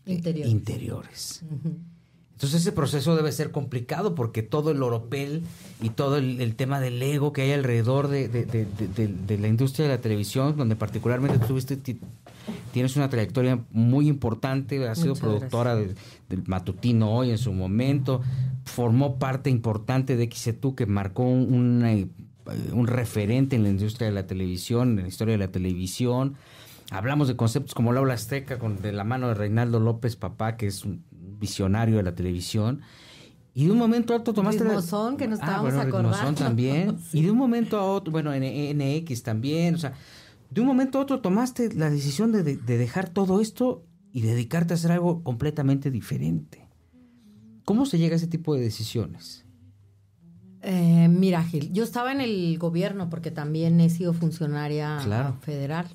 interiores. 0.05 0.53
interiores. 0.53 1.44
Entonces 2.40 2.62
ese 2.62 2.72
proceso 2.72 3.16
debe 3.16 3.33
ser 3.33 3.50
complicado 3.50 4.14
porque 4.14 4.42
todo 4.42 4.70
el 4.70 4.83
oropel 4.83 5.42
y 5.83 5.90
todo 5.90 6.16
el, 6.16 6.55
tema 6.57 6.81
del 6.81 7.03
ego 7.03 7.35
que 7.35 7.42
hay 7.42 7.53
alrededor 7.53 8.09
de, 8.09 9.37
la 9.38 9.46
industria 9.46 9.87
de 9.87 9.94
la 9.96 10.00
televisión, 10.00 10.57
donde 10.57 10.74
particularmente 10.74 11.38
tuviste, 11.46 11.76
tienes 12.72 12.96
una 12.96 13.11
trayectoria 13.11 13.62
muy 13.72 14.09
importante, 14.09 14.88
has 14.88 15.00
sido 15.00 15.16
productora 15.16 15.76
del 15.76 15.94
matutino 16.46 17.12
hoy 17.12 17.31
en 17.31 17.37
su 17.37 17.53
momento, 17.53 18.22
formó 18.64 19.18
parte 19.18 19.50
importante 19.50 20.16
de 20.16 20.31
XETU 20.33 20.74
que 20.74 20.87
marcó 20.87 21.24
un, 21.24 22.11
un 22.72 22.87
referente 22.87 23.55
en 23.55 23.64
la 23.64 23.68
industria 23.68 24.09
de 24.09 24.14
la 24.14 24.26
televisión, 24.26 24.98
en 24.98 25.03
la 25.03 25.09
historia 25.09 25.33
de 25.33 25.44
la 25.44 25.53
televisión. 25.53 26.37
Hablamos 26.90 27.29
de 27.29 27.37
conceptos 27.37 27.74
como 27.74 27.92
la 27.92 28.00
aula 28.00 28.14
azteca, 28.14 28.59
con, 28.59 28.81
de 28.81 28.92
la 28.92 29.05
mano 29.05 29.29
de 29.29 29.35
Reinaldo 29.35 29.79
López 29.79 30.16
Papá, 30.16 30.57
que 30.57 30.68
es 30.68 30.87
un 30.87 31.05
visionario 31.40 31.96
de 31.96 32.03
la 32.05 32.14
televisión. 32.14 32.83
Y 33.55 33.64
de 33.64 33.72
un 33.72 33.79
momento 33.79 34.14
a 34.14 34.18
otro 34.18 34.33
tomaste... 34.33 34.62
Ritmozón, 34.62 35.16
que 35.16 35.26
nos 35.26 35.40
ah, 35.40 35.44
estábamos 35.44 35.74
acordando. 35.74 36.35
también. 36.35 36.96
Y 37.12 37.22
de 37.22 37.31
un 37.31 37.38
momento 37.38 37.79
a 37.79 37.85
otro, 37.85 38.12
bueno, 38.12 38.33
en 38.33 38.79
NX 38.79 39.22
también, 39.24 39.74
o 39.74 39.79
sea, 39.79 39.94
de 40.50 40.61
un 40.61 40.66
momento 40.66 40.98
a 40.98 41.03
otro 41.03 41.20
tomaste 41.20 41.72
la 41.74 41.90
decisión 41.90 42.33
de, 42.33 42.42
dejar 42.42 43.09
todo 43.09 43.40
esto 43.40 43.85
y 44.12 44.22
dedicarte 44.22 44.74
a 44.74 44.76
hacer 44.76 44.92
algo 44.92 45.22
completamente 45.22 45.90
diferente. 45.90 46.68
¿Cómo 47.64 47.87
se 47.87 47.98
llega 47.98 48.14
a 48.14 48.16
ese 48.16 48.26
tipo 48.26 48.55
de 48.55 48.61
decisiones? 48.61 49.44
Eh, 50.62 51.09
mira, 51.09 51.42
Gil, 51.44 51.72
yo 51.72 51.85
estaba 51.85 52.12
en 52.12 52.20
el 52.20 52.59
gobierno 52.59 53.09
porque 53.09 53.31
también 53.31 53.81
he 53.81 53.88
sido 53.90 54.12
funcionaria 54.12 54.98
federal. 55.40 55.87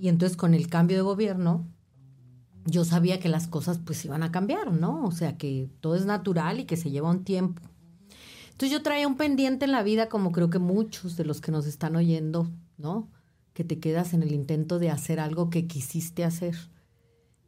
Y 0.00 0.08
entonces 0.08 0.36
con 0.36 0.54
el 0.54 0.68
cambio 0.68 0.96
de 0.96 1.02
gobierno, 1.02 1.66
yo 2.68 2.84
sabía 2.84 3.18
que 3.18 3.28
las 3.28 3.46
cosas 3.46 3.78
pues 3.78 4.04
iban 4.04 4.22
a 4.22 4.30
cambiar, 4.30 4.72
¿no? 4.72 5.04
O 5.04 5.10
sea, 5.10 5.36
que 5.36 5.70
todo 5.80 5.96
es 5.96 6.06
natural 6.06 6.60
y 6.60 6.64
que 6.64 6.76
se 6.76 6.90
lleva 6.90 7.10
un 7.10 7.24
tiempo. 7.24 7.62
Entonces 8.52 8.70
yo 8.70 8.82
traía 8.82 9.06
un 9.06 9.16
pendiente 9.16 9.64
en 9.64 9.72
la 9.72 9.82
vida, 9.82 10.08
como 10.08 10.32
creo 10.32 10.50
que 10.50 10.58
muchos 10.58 11.16
de 11.16 11.24
los 11.24 11.40
que 11.40 11.52
nos 11.52 11.66
están 11.66 11.96
oyendo, 11.96 12.50
¿no? 12.76 13.08
Que 13.54 13.64
te 13.64 13.78
quedas 13.78 14.12
en 14.14 14.22
el 14.22 14.32
intento 14.32 14.78
de 14.78 14.90
hacer 14.90 15.20
algo 15.20 15.50
que 15.50 15.66
quisiste 15.66 16.24
hacer. 16.24 16.56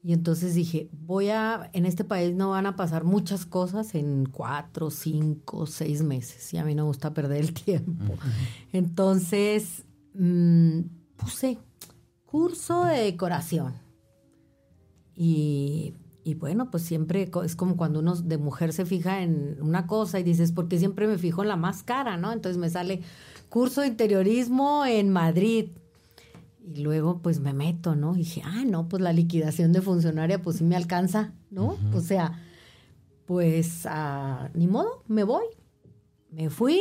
Y 0.03 0.15
entonces 0.15 0.55
dije, 0.55 0.89
voy 0.93 1.29
a, 1.29 1.69
en 1.75 1.85
este 1.85 2.05
país 2.05 2.35
no 2.35 2.51
van 2.51 2.65
a 2.65 2.75
pasar 2.77 3.05
muchas 3.05 3.45
cosas 3.45 3.95
en 3.95 4.25
cuatro, 4.25 4.91
cinco, 4.91 5.67
seis 5.67 6.03
meses. 6.03 6.55
Y 6.55 6.59
a 6.59 6.65
mí 6.65 6.75
no 6.75 6.85
me 6.85 6.89
gusta 6.89 7.13
perder 7.13 7.41
el 7.41 7.53
tiempo. 7.53 8.15
Entonces, 8.73 9.85
mm, 10.15 10.81
puse 11.17 11.59
curso 12.25 12.85
de 12.85 13.01
decoración 13.01 13.90
y, 15.23 15.95
bueno, 16.37 16.71
pues 16.71 16.83
siempre 16.85 17.31
es 17.45 17.55
como 17.55 17.77
cuando 17.77 17.99
uno 17.99 18.17
de 18.17 18.39
mujer 18.39 18.73
se 18.73 18.87
fija 18.87 19.23
en 19.23 19.59
una 19.61 19.87
cosa 19.87 20.19
y 20.19 20.23
dices, 20.23 20.51
¿por 20.51 20.67
qué 20.67 20.79
siempre 20.79 21.07
me 21.07 21.19
fijo 21.19 21.43
en 21.43 21.49
la 21.49 21.57
más 21.57 21.83
cara, 21.83 22.17
no? 22.17 22.33
Entonces 22.33 22.57
me 22.57 22.71
sale 22.71 23.03
curso 23.51 23.83
de 23.83 23.89
interiorismo 23.89 24.87
en 24.87 25.11
Madrid. 25.11 25.73
Y 26.65 26.83
luego 26.83 27.19
pues 27.19 27.39
me 27.41 27.53
meto, 27.53 27.97
¿no? 27.97 28.15
Y 28.15 28.21
dije, 28.21 28.41
ah, 28.47 28.65
no, 28.65 28.89
pues 28.89 29.03
la 29.03 29.13
liquidación 29.13 29.75
de 29.75 29.83
funcionaria 29.83 30.41
pues 30.41 30.57
sí 30.57 30.65
me 30.65 30.75
alcanza, 30.77 31.35
¿no? 31.51 31.77
O 31.93 32.01
sea, 32.01 32.43
pues 33.27 33.85
ah, 33.85 34.49
ni 34.55 34.69
modo, 34.69 35.03
me 35.07 35.25
voy. 35.25 35.45
Me 36.31 36.49
fui, 36.49 36.81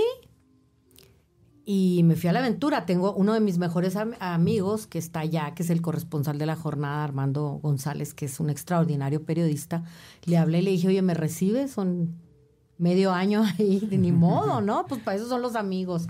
y 1.72 2.02
me 2.02 2.16
fui 2.16 2.28
a 2.28 2.34
la 2.34 2.40
aventura. 2.40 2.88
Tengo 2.88 3.14
uno 3.14 3.36
de 3.36 3.42
mis 3.42 3.60
mejores 3.60 3.96
amigos 3.96 4.88
que 4.88 4.98
está 4.98 5.20
allá, 5.20 5.54
que 5.54 5.62
es 5.62 5.70
el 5.70 5.84
corresponsal 5.84 6.40
de 6.40 6.48
la 6.48 6.56
jornada, 6.56 7.04
Armando 7.04 7.60
González, 7.62 8.16
que 8.16 8.26
es 8.26 8.40
un 8.40 8.50
extraordinario 8.50 9.24
periodista. 9.24 9.84
Le 10.26 10.40
hablé 10.40 10.62
y 10.62 10.62
le 10.64 10.72
dije, 10.72 10.88
oye, 10.88 11.04
¿me 11.04 11.14
recibes? 11.14 11.70
Son 11.70 12.16
medio 12.80 13.12
año 13.12 13.44
ahí, 13.60 13.82
de 13.82 14.00
ni 14.00 14.12
modo, 14.12 14.62
¿no? 14.62 14.88
Pues 14.88 15.00
para 15.04 15.18
eso 15.18 15.30
son 15.30 15.44
los 15.44 15.56
amigos. 15.56 16.08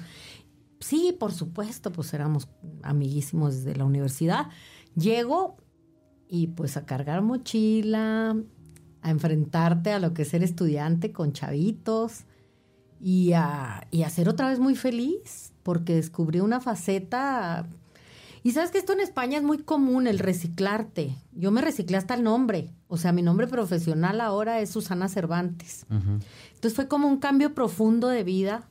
Sí, 0.80 1.14
por 1.20 1.34
supuesto, 1.34 1.92
pues 1.92 2.14
éramos 2.14 2.48
amiguísimos 2.82 3.56
desde 3.56 3.76
la 3.76 3.84
universidad. 3.84 4.48
Llego 4.96 5.58
y 6.30 6.48
pues 6.48 6.78
a 6.78 6.86
cargar 6.86 7.22
mochila, 7.22 8.34
a 9.02 9.10
enfrentarte 9.10 9.92
a 9.92 10.00
lo 10.00 10.14
que 10.14 10.22
es 10.22 10.30
ser 10.30 10.42
estudiante 10.42 11.12
con 11.12 11.34
chavitos 11.34 12.24
y 13.00 13.34
a, 13.34 13.88
y 13.92 14.04
a 14.04 14.10
ser 14.10 14.30
otra 14.30 14.50
vez 14.50 14.60
muy 14.60 14.76
feliz, 14.76 15.49
porque 15.64 15.96
descubrí 15.96 16.40
una 16.40 16.60
faceta. 16.60 17.68
Y 18.44 18.52
sabes 18.52 18.72
que 18.72 18.78
esto 18.78 18.94
en 18.94 19.02
España 19.02 19.38
es 19.38 19.44
muy 19.44 19.60
común, 19.60 20.08
el 20.08 20.20
reciclarte. 20.20 21.16
Yo 21.34 21.52
me 21.52 21.62
reciclé 21.62 21.98
hasta 21.98 22.14
el 22.14 22.24
nombre. 22.24 22.74
O 22.88 22.98
sea, 22.98 23.12
mi 23.12 23.22
nombre 23.22 23.48
profesional 23.48 24.22
ahora 24.22 24.60
es 24.62 24.70
Susana 24.70 25.10
Cervantes. 25.10 25.86
Entonces 25.90 26.74
fue 26.74 26.88
como 26.88 27.08
un 27.08 27.18
cambio 27.18 27.54
profundo 27.54 28.08
de 28.08 28.24
vida. 28.24 28.68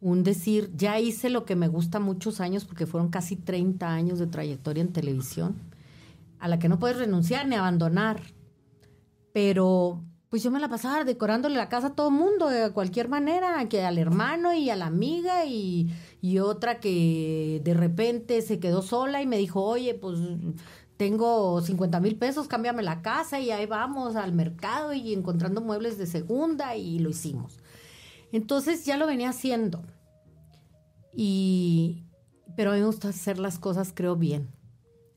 Un 0.00 0.24
decir, 0.24 0.72
ya 0.74 0.98
hice 0.98 1.30
lo 1.30 1.44
que 1.44 1.54
me 1.54 1.68
gusta 1.68 2.00
muchos 2.00 2.40
años, 2.40 2.64
porque 2.64 2.86
fueron 2.86 3.10
casi 3.10 3.36
30 3.36 3.88
años 3.88 4.18
de 4.18 4.26
trayectoria 4.26 4.80
en 4.80 4.92
televisión, 4.92 5.54
a 6.40 6.48
la 6.48 6.58
que 6.58 6.68
no 6.68 6.80
puedes 6.80 6.98
renunciar 6.98 7.46
ni 7.46 7.54
abandonar. 7.54 8.20
Pero 9.32 10.02
pues 10.32 10.42
yo 10.42 10.50
me 10.50 10.60
la 10.60 10.70
pasaba 10.70 11.04
decorándole 11.04 11.56
la 11.56 11.68
casa 11.68 11.88
a 11.88 11.94
todo 11.94 12.10
mundo, 12.10 12.48
de 12.48 12.70
cualquier 12.70 13.06
manera, 13.10 13.68
que 13.68 13.84
al 13.84 13.98
hermano 13.98 14.54
y 14.54 14.70
a 14.70 14.76
la 14.76 14.86
amiga 14.86 15.44
y, 15.44 15.92
otra 16.40 16.80
que 16.80 17.60
de 17.62 17.74
repente 17.74 18.40
se 18.40 18.58
quedó 18.58 18.80
sola 18.80 19.20
y 19.20 19.26
me 19.26 19.36
dijo, 19.36 19.62
oye, 19.62 19.92
pues 19.92 20.18
tengo 20.96 21.60
50 21.60 22.00
mil 22.00 22.16
pesos, 22.16 22.48
cámbiame 22.48 22.82
la 22.82 23.02
casa 23.02 23.40
y 23.40 23.50
ahí 23.50 23.66
vamos 23.66 24.16
al 24.16 24.32
mercado 24.32 24.94
y 24.94 25.12
encontrando 25.12 25.60
muebles 25.60 25.98
de 25.98 26.06
segunda 26.06 26.76
y 26.76 26.98
lo 26.98 27.10
hicimos. 27.10 27.58
Entonces 28.32 28.86
ya 28.86 28.96
lo 28.96 29.06
venía 29.06 29.28
haciendo. 29.28 29.82
Y, 31.14 32.06
pero 32.56 32.70
a 32.70 32.74
mí 32.74 32.80
me 32.80 32.86
gusta 32.86 33.08
hacer 33.08 33.38
las 33.38 33.58
cosas, 33.58 33.92
creo, 33.94 34.16
bien. 34.16 34.48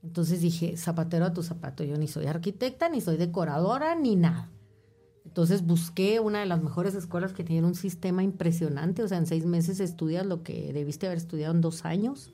Entonces 0.04 0.41
dije, 0.41 0.75
zapatero 0.75 1.23
a 1.23 1.32
tu 1.32 1.41
zapato, 1.41 1.86
yo 1.86 1.95
ni 1.95 2.10
soy 2.10 2.25
arquitecta, 2.25 2.89
ni 2.89 2.99
soy 2.99 3.15
decoradora, 3.15 3.95
ni 3.95 4.17
nada 4.17 4.51
Entonces 5.36 5.65
busqué 5.65 6.21
una 6.21 6.39
de 6.39 6.45
las 6.45 6.63
mejores 6.63 6.95
escuelas 6.95 7.34
que 7.34 7.43
tienen 7.43 7.65
un 7.65 7.76
sistema 7.76 8.24
impresionante, 8.24 9.04
o 9.04 9.08
sea, 9.10 9.17
en 9.17 9.26
seis 9.26 9.45
meses 9.45 9.82
estudias 9.82 10.26
lo 10.26 10.43
que 10.43 10.71
debiste 10.71 11.08
haber 11.08 11.17
estudiado 11.17 11.54
en 11.54 11.60
dos 11.60 11.84
años. 11.84 12.32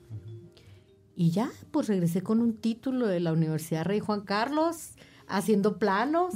Y 1.16 1.32
ya, 1.32 1.50
pues 1.72 1.88
regresé 1.88 2.22
con 2.22 2.40
un 2.40 2.54
título 2.54 3.08
de 3.08 3.18
la 3.18 3.32
Universidad 3.32 3.84
Rey 3.84 3.98
Juan 3.98 4.20
Carlos, 4.20 4.92
haciendo 5.26 5.80
planos, 5.80 6.34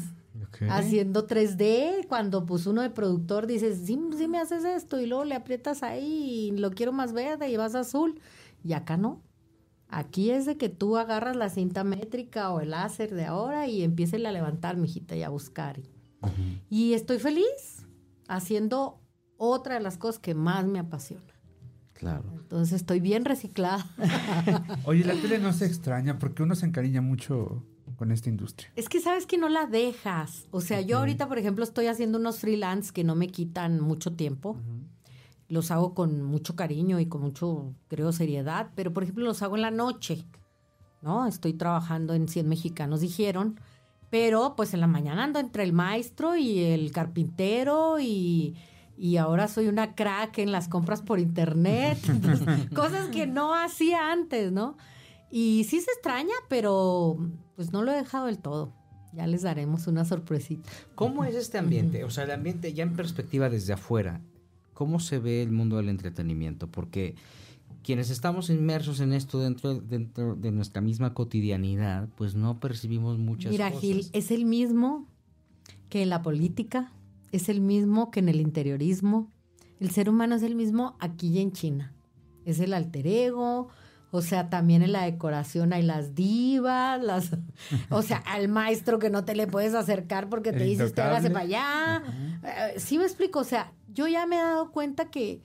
haciendo 0.68 1.28
3D. 1.28 2.04
Cuando 2.08 2.46
pues 2.46 2.66
uno 2.66 2.82
de 2.82 2.90
productor 2.90 3.46
dice, 3.46 3.72
sí, 3.76 3.96
sí 4.18 4.26
me 4.26 4.38
haces 4.38 4.64
esto, 4.64 5.00
y 5.00 5.06
luego 5.06 5.22
le 5.22 5.36
aprietas 5.36 5.84
ahí 5.84 6.48
y 6.48 6.58
lo 6.58 6.72
quiero 6.72 6.90
más 6.90 7.12
verde 7.12 7.48
y 7.48 7.56
vas 7.56 7.76
azul. 7.76 8.20
Y 8.64 8.72
acá 8.72 8.96
no. 8.96 9.22
Aquí 9.88 10.32
es 10.32 10.46
de 10.46 10.56
que 10.56 10.68
tú 10.68 10.96
agarras 10.96 11.36
la 11.36 11.48
cinta 11.48 11.84
métrica 11.84 12.50
o 12.50 12.58
el 12.58 12.70
láser 12.70 13.14
de 13.14 13.24
ahora 13.24 13.68
y 13.68 13.84
empieces 13.84 14.24
a 14.24 14.32
levantar, 14.32 14.76
mijita, 14.76 15.14
y 15.14 15.22
a 15.22 15.28
buscar. 15.28 15.78
Y 15.78 15.95
estoy 16.70 17.18
feliz 17.18 17.86
haciendo 18.28 19.00
otra 19.36 19.74
de 19.74 19.80
las 19.80 19.98
cosas 19.98 20.18
que 20.18 20.34
más 20.34 20.66
me 20.66 20.78
apasiona. 20.78 21.36
Claro. 21.92 22.24
Entonces 22.32 22.74
estoy 22.74 23.00
bien 23.00 23.24
reciclada. 23.24 23.86
Oye, 24.84 25.04
la 25.04 25.14
tele 25.14 25.38
no 25.38 25.52
se 25.52 25.66
extraña 25.66 26.18
porque 26.18 26.42
uno 26.42 26.54
se 26.54 26.66
encariña 26.66 27.00
mucho 27.00 27.64
con 27.96 28.12
esta 28.12 28.28
industria. 28.28 28.70
Es 28.76 28.88
que 28.88 29.00
sabes 29.00 29.26
que 29.26 29.38
no 29.38 29.48
la 29.48 29.66
dejas. 29.66 30.46
O 30.50 30.60
sea, 30.60 30.80
yo 30.82 30.98
ahorita, 30.98 31.28
por 31.28 31.38
ejemplo, 31.38 31.64
estoy 31.64 31.86
haciendo 31.86 32.18
unos 32.18 32.38
freelance 32.38 32.92
que 32.92 33.04
no 33.04 33.14
me 33.14 33.28
quitan 33.28 33.80
mucho 33.80 34.14
tiempo. 34.14 34.56
Los 35.48 35.70
hago 35.70 35.94
con 35.94 36.22
mucho 36.22 36.56
cariño 36.56 37.00
y 37.00 37.06
con 37.06 37.22
mucho, 37.22 37.74
creo, 37.88 38.12
seriedad. 38.12 38.70
Pero, 38.74 38.92
por 38.92 39.04
ejemplo, 39.04 39.24
los 39.24 39.42
hago 39.42 39.56
en 39.56 39.62
la 39.62 39.70
noche. 39.70 40.26
¿No? 41.00 41.26
Estoy 41.26 41.54
trabajando 41.54 42.14
en 42.14 42.28
100 42.28 42.48
mexicanos, 42.48 43.00
dijeron. 43.00 43.60
Pero, 44.10 44.54
pues 44.56 44.72
en 44.74 44.80
la 44.80 44.86
mañana 44.86 45.24
ando 45.24 45.38
entre 45.38 45.62
el 45.62 45.72
maestro 45.72 46.36
y 46.36 46.60
el 46.60 46.92
carpintero 46.92 47.98
y 48.00 48.56
y 48.98 49.18
ahora 49.18 49.46
soy 49.48 49.68
una 49.68 49.94
crack 49.94 50.38
en 50.38 50.52
las 50.52 50.68
compras 50.68 51.02
por 51.02 51.20
internet, 51.20 51.98
cosas 52.74 53.08
que 53.08 53.26
no 53.26 53.54
hacía 53.54 54.10
antes, 54.10 54.52
¿no? 54.52 54.76
Y 55.30 55.64
sí 55.64 55.80
se 55.80 55.90
extraña, 55.90 56.34
pero 56.48 57.18
pues 57.56 57.72
no 57.72 57.82
lo 57.82 57.92
he 57.92 57.96
dejado 57.96 58.26
del 58.26 58.38
todo. 58.38 58.72
Ya 59.12 59.26
les 59.26 59.42
daremos 59.42 59.86
una 59.86 60.04
sorpresita. 60.04 60.68
¿Cómo 60.94 61.24
es 61.24 61.34
este 61.34 61.58
ambiente? 61.58 62.04
O 62.04 62.10
sea, 62.10 62.24
el 62.24 62.30
ambiente 62.30 62.72
ya 62.72 62.82
en 62.82 62.94
perspectiva 62.94 63.48
desde 63.48 63.72
afuera, 63.72 64.20
¿cómo 64.72 65.00
se 65.00 65.18
ve 65.18 65.42
el 65.42 65.52
mundo 65.52 65.76
del 65.76 65.88
entretenimiento? 65.88 66.70
Porque 66.70 67.16
quienes 67.86 68.10
estamos 68.10 68.50
inmersos 68.50 68.98
en 68.98 69.12
esto 69.12 69.38
dentro, 69.38 69.74
dentro 69.74 70.34
de 70.34 70.50
nuestra 70.50 70.82
misma 70.82 71.14
cotidianidad, 71.14 72.08
pues 72.16 72.34
no 72.34 72.58
percibimos 72.58 73.16
muchas 73.16 73.52
Mira, 73.52 73.68
cosas. 73.68 73.80
Gil, 73.80 74.06
es 74.12 74.32
el 74.32 74.44
mismo 74.44 75.06
que 75.88 76.02
en 76.02 76.08
la 76.08 76.20
política, 76.20 76.92
es 77.30 77.48
el 77.48 77.60
mismo 77.60 78.10
que 78.10 78.18
en 78.18 78.28
el 78.28 78.40
interiorismo. 78.40 79.30
El 79.78 79.92
ser 79.92 80.10
humano 80.10 80.34
es 80.34 80.42
el 80.42 80.56
mismo 80.56 80.96
aquí 80.98 81.28
y 81.28 81.38
en 81.38 81.52
China. 81.52 81.94
Es 82.44 82.58
el 82.58 82.74
alter 82.74 83.06
ego, 83.06 83.68
o 84.10 84.20
sea, 84.20 84.50
también 84.50 84.82
en 84.82 84.90
la 84.90 85.04
decoración 85.04 85.72
hay 85.72 85.82
las 85.84 86.16
divas, 86.16 87.00
las, 87.00 87.36
o 87.90 88.02
sea, 88.02 88.16
al 88.26 88.48
maestro 88.48 88.98
que 88.98 89.10
no 89.10 89.24
te 89.24 89.36
le 89.36 89.46
puedes 89.46 89.74
acercar 89.74 90.28
porque 90.28 90.52
te 90.52 90.64
dice, 90.64 90.86
usted 90.86 91.04
hágase 91.04 91.30
para 91.30 91.44
allá. 91.44 92.02
Eh, 92.42 92.80
sí 92.80 92.98
me 92.98 93.04
explico, 93.04 93.38
o 93.38 93.44
sea, 93.44 93.72
yo 93.92 94.08
ya 94.08 94.26
me 94.26 94.34
he 94.34 94.42
dado 94.42 94.72
cuenta 94.72 95.04
que, 95.04 95.40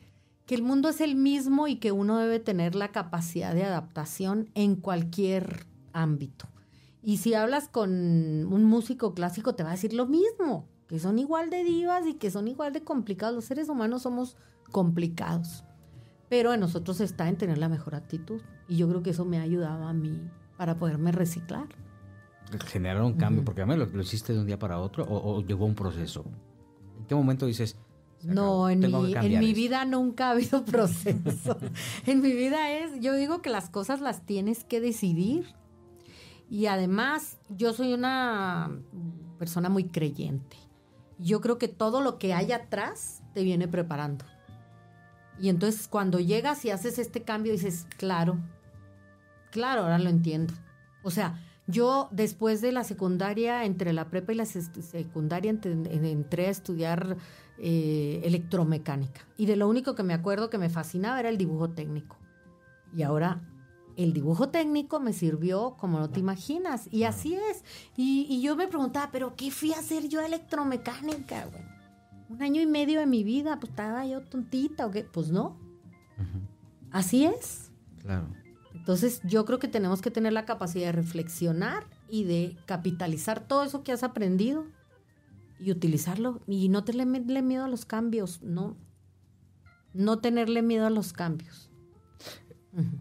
que 0.51 0.55
el 0.55 0.63
mundo 0.63 0.89
es 0.89 0.99
el 0.99 1.15
mismo 1.15 1.69
y 1.69 1.77
que 1.77 1.93
uno 1.93 2.17
debe 2.17 2.37
tener 2.37 2.75
la 2.75 2.89
capacidad 2.89 3.55
de 3.55 3.63
adaptación 3.63 4.49
en 4.53 4.75
cualquier 4.75 5.65
ámbito. 5.93 6.49
Y 7.01 7.19
si 7.19 7.35
hablas 7.35 7.69
con 7.69 7.89
un 7.89 8.65
músico 8.65 9.13
clásico, 9.13 9.55
te 9.55 9.63
va 9.63 9.69
a 9.69 9.75
decir 9.75 9.93
lo 9.93 10.07
mismo, 10.07 10.67
que 10.89 10.99
son 10.99 11.19
igual 11.19 11.49
de 11.49 11.63
divas 11.63 12.05
y 12.05 12.15
que 12.15 12.29
son 12.29 12.49
igual 12.49 12.73
de 12.73 12.83
complicados. 12.83 13.33
Los 13.33 13.45
seres 13.45 13.69
humanos 13.69 14.01
somos 14.01 14.35
complicados, 14.73 15.63
pero 16.27 16.53
en 16.53 16.59
nosotros 16.59 16.99
está 16.99 17.29
en 17.29 17.37
tener 17.37 17.57
la 17.57 17.69
mejor 17.69 17.95
actitud. 17.95 18.41
Y 18.67 18.75
yo 18.75 18.89
creo 18.89 19.01
que 19.03 19.11
eso 19.11 19.23
me 19.23 19.37
ha 19.37 19.43
ayudado 19.43 19.85
a 19.85 19.93
mí 19.93 20.19
para 20.57 20.75
poderme 20.75 21.13
reciclar. 21.13 21.69
generar 22.65 23.03
un 23.03 23.13
cambio, 23.13 23.45
porque 23.45 23.61
a 23.61 23.65
mí 23.65 23.77
lo, 23.77 23.85
lo 23.85 24.01
hiciste 24.01 24.33
de 24.33 24.39
un 24.39 24.47
día 24.47 24.59
para 24.59 24.79
otro 24.79 25.05
o, 25.05 25.37
o 25.37 25.41
llegó 25.43 25.65
un 25.65 25.75
proceso. 25.75 26.25
¿En 26.99 27.05
qué 27.05 27.15
momento 27.15 27.45
dices? 27.45 27.77
"Se 28.21 28.27
No, 28.27 28.69
en 28.69 28.79
mi, 28.79 28.85
en 29.13 29.39
mi 29.39 29.49
esto"? 29.49 29.55
vida 29.55 29.85
nunca 29.85 30.27
ha 30.27 30.31
habido 30.31 30.63
proceso. 30.65 31.57
en 32.05 32.21
mi 32.21 32.31
vida 32.33 32.71
es, 32.71 32.99
yo 33.01 33.13
digo 33.15 33.41
que 33.41 33.49
las 33.49 33.69
cosas 33.69 34.01
las 34.01 34.25
tienes 34.25 34.63
que 34.63 34.79
decidir. 34.81 35.53
Y 36.49 36.65
además, 36.65 37.37
yo 37.49 37.73
soy 37.73 37.93
una 37.93 38.69
persona 39.39 39.69
muy 39.69 39.85
creyente. 39.85 40.57
Yo 41.17 41.39
creo 41.39 41.57
que 41.57 41.67
todo 41.67 42.01
lo 42.01 42.17
que 42.19 42.33
hay 42.33 42.51
atrás 42.51 43.21
te 43.33 43.43
viene 43.43 43.67
preparando. 43.67 44.25
Y 45.39 45.49
entonces 45.49 45.87
cuando 45.87 46.19
llegas 46.19 46.65
y 46.65 46.71
haces 46.71 46.99
este 46.99 47.23
cambio, 47.23 47.51
dices, 47.53 47.87
claro, 47.97 48.37
claro, 49.49 49.81
ahora 49.83 49.97
lo 49.99 50.09
entiendo. 50.09 50.53
O 51.03 51.09
sea, 51.11 51.39
yo 51.71 52.09
después 52.11 52.61
de 52.61 52.71
la 52.71 52.83
secundaria, 52.83 53.65
entre 53.65 53.93
la 53.93 54.09
prepa 54.09 54.33
y 54.33 54.35
la 54.35 54.45
secundaria, 54.45 55.51
ent- 55.51 55.65
en- 55.89 56.05
entré 56.05 56.47
a 56.47 56.49
estudiar 56.51 57.17
eh, 57.63 58.21
electromecánica. 58.23 59.21
Y 59.37 59.45
de 59.45 59.55
lo 59.55 59.67
único 59.69 59.93
que 59.95 60.03
me 60.03 60.13
acuerdo 60.13 60.49
que 60.49 60.57
me 60.57 60.69
fascinaba 60.69 61.19
era 61.19 61.29
el 61.29 61.37
dibujo 61.37 61.69
técnico. 61.69 62.17
Y 62.95 63.03
ahora 63.03 63.41
el 63.97 64.13
dibujo 64.13 64.49
técnico 64.49 64.99
me 64.99 65.13
sirvió 65.13 65.75
como 65.77 65.99
no 65.99 66.09
te 66.09 66.19
imaginas. 66.19 66.87
Y 66.91 67.03
así 67.03 67.35
es. 67.35 67.63
Y, 67.95 68.25
y 68.29 68.41
yo 68.41 68.55
me 68.55 68.67
preguntaba, 68.67 69.09
¿pero 69.11 69.35
qué 69.35 69.51
fui 69.51 69.73
a 69.73 69.79
hacer 69.79 70.07
yo 70.09 70.21
a 70.21 70.25
electromecánica? 70.25 71.45
güey? 71.45 71.63
Un 72.29 72.41
año 72.41 72.61
y 72.61 72.65
medio 72.65 72.99
de 72.99 73.05
mi 73.05 73.23
vida, 73.23 73.59
pues 73.59 73.69
estaba 73.71 74.05
yo 74.05 74.21
tontita 74.21 74.87
o 74.87 74.91
qué. 74.91 75.03
Pues 75.03 75.29
no. 75.31 75.57
Así 76.91 77.25
es. 77.25 77.71
Claro. 77.99 78.27
Entonces 78.73 79.21
yo 79.23 79.45
creo 79.45 79.59
que 79.59 79.67
tenemos 79.67 80.01
que 80.01 80.11
tener 80.11 80.33
la 80.33 80.45
capacidad 80.45 80.87
de 80.87 80.91
reflexionar 80.93 81.85
y 82.09 82.23
de 82.23 82.57
capitalizar 82.65 83.39
todo 83.47 83.63
eso 83.63 83.83
que 83.83 83.91
has 83.91 84.03
aprendido 84.03 84.65
y 85.59 85.71
utilizarlo 85.71 86.41
y 86.47 86.69
no 86.69 86.83
tenerle 86.83 87.41
miedo 87.41 87.65
a 87.65 87.67
los 87.67 87.85
cambios, 87.85 88.41
no. 88.41 88.75
No 89.93 90.19
tenerle 90.19 90.61
miedo 90.61 90.85
a 90.85 90.89
los 90.89 91.11
cambios. 91.13 91.69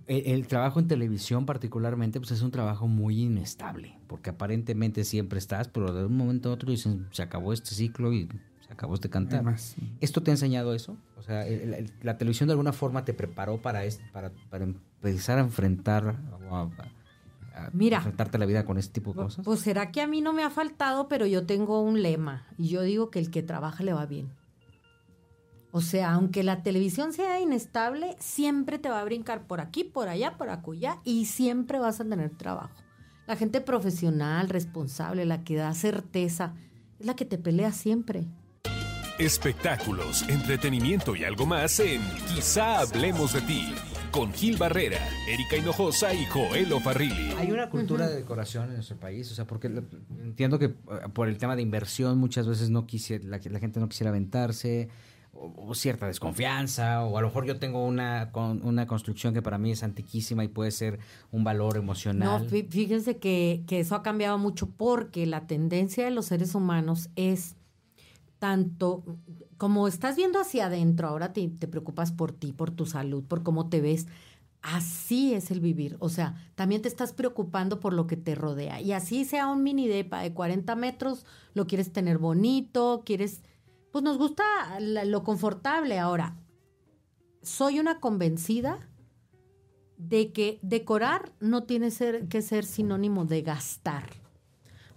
El, 0.08 0.26
el 0.26 0.46
trabajo 0.48 0.80
en 0.80 0.88
televisión 0.88 1.46
particularmente 1.46 2.18
pues 2.18 2.32
es 2.32 2.42
un 2.42 2.50
trabajo 2.50 2.88
muy 2.88 3.22
inestable, 3.22 3.96
porque 4.08 4.30
aparentemente 4.30 5.04
siempre 5.04 5.38
estás, 5.38 5.68
pero 5.68 5.92
de 5.94 6.04
un 6.06 6.16
momento 6.16 6.50
a 6.50 6.52
otro 6.54 6.70
dicen, 6.72 7.06
se 7.12 7.22
acabó 7.22 7.52
este 7.52 7.74
ciclo 7.76 8.12
y 8.12 8.28
se 8.66 8.72
acabó 8.72 8.94
este 8.94 9.08
cantar. 9.08 9.36
Además, 9.40 9.76
¿Esto 10.00 10.22
te 10.24 10.32
ha 10.32 10.34
enseñado 10.34 10.74
eso? 10.74 10.96
O 11.16 11.22
sea, 11.22 11.46
el- 11.46 11.72
el- 11.74 11.92
la 12.02 12.18
televisión 12.18 12.48
de 12.48 12.54
alguna 12.54 12.72
forma 12.72 13.04
te 13.04 13.14
preparó 13.14 13.62
para, 13.62 13.84
es- 13.84 14.00
para, 14.12 14.32
para 14.50 14.66
empezar 15.02 15.38
a 15.38 15.42
enfrentar 15.42 16.16
o 16.50 16.54
a, 16.56 16.62
a- 16.62 16.66
a 17.66 17.70
Mira. 17.72 17.98
enfrentarte 17.98 18.36
a 18.36 18.40
la 18.40 18.46
vida 18.46 18.64
con 18.64 18.78
este 18.78 18.92
tipo 18.94 19.10
de 19.12 19.16
cosas. 19.22 19.44
Pues 19.44 19.60
será 19.60 19.90
que 19.92 20.00
a 20.00 20.06
mí 20.06 20.20
no 20.20 20.32
me 20.32 20.42
ha 20.44 20.50
faltado, 20.50 21.08
pero 21.08 21.26
yo 21.26 21.46
tengo 21.46 21.82
un 21.82 22.00
lema 22.02 22.46
y 22.56 22.68
yo 22.68 22.82
digo 22.82 23.10
que 23.10 23.18
el 23.18 23.30
que 23.30 23.42
trabaja 23.42 23.82
le 23.84 23.92
va 23.92 24.06
bien. 24.06 24.32
O 25.72 25.80
sea, 25.80 26.12
aunque 26.14 26.42
la 26.42 26.62
televisión 26.62 27.12
sea 27.12 27.40
inestable, 27.40 28.16
siempre 28.18 28.78
te 28.78 28.88
va 28.88 29.00
a 29.00 29.04
brincar 29.04 29.46
por 29.46 29.60
aquí, 29.60 29.84
por 29.84 30.08
allá, 30.08 30.36
por 30.36 30.50
acullá 30.50 30.98
y 31.04 31.26
siempre 31.26 31.78
vas 31.78 32.00
a 32.00 32.04
tener 32.04 32.30
trabajo. 32.30 32.74
La 33.26 33.36
gente 33.36 33.60
profesional, 33.60 34.48
responsable, 34.48 35.24
la 35.26 35.44
que 35.44 35.54
da 35.56 35.72
certeza, 35.74 36.54
es 36.98 37.06
la 37.06 37.14
que 37.14 37.24
te 37.24 37.38
pelea 37.38 37.70
siempre. 37.72 38.26
Espectáculos, 39.18 40.28
entretenimiento 40.28 41.14
y 41.14 41.24
algo 41.24 41.46
más 41.46 41.78
en 41.78 42.00
Quizá 42.34 42.80
hablemos 42.80 43.34
de 43.34 43.40
ti. 43.42 43.74
Con 44.10 44.32
Gil 44.32 44.56
Barrera, 44.56 44.98
Erika 45.28 45.56
Hinojosa 45.56 46.12
y 46.12 46.24
Joel 46.26 46.68
Farrilli. 46.82 47.32
Hay 47.38 47.52
una 47.52 47.70
cultura 47.70 48.08
de 48.08 48.16
decoración 48.16 48.68
en 48.68 48.74
nuestro 48.74 48.96
país, 48.98 49.30
o 49.30 49.34
sea, 49.34 49.46
porque 49.46 49.68
entiendo 50.20 50.58
que 50.58 50.64
eh, 50.66 50.74
por 51.12 51.28
el 51.28 51.38
tema 51.38 51.54
de 51.54 51.62
inversión 51.62 52.18
muchas 52.18 52.48
veces 52.48 52.70
no 52.70 52.86
quisiera, 52.86 53.24
la, 53.24 53.40
la 53.42 53.58
gente 53.60 53.78
no 53.78 53.88
quisiera 53.88 54.10
aventarse, 54.10 54.88
o, 55.32 55.68
o 55.68 55.74
cierta 55.74 56.08
desconfianza, 56.08 57.04
o 57.04 57.16
a 57.18 57.20
lo 57.20 57.28
mejor 57.28 57.46
yo 57.46 57.60
tengo 57.60 57.84
una, 57.86 58.32
con- 58.32 58.66
una 58.66 58.86
construcción 58.88 59.32
que 59.32 59.42
para 59.42 59.58
mí 59.58 59.70
es 59.70 59.84
antiquísima 59.84 60.42
y 60.42 60.48
puede 60.48 60.72
ser 60.72 60.98
un 61.30 61.44
valor 61.44 61.76
No, 61.76 61.80
emocional. 61.82 62.48
fí- 62.50 62.68
fíjense 62.68 63.18
que, 63.18 63.62
que 63.68 63.78
eso 63.78 63.94
ha 63.94 64.02
cambiado 64.02 64.38
mucho 64.38 64.68
porque 64.70 65.24
la 65.26 65.46
tendencia 65.46 66.04
de 66.04 66.10
los 66.10 66.26
seres 66.26 66.56
humanos 66.56 67.10
es 67.14 67.54
tanto 68.40 69.04
como 69.58 69.86
estás 69.86 70.16
viendo 70.16 70.40
hacia 70.40 70.66
adentro, 70.66 71.06
ahora 71.06 71.32
te, 71.34 71.46
preocupas 71.48 72.10
por 72.10 72.32
ti, 72.32 72.52
por 72.52 72.70
tu 72.70 72.86
salud, 72.86 73.22
por 73.22 73.42
cómo 73.44 73.68
te 73.68 73.80
ves. 73.82 74.08
Así 74.62 75.34
es 75.34 75.50
el 75.50 75.60
vivir. 75.60 75.96
O 76.00 76.08
sea, 76.08 76.34
también 76.54 76.80
te 76.82 76.88
estás 76.88 77.12
preocupando 77.12 77.78
por 77.78 77.92
lo 77.92 78.06
que 78.06 78.16
te 78.16 78.34
rodea. 78.34 78.80
Y 78.80 78.92
así 78.92 79.24
sea 79.26 79.46
un 79.46 79.62
mini 79.62 79.86
depa 79.86 80.22
de 80.22 80.32
40 80.32 80.74
metros, 80.76 81.26
lo 81.54 81.66
quieres 81.66 81.92
tener 81.92 82.18
bonito, 82.18 83.02
quieres... 83.04 83.42
Pues 83.92 84.02
nos 84.02 84.18
gusta 84.18 84.44
lo 84.80 85.24
confortable. 85.24 85.98
Ahora, 85.98 86.36
soy 87.42 87.80
una 87.80 88.00
convencida 88.00 88.88
de 89.98 90.32
que 90.32 90.58
decorar 90.62 91.32
no 91.40 91.64
tiene 91.64 91.90
ser- 91.90 92.28
que 92.28 92.40
ser 92.40 92.64
sinónimo 92.64 93.26
de 93.26 93.42
gastar. 93.42 94.19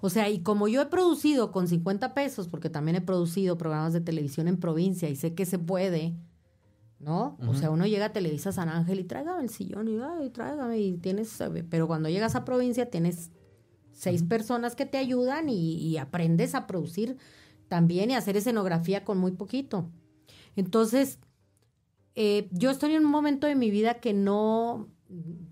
O 0.06 0.10
sea, 0.10 0.30
y 0.30 0.40
como 0.40 0.68
yo 0.68 0.82
he 0.82 0.88
producido 0.88 1.54
con 1.54 1.70
50 1.70 2.14
pesos, 2.14 2.50
porque 2.50 2.70
también 2.70 2.98
he 2.98 3.02
producido 3.02 3.58
programas 3.58 3.94
de 3.94 4.02
televisión 4.02 4.50
en 4.50 4.58
provincia 4.58 5.08
y 5.08 5.16
sé 5.16 5.34
que 5.34 5.46
se 5.46 5.60
puede, 5.60 6.14
¿no? 7.00 7.38
O 7.48 7.54
sea, 7.54 7.72
uno 7.72 7.88
llega 7.88 8.08
a 8.08 8.12
Televisa 8.12 8.52
San 8.52 8.68
Ángel 8.68 9.00
y 9.00 9.06
tráigame 9.06 9.44
el 9.44 9.50
sillón 9.50 9.88
y 9.88 9.98
ay, 10.02 10.30
tráigame 10.30 10.78
y 10.78 10.98
tienes, 10.98 11.42
pero 11.70 11.88
cuando 11.88 12.10
llegas 12.10 12.36
a 12.36 12.44
provincia 12.44 12.90
tienes 12.90 13.32
seis 13.94 14.24
personas 14.24 14.76
que 14.76 14.86
te 14.86 14.98
ayudan 14.98 15.48
y, 15.48 15.76
y 15.78 15.96
aprendes 15.96 16.54
a 16.54 16.68
producir 16.68 17.16
también 17.70 18.12
y 18.12 18.16
hacer 18.16 18.36
escenografía 18.36 19.06
con 19.06 19.20
muy 19.20 19.32
poquito. 19.32 19.90
Entonces, 20.58 21.18
eh, 22.16 22.50
yo 22.52 22.72
estoy 22.72 22.94
en 22.96 23.06
un 23.06 23.12
momento 23.12 23.48
de 23.48 23.56
mi 23.56 23.72
vida 23.72 24.02
que 24.02 24.12
no, 24.12 24.90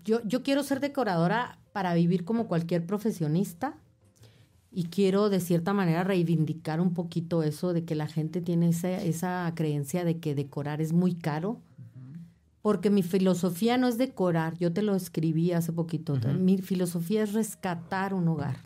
yo, 0.04 0.20
yo 0.26 0.42
quiero 0.42 0.62
ser 0.62 0.80
decoradora 0.80 1.58
para 1.72 1.94
vivir 1.94 2.26
como 2.26 2.48
cualquier 2.48 2.86
profesionista 2.86 3.81
y 4.74 4.84
quiero 4.84 5.28
de 5.28 5.40
cierta 5.40 5.72
manera 5.72 6.02
reivindicar 6.02 6.80
un 6.80 6.94
poquito 6.94 7.42
eso 7.42 7.72
de 7.72 7.84
que 7.84 7.94
la 7.94 8.06
gente 8.06 8.40
tiene 8.40 8.70
esa, 8.70 8.90
esa 8.90 9.52
creencia 9.54 10.04
de 10.04 10.18
que 10.18 10.34
decorar 10.34 10.80
es 10.80 10.92
muy 10.92 11.14
caro. 11.14 11.60
Porque 12.62 12.90
mi 12.90 13.02
filosofía 13.02 13.76
no 13.76 13.88
es 13.88 13.98
decorar, 13.98 14.56
yo 14.56 14.72
te 14.72 14.82
lo 14.82 14.94
escribí 14.94 15.50
hace 15.50 15.72
poquito. 15.72 16.16
Mi 16.38 16.58
filosofía 16.58 17.24
es 17.24 17.32
rescatar 17.32 18.14
un 18.14 18.28
hogar. 18.28 18.56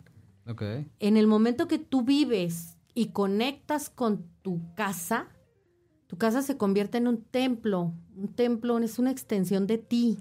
Ok. 0.47 0.61
En 0.99 1.17
el 1.17 1.25
momento 1.25 1.67
que 1.67 1.79
tú 1.79 2.03
vives 2.03 2.77
y 2.93 3.07
conectas 3.07 3.89
con 3.89 4.23
tu 4.43 4.61
casa, 4.75 5.27
tu 6.05 6.15
casa 6.15 6.43
se 6.43 6.57
convierte 6.57 6.99
en 6.99 7.07
un 7.07 7.23
templo. 7.23 7.91
Un 8.15 8.27
templo 8.27 8.77
es 8.77 8.99
una 8.99 9.09
extensión 9.09 9.65
de 9.65 9.79
ti. 9.79 10.19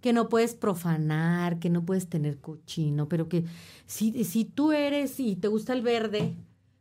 Que 0.00 0.12
no 0.12 0.28
puedes 0.28 0.54
profanar, 0.54 1.58
que 1.58 1.70
no 1.70 1.84
puedes 1.84 2.08
tener 2.08 2.38
cochino, 2.40 3.08
pero 3.08 3.28
que 3.28 3.44
si, 3.86 4.24
si 4.24 4.44
tú 4.44 4.72
eres 4.72 5.20
y 5.20 5.36
te 5.36 5.48
gusta 5.48 5.72
el 5.72 5.82
verde, 5.82 6.34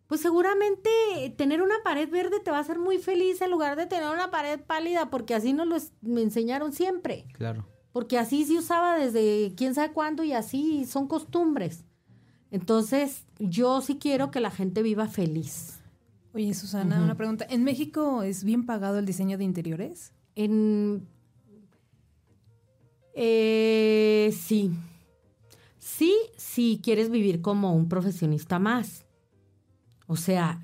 pues 0.08 0.22
seguramente 0.22 0.90
tener 1.38 1.62
una 1.62 1.76
pared 1.84 2.10
verde 2.10 2.40
te 2.44 2.50
va 2.52 2.58
a 2.58 2.62
hacer 2.62 2.80
muy 2.80 2.98
feliz 2.98 3.42
en 3.42 3.52
lugar 3.52 3.76
de 3.76 3.86
tener 3.86 4.10
una 4.10 4.32
pared 4.32 4.60
pálida, 4.60 5.10
porque 5.10 5.36
así 5.36 5.54
nos 5.54 5.68
lo 5.68 5.76
es- 5.76 5.92
me 6.02 6.22
enseñaron 6.22 6.74
siempre. 6.74 7.26
Claro. 7.34 7.66
Porque 7.92 8.18
así 8.18 8.46
se 8.46 8.58
usaba 8.58 8.98
desde 8.98 9.54
quién 9.56 9.76
sabe 9.76 9.92
cuándo 9.94 10.24
y 10.24 10.34
así 10.34 10.86
son 10.86 11.08
costumbres. 11.08 11.84
Entonces, 12.52 13.26
yo 13.38 13.82
sí 13.82 13.98
quiero 14.00 14.32
que 14.32 14.40
la 14.40 14.50
gente 14.52 14.82
viva 14.82 15.08
feliz. 15.08 15.80
Oye, 16.34 16.54
Susana, 16.54 17.04
una 17.04 17.16
pregunta. 17.18 17.46
¿En 17.50 17.64
México 17.64 18.24
es 18.24 18.44
bien 18.44 18.66
pagado 18.66 19.00
el 19.00 19.06
diseño 19.06 19.38
de 19.38 19.44
interiores? 19.44 20.14
En. 20.36 21.08
Eh, 23.22 24.32
sí. 24.32 24.72
Sí, 25.78 26.16
si 26.38 26.80
quieres 26.82 27.10
vivir 27.10 27.42
como 27.42 27.76
un 27.76 27.90
profesionista 27.90 28.60
más. 28.60 29.06
O 30.08 30.16
sea, 30.16 30.64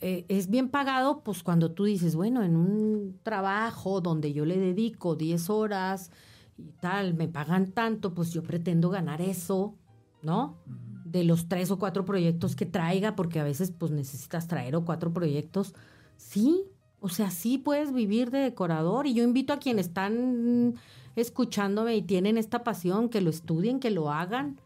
eh, 0.00 0.24
es 0.28 0.50
bien 0.50 0.68
pagado, 0.68 1.22
pues 1.22 1.44
cuando 1.44 1.70
tú 1.70 1.84
dices, 1.84 2.16
bueno, 2.16 2.42
en 2.42 2.56
un 2.56 3.20
trabajo 3.22 4.00
donde 4.00 4.32
yo 4.32 4.44
le 4.44 4.58
dedico 4.58 5.14
10 5.14 5.48
horas 5.48 6.10
y 6.58 6.72
tal, 6.80 7.14
me 7.14 7.28
pagan 7.28 7.70
tanto, 7.70 8.14
pues 8.14 8.32
yo 8.32 8.42
pretendo 8.42 8.90
ganar 8.90 9.20
eso, 9.20 9.76
¿no? 10.22 10.56
De 11.04 11.22
los 11.22 11.46
tres 11.46 11.70
o 11.70 11.78
cuatro 11.78 12.04
proyectos 12.04 12.56
que 12.56 12.66
traiga, 12.66 13.14
porque 13.14 13.38
a 13.38 13.44
veces 13.44 13.70
pues 13.70 13.92
necesitas 13.92 14.48
traer 14.48 14.74
o 14.74 14.84
cuatro 14.84 15.12
proyectos. 15.12 15.72
Sí, 16.16 16.64
o 17.02 17.08
sea, 17.08 17.32
sí 17.32 17.58
puedes 17.58 17.92
vivir 17.92 18.30
de 18.30 18.38
decorador 18.38 19.08
y 19.08 19.14
yo 19.14 19.24
invito 19.24 19.52
a 19.52 19.58
quienes 19.58 19.88
están 19.88 20.76
escuchándome 21.16 21.96
y 21.96 22.02
tienen 22.02 22.38
esta 22.38 22.62
pasión 22.62 23.08
que 23.08 23.20
lo 23.20 23.28
estudien, 23.28 23.80
que 23.80 23.90
lo 23.90 24.12
hagan, 24.12 24.60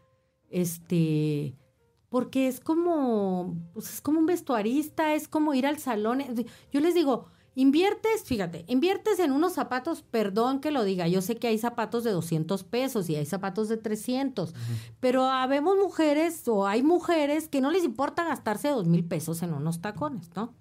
este, 0.51 1.55
porque 2.09 2.47
es 2.47 2.59
como, 2.59 3.55
pues 3.73 3.91
es 3.95 4.01
como 4.01 4.19
un 4.19 4.27
vestuarista, 4.27 5.15
es 5.15 5.27
como 5.27 5.55
ir 5.55 5.65
al 5.65 5.79
salón. 5.79 6.23
Yo 6.71 6.79
les 6.79 6.93
digo, 6.93 7.25
inviertes, 7.55 8.23
fíjate, 8.23 8.65
inviertes 8.67 9.17
en 9.17 9.31
unos 9.31 9.53
zapatos, 9.53 10.03
perdón 10.03 10.59
que 10.59 10.69
lo 10.69 10.83
diga, 10.83 11.07
yo 11.07 11.23
sé 11.23 11.37
que 11.37 11.47
hay 11.47 11.57
zapatos 11.57 12.03
de 12.03 12.11
200 12.11 12.63
pesos 12.65 13.09
y 13.09 13.15
hay 13.15 13.25
zapatos 13.25 13.67
de 13.67 13.77
300, 13.77 14.53
pero 14.99 15.23
habemos 15.23 15.75
mujeres 15.75 16.47
o 16.47 16.67
hay 16.67 16.83
mujeres 16.83 17.49
que 17.49 17.61
no 17.61 17.71
les 17.71 17.83
importa 17.83 18.25
gastarse 18.25 18.69
dos 18.69 18.85
mil 18.85 19.03
pesos 19.03 19.41
en 19.41 19.53
unos 19.53 19.81
tacones, 19.81 20.29
¿no? 20.35 20.53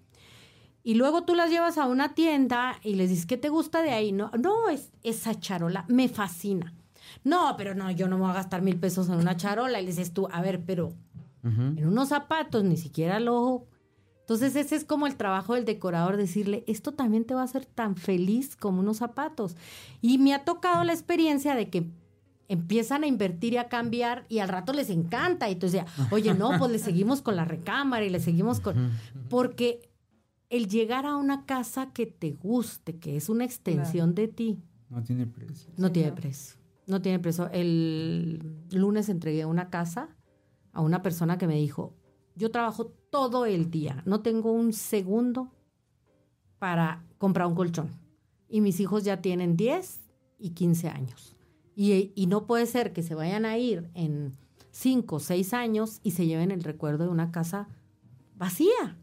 Y 0.87 0.95
luego 0.95 1.25
tú 1.25 1.35
las 1.35 1.51
llevas 1.51 1.79
a 1.79 1.87
una 1.87 2.15
tienda 2.15 2.77
y 2.85 2.95
les 2.95 3.11
dices, 3.11 3.27
¿qué 3.27 3.37
te 3.37 3.49
gusta 3.49 3.83
de 3.83 3.91
ahí? 3.91 4.13
No, 4.13 4.31
no, 4.39 4.69
es 4.69 4.93
esa 5.03 5.35
charola, 5.35 5.85
me 5.89 6.09
fascina. 6.09 6.75
No, 7.25 7.57
pero 7.59 7.75
no, 7.75 7.91
yo 7.91 8.07
no 8.07 8.19
me 8.19 8.23
voy 8.23 8.31
a 8.31 8.35
gastar 8.35 8.63
mil 8.63 8.79
pesos 8.79 9.09
en 9.09 9.17
una 9.17 9.37
charola. 9.37 9.81
Y 9.81 9.83
le 9.83 9.91
dices 9.91 10.15
tú, 10.15 10.29
a 10.31 10.41
ver, 10.43 10.63
pero 10.65 10.93
en 11.43 11.85
unos 11.85 12.11
zapatos, 12.11 12.63
ni 12.63 12.77
siquiera 12.77 13.17
el 13.17 13.27
ojo. 13.27 13.67
Entonces 14.21 14.55
ese 14.55 14.77
es 14.77 14.85
como 14.85 15.09
el 15.09 15.17
trabajo 15.17 15.55
del 15.55 15.65
decorador, 15.65 16.17
decirle, 16.17 16.63
esto 16.69 16.93
también 16.93 17.25
te 17.25 17.35
va 17.35 17.41
a 17.41 17.47
hacer 17.47 17.67
tan 17.67 17.97
feliz 17.97 18.55
como 18.55 18.79
unos 18.79 18.99
zapatos. 18.99 19.57
Y 20.01 20.19
me 20.19 20.35
ha 20.35 20.45
tocado 20.45 20.85
la 20.85 20.93
experiencia 20.93 21.57
de 21.57 21.69
que 21.69 21.91
empiezan 22.47 23.03
a 23.03 23.09
invertir 23.09 23.55
y 23.55 23.57
a 23.57 23.69
cambiar 23.69 24.25
y 24.29 24.39
al 24.39 24.49
rato 24.49 24.73
les 24.73 24.91
encanta. 24.91 25.49
Y 25.49 25.55
entonces, 25.55 25.83
oye, 26.13 26.33
no, 26.33 26.57
pues 26.61 26.71
le 26.71 26.79
seguimos 26.79 27.23
con 27.23 27.35
la 27.35 27.45
recámara 27.45 28.05
y 28.05 28.11
le 28.11 28.21
seguimos 28.21 28.61
con... 28.61 28.93
Porque 29.29 29.96
el 30.51 30.69
llegar 30.69 31.07
a 31.07 31.17
una 31.17 31.45
casa 31.47 31.93
que 31.93 32.07
te 32.07 32.33
guste, 32.33 32.99
que 32.99 33.17
es 33.17 33.29
una 33.29 33.45
extensión 33.45 34.15
de 34.15 34.29
ti, 34.29 34.63
No 34.91 35.03
tiene 35.03 35.27
precio. 35.27 35.73
no 35.77 35.91
tiene 35.93 36.13
precio. 36.13 36.57
No 36.87 37.03
tiene 37.03 37.19
precio. 37.19 37.51
El 37.53 38.65
lunes 38.71 39.09
entregué 39.09 39.45
una 39.45 39.71
casa 39.71 40.17
a 40.73 40.81
una 40.83 41.03
persona 41.03 41.37
que 41.39 41.47
me 41.49 41.57
dijo, 41.57 41.95
yo 42.37 42.51
trabajo 42.51 42.87
todo 43.11 43.47
el 43.47 43.71
día, 43.71 44.03
no 44.07 44.21
tengo 44.21 44.53
un 44.53 44.73
segundo 44.73 45.51
para 46.59 47.05
comprar 47.19 47.47
un 47.49 47.55
colchón. 47.55 47.91
Y 48.49 48.61
mis 48.61 48.79
hijos 48.81 49.03
ya 49.05 49.21
tienen 49.21 49.57
10 49.57 50.01
y 50.39 50.51
15 50.51 50.89
años. 50.89 51.37
Y, 51.75 52.13
y 52.15 52.27
no 52.27 52.47
puede 52.47 52.67
ser 52.67 52.93
que 52.93 53.03
se 53.03 53.15
vayan 53.15 53.45
a 53.45 53.59
ir 53.59 53.91
en 53.95 54.33
5 54.71 55.17
o 55.17 55.21
6 55.21 55.53
años 55.55 56.01
y 56.03 56.13
se 56.13 56.27
lleven 56.27 56.51
el 56.51 56.63
recuerdo 56.63 57.05
de 57.05 57.11
una 57.11 57.33
casa 57.33 57.69
vacía. 58.37 58.97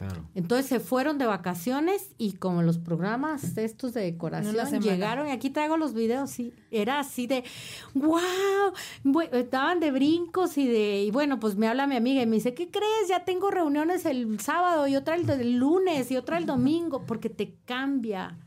Claro. 0.00 0.24
Entonces 0.34 0.64
se 0.64 0.80
fueron 0.80 1.18
de 1.18 1.26
vacaciones 1.26 2.08
y 2.16 2.32
como 2.32 2.62
los 2.62 2.78
programas 2.78 3.58
estos 3.58 3.92
de 3.92 4.00
decoración 4.00 4.80
llegaron 4.80 5.28
y 5.28 5.30
aquí 5.30 5.50
traigo 5.50 5.76
los 5.76 5.92
videos, 5.92 6.30
sí, 6.30 6.54
era 6.70 7.00
así 7.00 7.26
de 7.26 7.44
wow, 7.92 8.72
estaban 9.32 9.78
de 9.78 9.90
brincos 9.90 10.56
y 10.56 10.66
de 10.66 11.02
y 11.02 11.10
bueno, 11.10 11.38
pues 11.38 11.56
me 11.56 11.68
habla 11.68 11.86
mi 11.86 11.96
amiga 11.96 12.22
y 12.22 12.26
me 12.26 12.36
dice, 12.36 12.54
"¿Qué 12.54 12.70
crees? 12.70 13.08
Ya 13.10 13.26
tengo 13.26 13.50
reuniones 13.50 14.06
el 14.06 14.40
sábado 14.40 14.88
y 14.88 14.96
otra 14.96 15.16
el, 15.16 15.28
el 15.28 15.56
lunes 15.56 16.10
y 16.10 16.16
otra 16.16 16.38
el 16.38 16.46
domingo 16.46 17.04
porque 17.04 17.28
te 17.28 17.56
cambia, 17.66 18.38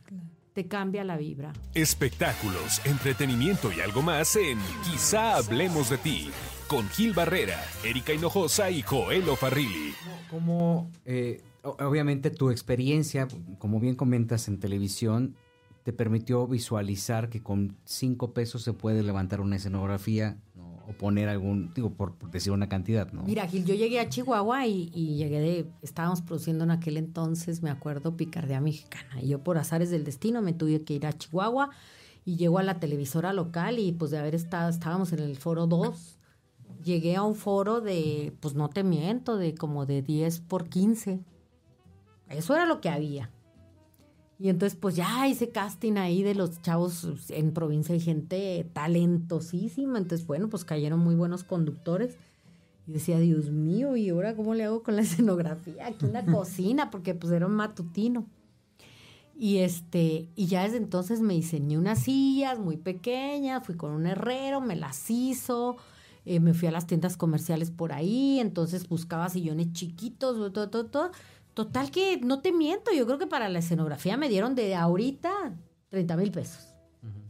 te 0.54 0.68
cambia 0.68 1.04
la 1.04 1.18
vibra." 1.18 1.54
Espectáculos, 1.76 2.82
entretenimiento 2.84 3.72
y 3.72 3.80
algo 3.80 4.02
más 4.02 4.36
en 4.38 4.58
Quizá 4.90 5.36
hablemos 5.36 5.92
de 5.92 6.00
ti. 6.00 6.32
Con 6.68 6.88
Gil 6.90 7.14
Barrera, 7.14 7.60
Erika 7.84 8.14
Hinojosa 8.14 8.72
y 8.72 8.82
Joelo 8.82 9.36
Farrilli. 9.36 9.94
Como, 10.30 10.90
eh, 11.06 11.42
obviamente 11.62 12.32
tu 12.32 12.50
experiencia, 12.50 13.28
como 13.60 13.80
bien 13.80 13.96
comentas 13.96 14.48
en 14.48 14.60
televisión, 14.60 15.36
te 15.84 15.94
permitió 15.94 16.48
visualizar 16.48 17.30
que 17.30 17.44
con 17.44 17.76
cinco 17.86 18.34
pesos 18.34 18.64
se 18.64 18.74
puede 18.74 19.04
levantar 19.04 19.42
una 19.42 19.58
escenografía 19.58 20.38
¿no? 20.56 20.80
o 20.88 20.94
poner 20.94 21.30
algún, 21.30 21.74
digo, 21.74 21.92
por, 21.94 22.16
por 22.16 22.32
decir 22.32 22.54
una 22.54 22.70
cantidad, 22.70 23.12
¿no? 23.12 23.24
Mira, 23.24 23.48
Gil, 23.48 23.66
yo 23.66 23.76
llegué 23.76 24.00
a 24.00 24.10
Chihuahua 24.10 24.66
y, 24.66 24.90
y 24.94 25.18
llegué 25.18 25.40
de, 25.42 25.66
estábamos 25.82 26.22
produciendo 26.22 26.64
en 26.64 26.72
aquel 26.72 26.98
entonces, 26.98 27.62
me 27.62 27.70
acuerdo, 27.70 28.16
Picardía 28.16 28.62
Mexicana. 28.62 29.22
Y 29.22 29.28
yo 29.28 29.44
por 29.44 29.58
azares 29.58 29.90
del 29.90 30.06
destino 30.06 30.42
me 30.42 30.54
tuve 30.54 30.84
que 30.84 30.94
ir 30.94 31.06
a 31.06 31.14
Chihuahua 31.14 31.72
y 32.26 32.38
llego 32.38 32.60
a 32.60 32.64
la 32.64 32.80
televisora 32.80 33.34
local 33.34 33.80
y 33.80 33.92
pues 33.92 34.12
de 34.12 34.18
haber 34.18 34.36
estado, 34.36 34.70
estábamos 34.70 35.12
en 35.12 35.20
el 35.20 35.38
foro 35.38 35.68
2, 35.68 36.20
llegué 36.84 37.16
a 37.16 37.24
un 37.24 37.36
foro 37.36 37.82
de, 37.82 38.34
pues 38.40 38.56
no 38.56 38.70
te 38.70 38.84
miento, 38.84 39.38
de 39.38 39.56
como 39.56 39.86
de 39.86 40.02
10 40.02 40.40
por 40.42 40.70
15. 40.70 41.20
Eso 42.30 42.56
era 42.56 42.66
lo 42.66 42.82
que 42.82 42.90
había. 42.90 43.30
Y 44.40 44.50
entonces, 44.50 44.78
pues 44.80 44.96
ya 44.96 45.28
hice 45.28 45.50
casting 45.50 45.94
ahí 45.98 46.24
de 46.24 46.36
los 46.36 46.62
chavos 46.62 47.08
en 47.30 47.54
provincia, 47.54 47.94
hay 47.94 48.02
gente 48.02 48.70
talentosísima. 48.74 49.98
Entonces, 49.98 50.28
bueno, 50.28 50.50
pues 50.50 50.66
cayeron 50.66 51.00
muy 51.00 51.16
buenos 51.16 51.44
conductores. 51.44 52.18
Y 52.88 52.92
decía, 52.92 53.20
Dios 53.20 53.52
mío, 53.52 53.96
¿y 53.96 54.10
ahora 54.10 54.36
cómo 54.36 54.54
le 54.54 54.66
hago 54.66 54.84
con 54.84 54.96
la 54.96 55.02
escenografía? 55.04 55.88
Aquí 55.88 56.06
en 56.06 56.14
la 56.14 56.26
cocina, 56.26 56.92
porque 56.92 57.14
pues 57.16 57.32
era 57.32 57.46
un 57.46 57.54
matutino. 57.54 58.26
Y 59.36 59.60
este, 59.60 60.30
y 60.36 60.46
ya 60.48 60.64
desde 60.64 60.78
entonces 60.78 61.22
me 61.22 61.34
diseñé 61.34 61.78
unas 61.78 62.04
sillas 62.04 62.60
muy 62.60 62.78
pequeñas, 62.78 63.66
fui 63.66 63.76
con 63.76 63.92
un 63.92 64.06
herrero, 64.06 64.62
me 64.62 64.76
las 64.76 65.10
hizo, 65.10 65.78
eh, 66.26 66.40
me 66.40 66.54
fui 66.54 66.68
a 66.68 66.72
las 66.72 66.88
tiendas 66.88 67.18
comerciales 67.18 67.72
por 67.72 67.92
ahí, 67.94 68.40
entonces 68.40 68.88
buscaba 68.88 69.30
sillones 69.30 69.74
chiquitos, 69.74 70.36
todo, 70.54 70.70
todo, 70.70 70.86
todo. 70.86 71.12
Total 71.54 71.92
que 71.92 72.20
no 72.22 72.42
te 72.42 72.52
miento, 72.52 72.92
yo 72.92 73.06
creo 73.06 73.20
que 73.20 73.28
para 73.28 73.50
la 73.50 73.60
escenografía 73.60 74.18
me 74.18 74.30
dieron 74.30 74.56
de 74.56 74.76
ahorita 74.76 75.56
30 75.90 76.18
mil 76.18 76.32
pesos. 76.32 76.70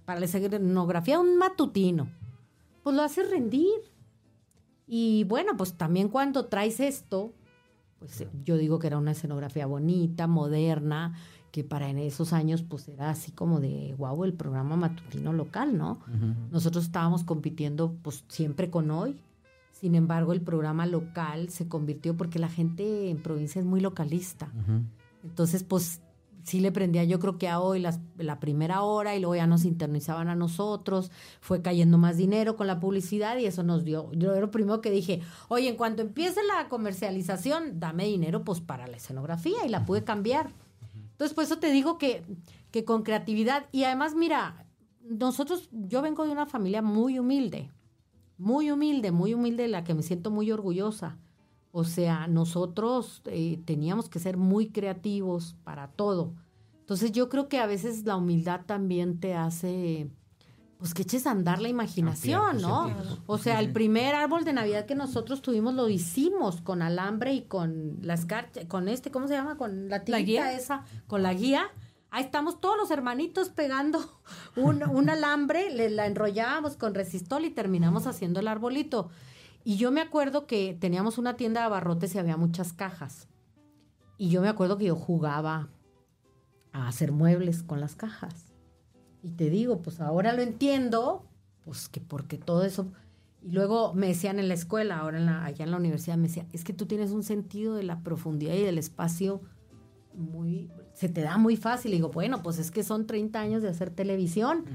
Para 0.05 0.19
la 0.19 0.25
escenografía 0.25 1.19
un 1.19 1.37
matutino. 1.37 2.07
Pues 2.83 2.95
lo 2.95 3.01
hace 3.01 3.23
rendir. 3.23 3.67
Y 4.87 5.23
bueno, 5.25 5.57
pues 5.57 5.73
también 5.73 6.09
cuando 6.09 6.45
traes 6.45 6.79
esto, 6.79 7.33
pues 7.99 8.25
yo 8.43 8.57
digo 8.57 8.79
que 8.79 8.87
era 8.87 8.97
una 8.97 9.11
escenografía 9.11 9.65
bonita, 9.65 10.27
moderna, 10.27 11.17
que 11.53 11.63
para 11.63 11.87
en 11.87 11.99
esos 11.99 12.33
años 12.33 12.63
pues 12.63 12.87
era 12.87 13.11
así 13.11 13.31
como 13.31 13.59
de 13.59 13.93
wow 13.99 14.23
el 14.23 14.33
programa 14.33 14.75
matutino 14.75 15.31
local, 15.33 15.77
¿no? 15.77 15.99
Nosotros 16.51 16.83
estábamos 16.85 17.23
compitiendo 17.23 17.93
pues 18.01 18.23
siempre 18.27 18.71
con 18.71 18.89
hoy. 18.89 19.21
Sin 19.71 19.93
embargo, 19.93 20.33
el 20.33 20.41
programa 20.41 20.87
local 20.87 21.49
se 21.49 21.67
convirtió 21.67 22.17
porque 22.17 22.39
la 22.39 22.49
gente 22.49 23.09
en 23.11 23.17
provincia 23.21 23.59
es 23.59 23.65
muy 23.67 23.81
localista. 23.81 24.49
Entonces, 25.23 25.63
pues 25.63 26.01
sí 26.43 26.59
le 26.59 26.71
prendía 26.71 27.03
yo 27.03 27.19
creo 27.19 27.37
que 27.37 27.47
a 27.47 27.59
hoy 27.59 27.79
las- 27.79 27.99
la 28.17 28.39
primera 28.39 28.81
hora 28.81 29.15
y 29.15 29.19
luego 29.19 29.35
ya 29.35 29.45
nos 29.47 29.63
internizaban 29.63 30.29
a 30.29 30.35
nosotros, 30.35 31.11
fue 31.39 31.61
cayendo 31.61 31.97
más 31.99 32.17
dinero 32.17 32.55
con 32.57 32.65
la 32.67 32.79
publicidad 32.79 33.37
y 33.37 33.45
eso 33.45 33.61
nos 33.63 33.85
dio, 33.85 34.11
yo 34.13 34.31
era 34.31 34.41
lo 34.41 34.51
primero 34.51 34.81
que 34.81 34.89
dije, 34.91 35.21
oye, 35.49 35.69
en 35.69 35.75
cuanto 35.77 36.01
empiece 36.01 36.41
la 36.43 36.67
comercialización, 36.67 37.79
dame 37.79 38.05
dinero 38.05 38.43
pues 38.43 38.59
para 38.59 38.87
la 38.87 38.97
escenografía 38.97 39.65
y 39.65 39.69
la 39.69 39.85
pude 39.85 40.03
cambiar. 40.03 40.51
Entonces, 41.13 41.33
por 41.33 41.45
eso 41.45 41.57
te 41.57 41.71
digo 41.71 41.97
que, 41.97 42.23
que 42.71 42.85
con 42.85 43.03
creatividad 43.03 43.67
y 43.71 43.85
además, 43.85 44.15
mira, 44.15 44.67
nosotros, 45.01 45.69
yo 45.71 46.01
vengo 46.01 46.25
de 46.25 46.31
una 46.31 46.45
familia 46.45 46.81
muy 46.81 47.19
humilde, 47.19 47.71
muy 48.37 48.71
humilde, 48.71 49.11
muy 49.11 49.33
humilde, 49.33 49.63
de 49.63 49.69
la 49.69 49.83
que 49.83 49.93
me 49.93 50.03
siento 50.03 50.31
muy 50.31 50.51
orgullosa. 50.51 51.17
O 51.71 51.83
sea, 51.83 52.27
nosotros 52.27 53.21
eh, 53.25 53.59
teníamos 53.65 54.09
que 54.09 54.19
ser 54.19 54.37
muy 54.37 54.69
creativos 54.69 55.55
para 55.63 55.87
todo. 55.87 56.33
Entonces 56.79 57.11
yo 57.11 57.29
creo 57.29 57.47
que 57.47 57.59
a 57.59 57.65
veces 57.65 58.05
la 58.05 58.15
humildad 58.15 58.61
también 58.65 59.19
te 59.19 59.33
hace, 59.33 60.09
pues 60.83 60.93
que 60.93 61.03
eches 61.03 61.27
a 61.27 61.31
andar 61.31 61.61
la 61.61 61.69
imaginación, 61.69 62.61
¿no? 62.61 62.93
O 63.25 63.37
sea, 63.37 63.61
el 63.61 63.71
primer 63.71 64.15
árbol 64.15 64.43
de 64.43 64.51
Navidad 64.51 64.85
que 64.85 64.95
nosotros 64.95 65.41
tuvimos 65.41 65.73
lo 65.75 65.87
hicimos 65.87 66.59
con 66.59 66.81
alambre 66.81 67.33
y 67.33 67.43
con 67.43 67.99
las 68.01 68.25
cartas, 68.25 68.65
con 68.65 68.89
este, 68.89 69.09
¿cómo 69.09 69.29
se 69.29 69.33
llama? 69.33 69.55
Con 69.55 69.87
la 69.87 70.03
tirita 70.03 70.25
guía? 70.25 70.51
esa, 70.51 70.83
con 71.07 71.23
la 71.23 71.33
guía. 71.33 71.67
Ahí 72.09 72.25
estamos 72.25 72.59
todos 72.59 72.75
los 72.75 72.91
hermanitos 72.91 73.47
pegando 73.47 74.19
un, 74.57 74.83
un 74.83 75.09
alambre, 75.09 75.73
le, 75.73 75.89
la 75.89 76.05
enrollábamos 76.05 76.75
con 76.75 76.93
resistol 76.93 77.45
y 77.45 77.49
terminamos 77.49 78.05
haciendo 78.05 78.41
el 78.41 78.49
arbolito. 78.49 79.09
Y 79.63 79.77
yo 79.77 79.89
me 79.89 80.01
acuerdo 80.01 80.47
que 80.47 80.77
teníamos 80.77 81.17
una 81.17 81.37
tienda 81.37 81.61
de 81.61 81.67
abarrotes 81.67 82.13
y 82.13 82.19
había 82.19 82.35
muchas 82.35 82.73
cajas. 82.73 83.29
Y 84.17 84.31
yo 84.31 84.41
me 84.41 84.49
acuerdo 84.49 84.77
que 84.77 84.87
yo 84.87 84.97
jugaba 84.97 85.69
a 86.73 86.89
hacer 86.89 87.13
muebles 87.13 87.63
con 87.63 87.79
las 87.79 87.95
cajas. 87.95 88.52
Y 89.23 89.31
te 89.31 89.49
digo, 89.49 89.81
pues 89.81 89.99
ahora 90.01 90.33
lo 90.33 90.41
entiendo, 90.43 91.23
pues 91.65 91.89
que 91.89 91.99
porque 92.01 92.37
todo 92.37 92.63
eso... 92.63 92.87
Y 93.41 93.51
luego 93.51 93.93
me 93.93 94.07
decían 94.07 94.37
en 94.39 94.47
la 94.47 94.53
escuela, 94.53 94.99
ahora 94.99 95.17
en 95.17 95.25
la- 95.25 95.43
allá 95.45 95.65
en 95.65 95.71
la 95.71 95.77
universidad, 95.77 96.15
me 96.17 96.27
decían, 96.27 96.47
es 96.53 96.63
que 96.63 96.71
tú 96.73 96.85
tienes 96.85 97.11
un 97.11 97.23
sentido 97.23 97.75
de 97.75 97.83
la 97.83 97.99
profundidad 98.01 98.53
y 98.53 98.61
del 98.61 98.77
espacio 98.77 99.41
muy... 100.13 100.69
Se 100.93 101.09
te 101.09 101.21
da 101.21 101.37
muy 101.37 101.57
fácil. 101.57 101.91
Y 101.91 101.95
digo, 101.95 102.09
bueno, 102.09 102.43
pues 102.43 102.59
es 102.59 102.69
que 102.71 102.83
son 102.83 103.07
30 103.07 103.39
años 103.41 103.61
de 103.63 103.69
hacer 103.69 103.89
televisión. 103.89 104.65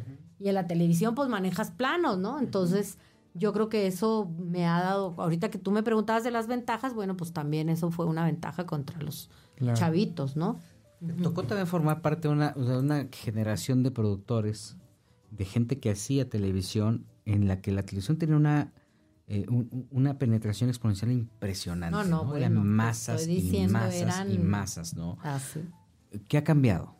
Y 0.40 0.48
en 0.48 0.54
la 0.54 0.66
televisión 0.66 1.14
pues 1.14 1.28
manejas 1.28 1.70
planos, 1.70 2.18
¿no? 2.18 2.38
Entonces 2.40 2.98
yo 3.34 3.52
creo 3.52 3.68
que 3.68 3.86
eso 3.86 4.28
me 4.38 4.66
ha 4.66 4.80
dado, 4.80 5.14
ahorita 5.16 5.48
que 5.50 5.58
tú 5.58 5.70
me 5.70 5.82
preguntabas 5.82 6.24
de 6.24 6.30
las 6.32 6.46
ventajas, 6.48 6.92
bueno, 6.94 7.16
pues 7.16 7.32
también 7.32 7.68
eso 7.68 7.90
fue 7.90 8.06
una 8.06 8.24
ventaja 8.24 8.66
contra 8.66 9.00
los 9.00 9.30
Claro. 9.56 9.76
chavitos, 9.78 10.36
¿no? 10.36 10.58
Me 11.00 11.12
tocó 11.14 11.44
también 11.44 11.66
formar 11.66 12.02
parte 12.02 12.28
de 12.28 12.34
una, 12.34 12.50
de 12.52 12.78
una 12.78 13.08
generación 13.12 13.82
de 13.82 13.90
productores, 13.90 14.76
de 15.30 15.44
gente 15.44 15.78
que 15.78 15.90
hacía 15.90 16.28
televisión, 16.28 17.06
en 17.24 17.46
la 17.46 17.60
que 17.60 17.70
la 17.70 17.82
televisión 17.84 18.18
tenía 18.18 18.36
una, 18.36 18.72
eh, 19.28 19.46
un- 19.48 19.86
una 19.90 20.18
penetración 20.18 20.70
exponencial 20.70 21.12
impresionante. 21.12 21.96
No, 21.96 22.02
no, 22.04 22.34
Eran 22.36 22.54
bueno, 22.54 22.64
masas 22.64 23.20
estoy 23.22 23.34
y 23.36 23.40
diciendo, 23.42 23.72
masas 23.72 24.24
y 24.28 24.34
eran- 24.34 24.46
masas, 24.46 24.94
¿no? 24.94 25.18
Así. 25.22 25.60
¿Qué 26.28 26.38
ha 26.38 26.44
cambiado? 26.44 26.94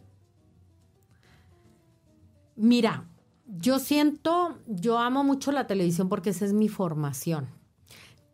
Mira, 2.56 3.04
yo 3.46 3.78
siento, 3.78 4.58
yo 4.66 4.98
amo 4.98 5.24
mucho 5.24 5.52
la 5.52 5.66
televisión 5.66 6.08
porque 6.08 6.30
esa 6.30 6.44
es 6.44 6.52
mi 6.52 6.68
formación. 6.68 7.46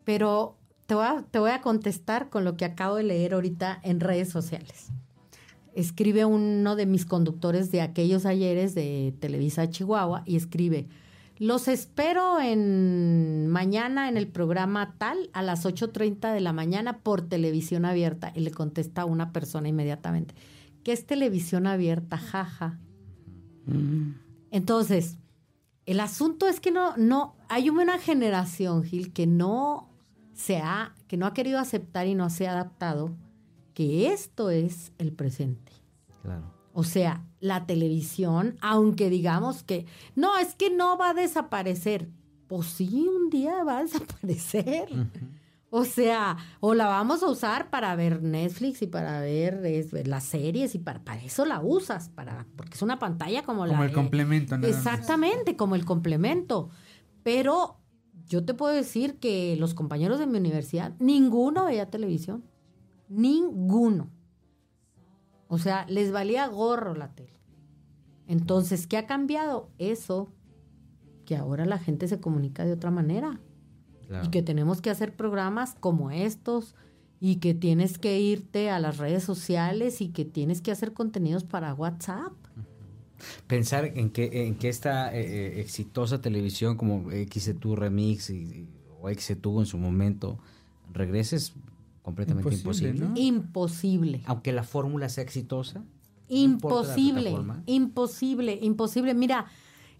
Pero 0.03 0.57
te 0.87 0.95
voy, 0.95 1.05
a, 1.05 1.23
te 1.31 1.39
voy 1.39 1.51
a 1.51 1.61
contestar 1.61 2.29
con 2.29 2.43
lo 2.43 2.57
que 2.57 2.65
acabo 2.65 2.95
de 2.95 3.03
leer 3.03 3.33
ahorita 3.33 3.79
en 3.83 3.99
redes 3.99 4.29
sociales. 4.29 4.89
Escribe 5.75 6.23
uno 6.23 6.75
de 6.75 6.85
mis 6.85 7.05
conductores 7.05 7.69
de 7.69 7.81
aquellos 7.81 8.25
ayeres 8.25 8.73
de 8.73 9.13
Televisa 9.19 9.69
Chihuahua 9.69 10.23
y 10.25 10.37
escribe, 10.37 10.87
los 11.37 11.67
espero 11.67 12.39
en 12.39 13.49
mañana 13.49 14.07
en 14.07 14.15
el 14.15 14.27
programa 14.27 14.95
tal 14.97 15.29
a 15.33 15.41
las 15.41 15.65
8.30 15.65 16.33
de 16.33 16.39
la 16.39 16.53
mañana 16.53 16.99
por 16.99 17.27
televisión 17.27 17.83
abierta. 17.83 18.31
Y 18.33 18.39
le 18.39 18.51
contesta 18.51 19.03
una 19.03 19.33
persona 19.33 19.67
inmediatamente, 19.67 20.33
¿qué 20.83 20.93
es 20.93 21.05
televisión 21.05 21.67
abierta? 21.67 22.17
Jaja. 22.17 22.79
Entonces, 24.49 25.17
el 25.85 25.99
asunto 25.99 26.47
es 26.47 26.61
que 26.61 26.71
no, 26.71 26.95
no, 26.95 27.35
hay 27.49 27.69
una 27.69 27.99
generación, 27.99 28.83
Gil, 28.83 29.11
que 29.11 29.27
no 29.27 29.89
se 30.33 30.57
ha, 30.57 30.95
que 31.09 31.17
no 31.17 31.25
ha 31.25 31.33
querido 31.33 31.59
aceptar 31.59 32.07
y 32.07 32.15
no 32.15 32.29
se 32.29 32.47
ha 32.47 32.53
adaptado 32.53 33.13
que 33.75 34.11
esto 34.11 34.49
es 34.49 34.91
el 34.97 35.13
presente. 35.13 35.71
Claro. 36.23 36.51
O 36.73 36.83
sea, 36.83 37.23
la 37.39 37.67
televisión, 37.67 38.57
aunque 38.61 39.11
digamos 39.11 39.61
que 39.61 39.85
no, 40.15 40.37
es 40.37 40.55
que 40.55 40.71
no 40.71 40.97
va 40.97 41.11
a 41.11 41.13
desaparecer. 41.13 42.09
Pues 42.47 42.67
sí, 42.67 43.07
un 43.07 43.29
día 43.29 43.63
va 43.63 43.79
a 43.79 43.83
desaparecer. 43.83 44.87
O 45.69 45.83
sea, 45.83 46.37
o 46.61 46.73
la 46.73 46.87
vamos 46.87 47.21
a 47.21 47.27
usar 47.27 47.69
para 47.69 47.95
ver 47.95 48.23
Netflix 48.23 48.81
y 48.81 48.87
para 48.87 49.19
ver 49.19 49.65
es, 49.65 49.91
las 50.07 50.23
series 50.23 50.73
y 50.73 50.79
para, 50.79 51.03
para 51.03 51.21
eso 51.21 51.45
la 51.45 51.59
usas, 51.59 52.09
para, 52.09 52.47
porque 52.55 52.75
es 52.75 52.81
una 52.81 52.97
pantalla 52.97 53.43
como, 53.43 53.65
la 53.65 53.73
Como 53.73 53.83
el 53.83 53.91
complemento, 53.91 54.57
nada 54.57 54.67
más. 54.67 54.77
Exactamente, 54.77 55.57
como 55.57 55.75
el 55.75 55.83
complemento. 55.85 56.69
Pero 57.23 57.77
yo 58.27 58.45
te 58.45 58.53
puedo 58.53 58.73
decir 58.73 59.19
que 59.19 59.55
los 59.57 59.73
compañeros 59.73 60.17
de 60.19 60.27
mi 60.27 60.37
universidad, 60.37 60.93
ninguno 60.99 61.65
veía 61.65 61.89
televisión. 61.89 62.43
Ninguno. 63.09 64.09
O 65.47 65.57
sea, 65.57 65.85
les 65.87 66.11
valía 66.11 66.47
gorro 66.47 66.95
la 66.95 67.13
tele. 67.13 67.39
Entonces, 68.27 68.87
¿qué 68.87 68.97
ha 68.97 69.05
cambiado? 69.05 69.69
Eso, 69.77 70.31
que 71.25 71.35
ahora 71.35 71.65
la 71.65 71.77
gente 71.77 72.07
se 72.07 72.19
comunica 72.19 72.65
de 72.65 72.73
otra 72.73 72.91
manera. 72.91 73.39
claro. 74.07 74.25
Y 74.25 74.29
que 74.31 74.41
tenemos 74.41 74.81
que 74.81 74.89
hacer 74.89 75.15
programas 75.15 75.75
como 75.79 76.11
estos 76.11 76.75
y 77.19 77.37
que 77.37 77.53
tienes 77.53 77.97
que 77.97 78.19
irte 78.19 78.69
a 78.69 78.79
las 78.79 78.97
redes 78.97 79.23
sociales 79.23 80.01
y 80.01 80.09
que 80.09 80.25
tienes 80.25 80.61
que 80.61 80.71
hacer 80.71 80.93
contenidos 80.93 81.43
para 81.43 81.73
WhatsApp. 81.73 82.33
Pensar 83.47 83.85
en 83.85 84.09
que, 84.09 84.47
en 84.47 84.55
que 84.55 84.69
esta 84.69 85.15
eh, 85.15 85.21
eh, 85.21 85.61
exitosa 85.61 86.21
televisión 86.21 86.77
como 86.77 87.09
XETU 87.09 87.75
Remix 87.75 88.29
y, 88.29 88.67
o 89.01 89.09
XETU 89.09 89.61
en 89.61 89.65
su 89.65 89.77
momento 89.77 90.37
regrese 90.91 91.37
es 91.37 91.53
completamente 92.05 92.47
Imposible, 92.47 92.89
imposible. 92.89 93.09
¿no? 93.09 93.17
Imposible. 93.19 94.21
Aunque 94.27 94.53
la 94.53 94.61
fórmula 94.61 95.09
sea 95.09 95.23
exitosa. 95.23 95.83
Imposible, 96.27 97.35
imposible, 97.65 98.59
imposible. 98.61 99.15
Mira, 99.15 99.47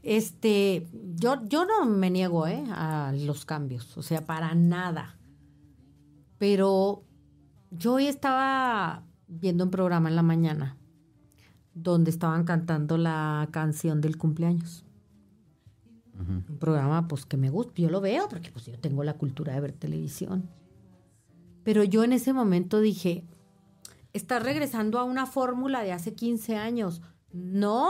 este, 0.03 0.88
yo, 1.16 1.47
yo 1.47 1.66
no 1.66 1.86
me 1.86 2.12
niego 2.12 2.45
¿eh? 2.45 2.64
a 2.70 3.12
los 3.16 3.43
cambios, 3.45 3.97
o 3.97 4.03
sea, 4.03 4.24
para 4.24 4.53
nada. 4.53 5.18
Pero 6.38 7.03
yo 7.72 7.93
hoy 7.93 8.06
estaba 8.06 9.03
viendo 9.28 9.64
un 9.64 9.72
programa 9.72 10.08
en 10.10 10.16
la 10.16 10.24
mañana 10.24 10.78
donde 11.74 12.12
estaban 12.12 12.43
cantando 12.43 12.97
la 12.99 13.49
canción 13.51 13.99
del 13.99 14.18
cumpleaños. 14.18 14.86
Un 16.18 16.58
programa 16.60 17.08
pues 17.08 17.26
que 17.26 17.36
me 17.36 17.49
gusta, 17.49 17.74
yo 17.82 17.89
lo 17.89 17.99
veo 17.99 18.30
porque 18.30 18.51
pues 18.51 18.68
yo 18.68 18.80
tengo 18.80 19.03
la 19.03 19.16
cultura 19.16 19.53
de 19.53 19.60
ver 19.60 19.72
televisión. 19.74 20.47
Pero 21.66 21.84
yo 21.84 22.05
en 22.05 22.13
ese 22.13 22.32
momento 22.32 22.80
dije, 22.80 23.26
estás 24.13 24.41
regresando 24.41 24.99
a 24.99 25.03
una 25.03 25.26
fórmula 25.26 25.82
de 25.84 25.91
hace 25.91 26.13
15 26.13 26.55
años. 26.55 27.01
No, 27.34 27.89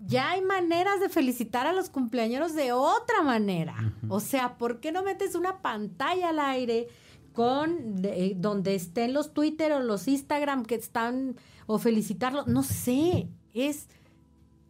ya 0.00 0.32
hay 0.32 0.42
maneras 0.42 1.00
de 1.00 1.08
felicitar 1.08 1.66
a 1.66 1.72
los 1.72 1.88
cumpleaños 1.88 2.54
de 2.54 2.72
otra 2.72 3.22
manera. 3.22 3.94
O 4.08 4.20
sea, 4.20 4.58
¿por 4.58 4.80
qué 4.80 4.92
no 4.92 5.02
metes 5.02 5.34
una 5.34 5.62
pantalla 5.62 6.28
al 6.28 6.40
aire 6.40 6.88
con 7.32 7.96
de- 8.02 8.26
eh, 8.26 8.34
donde 8.36 8.74
estén 8.74 9.14
los 9.14 9.32
Twitter 9.32 9.72
o 9.72 9.80
los 9.80 10.06
Instagram 10.08 10.64
que 10.66 10.74
están 10.74 11.36
o 11.66 11.78
felicitarlos? 11.78 12.46
No 12.48 12.62
sé, 12.62 13.28
es, 13.54 13.88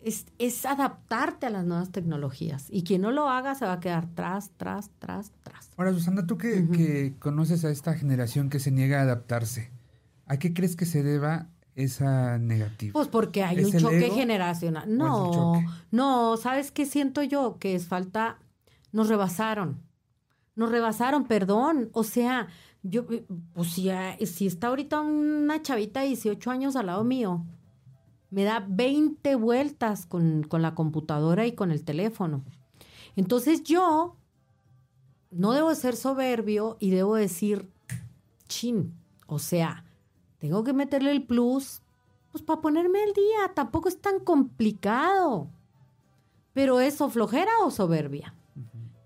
es, 0.04 0.26
es 0.38 0.66
adaptarte 0.66 1.46
a 1.46 1.50
las 1.50 1.64
nuevas 1.64 1.90
tecnologías. 1.90 2.66
Y 2.70 2.84
quien 2.84 3.00
no 3.00 3.10
lo 3.10 3.28
haga 3.28 3.54
se 3.54 3.64
va 3.64 3.72
a 3.72 3.80
quedar 3.80 4.06
tras, 4.14 4.50
tras, 4.56 4.90
tras, 4.98 5.32
tras. 5.42 5.70
Ahora, 5.76 5.92
Susana, 5.92 6.26
tú 6.26 6.36
que, 6.36 6.68
que 6.70 7.14
conoces 7.18 7.64
a 7.64 7.70
esta 7.70 7.94
generación 7.94 8.50
que 8.50 8.60
se 8.60 8.70
niega 8.70 9.00
a 9.00 9.02
adaptarse, 9.02 9.70
¿a 10.26 10.38
qué 10.38 10.52
crees 10.52 10.76
que 10.76 10.84
se 10.84 11.02
deba 11.02 11.48
esa 11.74 12.38
negativa? 12.38 12.92
Pues 12.92 13.08
porque 13.08 13.42
hay 13.42 13.58
¿Es 13.58 13.74
un 13.74 13.80
choque 13.80 14.06
ego 14.06 14.14
generacional. 14.14 14.96
No, 14.96 15.32
choque? 15.32 15.66
no, 15.90 16.36
¿sabes 16.36 16.70
qué 16.70 16.84
siento 16.84 17.22
yo? 17.22 17.56
Que 17.58 17.74
es 17.74 17.86
falta, 17.86 18.38
nos 18.92 19.08
rebasaron. 19.08 19.80
Nos 20.54 20.70
rebasaron, 20.70 21.24
perdón. 21.24 21.88
O 21.92 22.04
sea, 22.04 22.48
yo, 22.82 23.06
eh, 23.10 23.24
pues 23.54 23.72
si, 23.72 23.88
ah, 23.88 24.16
si 24.24 24.46
está 24.46 24.68
ahorita 24.68 25.00
una 25.00 25.62
chavita 25.62 26.00
de 26.00 26.08
18 26.08 26.50
años 26.50 26.76
al 26.76 26.86
lado 26.86 27.04
mío, 27.04 27.44
me 28.34 28.42
da 28.42 28.66
20 28.68 29.36
vueltas 29.36 30.06
con, 30.06 30.42
con 30.42 30.60
la 30.60 30.74
computadora 30.74 31.46
y 31.46 31.52
con 31.52 31.70
el 31.70 31.84
teléfono. 31.84 32.42
Entonces 33.14 33.62
yo 33.62 34.16
no 35.30 35.52
debo 35.52 35.68
de 35.68 35.76
ser 35.76 35.94
soberbio 35.94 36.76
y 36.80 36.90
debo 36.90 37.14
decir, 37.14 37.70
chin, 38.48 38.92
o 39.28 39.38
sea, 39.38 39.84
tengo 40.38 40.64
que 40.64 40.72
meterle 40.72 41.12
el 41.12 41.24
plus, 41.24 41.80
pues 42.32 42.42
para 42.42 42.60
ponerme 42.60 43.04
al 43.04 43.12
día, 43.12 43.54
tampoco 43.54 43.88
es 43.88 44.00
tan 44.00 44.18
complicado. 44.18 45.48
Pero 46.52 46.80
eso 46.80 47.08
flojera 47.10 47.52
o 47.62 47.70
soberbia. 47.70 48.34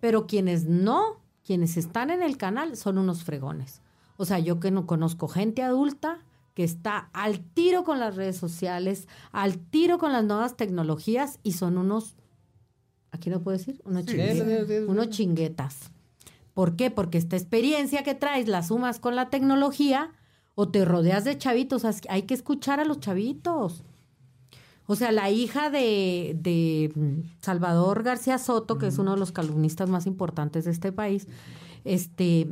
Pero 0.01 0.27
quienes 0.27 0.65
no, 0.65 1.21
quienes 1.45 1.77
están 1.77 2.09
en 2.09 2.23
el 2.23 2.39
canal 2.39 2.79
son 2.79 2.97
unos 2.97 3.25
fregones. 3.25 3.83
O 4.17 4.25
sea, 4.25 4.39
yo 4.39 4.59
que 4.59 4.71
no 4.71 4.87
conozco 4.87 5.29
gente 5.29 5.63
adulta 5.63 6.25
que 6.59 6.65
está 6.65 7.09
al 7.13 7.39
tiro 7.39 7.85
con 7.85 8.01
las 8.01 8.17
redes 8.17 8.37
sociales, 8.37 9.07
al 9.31 9.59
tiro 9.59 9.97
con 9.99 10.13
las 10.13 10.25
nuevas 10.25 10.57
tecnologías 10.57 11.39
y 11.45 11.53
son 11.53 11.79
unos, 11.79 12.17
aquí 13.13 13.31
no 13.31 13.41
puedo 13.41 13.57
decir, 13.57 13.81
unos, 13.85 14.05
chinguetas, 14.07 14.89
unos 14.89 15.11
chinguetas. 15.11 15.93
¿Por 16.55 16.75
qué? 16.75 16.91
Porque 16.91 17.17
esta 17.17 17.37
experiencia 17.37 18.03
que 18.03 18.17
traes 18.17 18.49
la 18.49 18.65
sumas 18.65 18.99
con 18.99 19.15
la 19.15 19.31
tecnología 19.31 20.11
o 20.57 20.69
te 20.69 20.85
rodeas 20.85 21.23
de 21.23 21.39
chavitos. 21.39 21.85
Hay 22.09 22.23
que 22.23 22.35
escuchar 22.35 22.81
a 22.81 22.85
los 22.85 22.99
chavitos. 22.99 23.85
O 24.87 24.97
sea, 24.97 25.13
la 25.13 25.31
hija 25.31 25.71
de, 25.71 26.37
de 26.41 26.93
Salvador 27.41 28.03
García 28.03 28.37
Soto, 28.37 28.79
que 28.79 28.89
es 28.89 28.99
uno 28.99 29.13
de 29.13 29.21
los 29.21 29.31
calumnistas 29.31 29.89
más 29.89 30.07
importantes 30.07 30.65
de 30.65 30.73
este 30.73 30.91
país, 30.91 31.29
este, 31.85 32.49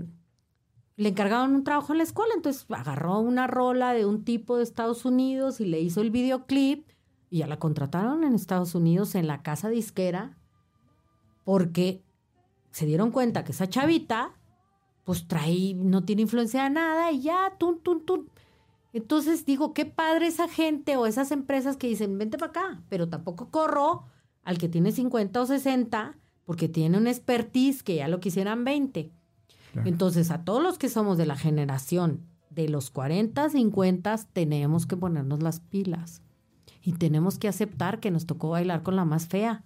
le 0.96 1.10
encargaron 1.10 1.54
un 1.54 1.64
trabajo 1.64 1.92
en 1.92 1.98
la 1.98 2.04
escuela, 2.04 2.32
entonces 2.34 2.66
agarró 2.70 3.18
una 3.18 3.46
rola 3.46 3.92
de 3.92 4.06
un 4.06 4.24
tipo 4.24 4.56
de 4.56 4.62
Estados 4.62 5.04
Unidos 5.04 5.60
y 5.60 5.66
le 5.66 5.80
hizo 5.80 6.00
el 6.00 6.10
videoclip 6.10 6.88
y 7.28 7.38
ya 7.38 7.46
la 7.46 7.58
contrataron 7.58 8.24
en 8.24 8.34
Estados 8.34 8.74
Unidos 8.74 9.14
en 9.14 9.26
la 9.26 9.42
casa 9.42 9.68
disquera 9.68 10.38
porque 11.44 12.02
se 12.70 12.86
dieron 12.86 13.10
cuenta 13.10 13.44
que 13.44 13.52
esa 13.52 13.68
chavita, 13.68 14.32
pues 15.04 15.28
trae, 15.28 15.74
no 15.74 16.04
tiene 16.04 16.22
influencia 16.22 16.64
de 16.64 16.70
nada 16.70 17.12
y 17.12 17.22
ya, 17.22 17.54
tun, 17.58 17.80
tun, 17.80 18.04
tun. 18.04 18.30
Entonces 18.92 19.44
digo, 19.44 19.74
qué 19.74 19.84
padre 19.84 20.26
esa 20.26 20.48
gente 20.48 20.96
o 20.96 21.06
esas 21.06 21.30
empresas 21.30 21.76
que 21.76 21.88
dicen, 21.88 22.16
vente 22.16 22.38
para 22.38 22.50
acá, 22.50 22.82
pero 22.88 23.08
tampoco 23.08 23.50
corro 23.50 24.04
al 24.44 24.56
que 24.58 24.68
tiene 24.68 24.92
50 24.92 25.40
o 25.40 25.46
60 25.46 26.16
porque 26.46 26.68
tiene 26.68 26.96
una 26.96 27.10
expertise 27.10 27.82
que 27.82 27.96
ya 27.96 28.08
lo 28.08 28.20
quisieran 28.20 28.64
20. 28.64 29.12
Entonces, 29.84 30.30
a 30.30 30.44
todos 30.44 30.62
los 30.62 30.78
que 30.78 30.88
somos 30.88 31.18
de 31.18 31.26
la 31.26 31.36
generación 31.36 32.22
de 32.50 32.68
los 32.68 32.90
40, 32.90 33.50
50, 33.50 34.16
tenemos 34.32 34.86
que 34.86 34.96
ponernos 34.96 35.42
las 35.42 35.60
pilas 35.60 36.22
y 36.82 36.92
tenemos 36.92 37.38
que 37.38 37.48
aceptar 37.48 38.00
que 38.00 38.10
nos 38.10 38.26
tocó 38.26 38.50
bailar 38.50 38.82
con 38.82 38.96
la 38.96 39.04
más 39.04 39.26
fea. 39.26 39.64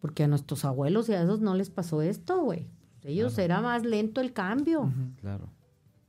Porque 0.00 0.24
a 0.24 0.28
nuestros 0.28 0.64
abuelos 0.64 1.08
y 1.08 1.14
a 1.14 1.22
esos 1.22 1.40
no 1.40 1.54
les 1.54 1.70
pasó 1.70 2.02
esto, 2.02 2.40
güey. 2.42 2.68
Ellos 3.02 3.38
era 3.38 3.60
más 3.60 3.84
lento 3.84 4.20
el 4.20 4.32
cambio. 4.32 4.92
Claro. 5.20 5.48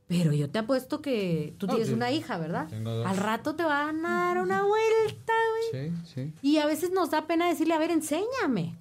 Pero 0.07 0.33
yo 0.33 0.49
te 0.49 0.59
apuesto 0.59 1.01
que 1.01 1.55
tú 1.57 1.67
tienes 1.67 1.89
una 1.89 2.11
hija, 2.11 2.37
¿verdad? 2.37 2.67
Al 3.05 3.15
rato 3.15 3.55
te 3.55 3.63
van 3.63 4.05
a 4.05 4.25
dar 4.25 4.41
una 4.41 4.63
vuelta, 4.63 5.33
güey. 5.71 5.89
Sí, 5.89 6.13
sí. 6.13 6.33
Y 6.41 6.57
a 6.57 6.65
veces 6.65 6.91
nos 6.91 7.11
da 7.11 7.27
pena 7.27 7.47
decirle, 7.47 7.75
a 7.75 7.79
ver, 7.79 7.91
enséñame. 7.91 8.77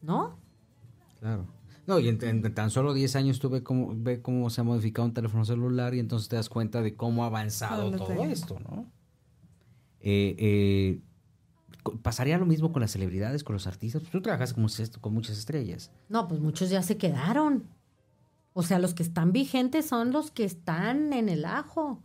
¿No? 0.00 0.34
Claro. 1.20 1.44
No, 1.86 1.98
y 1.98 2.08
en, 2.08 2.22
en 2.22 2.54
tan 2.54 2.70
solo 2.70 2.94
10 2.94 3.16
años 3.16 3.38
tú 3.40 3.50
ves 3.50 3.62
cómo, 3.62 3.92
ve 3.96 4.22
cómo 4.22 4.50
se 4.50 4.60
ha 4.60 4.64
modificado 4.64 5.06
un 5.06 5.14
teléfono 5.14 5.44
celular 5.44 5.94
y 5.94 5.98
entonces 5.98 6.28
te 6.28 6.36
das 6.36 6.48
cuenta 6.48 6.80
de 6.80 6.94
cómo 6.94 7.24
ha 7.24 7.26
avanzado 7.26 7.90
Todo 7.90 8.24
esto, 8.24 8.58
¿no? 8.60 8.86
Eh, 10.00 10.36
eh, 10.38 11.00
¿Pasaría 12.02 12.38
lo 12.38 12.46
mismo 12.46 12.72
con 12.72 12.80
las 12.80 12.92
celebridades, 12.92 13.42
con 13.42 13.54
los 13.54 13.66
artistas? 13.66 14.02
Tú 14.02 14.20
trabajas 14.20 14.52
con, 14.52 14.66
con 15.00 15.14
muchas 15.14 15.38
estrellas. 15.38 15.90
No, 16.08 16.28
pues 16.28 16.40
muchos 16.40 16.70
ya 16.70 16.82
se 16.82 16.96
quedaron. 16.96 17.64
O 18.52 18.62
sea, 18.62 18.78
los 18.78 18.94
que 18.94 19.02
están 19.02 19.32
vigentes 19.32 19.86
son 19.86 20.12
los 20.12 20.30
que 20.30 20.44
están 20.44 21.12
en 21.12 21.28
el 21.28 21.44
ajo. 21.44 22.02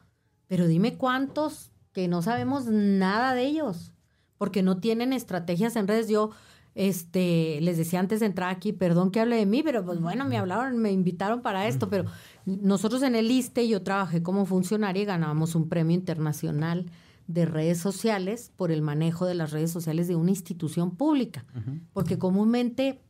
Pero 0.48 0.68
dime 0.68 0.98
cuántos 0.98 1.72
que 1.92 2.08
no 2.08 2.22
sabemos 2.22 2.66
nada 2.66 3.34
de 3.34 3.46
ellos, 3.46 3.92
porque 4.38 4.64
no 4.64 4.80
tienen 4.80 5.14
estrategias 5.14 5.76
en 5.76 5.88
redes. 5.88 6.08
Yo 6.08 6.32
este, 6.80 7.60
les 7.62 7.76
decía 7.78 8.00
antes 8.00 8.20
de 8.20 8.28
entrar 8.28 8.50
aquí, 8.56 8.72
perdón 8.72 9.10
que 9.10 9.20
hable 9.20 9.36
de 9.36 9.48
mí, 9.48 9.64
pero 9.64 9.84
pues 9.84 10.00
bueno, 10.00 10.26
me 10.26 10.38
hablaron, 10.38 10.78
me 10.78 10.92
invitaron 10.92 11.42
para 11.42 11.68
esto, 11.68 11.90
pero 11.90 12.06
nosotros 12.46 13.02
en 13.02 13.16
el 13.16 13.32
ISTE 13.32 13.68
yo 13.68 13.82
trabajé 13.82 14.22
como 14.22 14.46
funcionaria 14.46 15.02
y 15.02 15.06
ganábamos 15.06 15.56
un 15.56 15.68
premio 15.70 15.96
internacional 15.96 16.86
de 17.28 17.46
redes 17.48 17.80
sociales 17.80 18.52
por 18.56 18.72
el 18.72 18.84
manejo 18.84 19.26
de 19.26 19.34
las 19.34 19.52
redes 19.52 19.72
sociales 19.72 20.08
de 20.08 20.16
una 20.16 20.30
institución 20.30 20.92
pública, 20.92 21.46
porque 21.94 22.20
comúnmente 22.20 23.02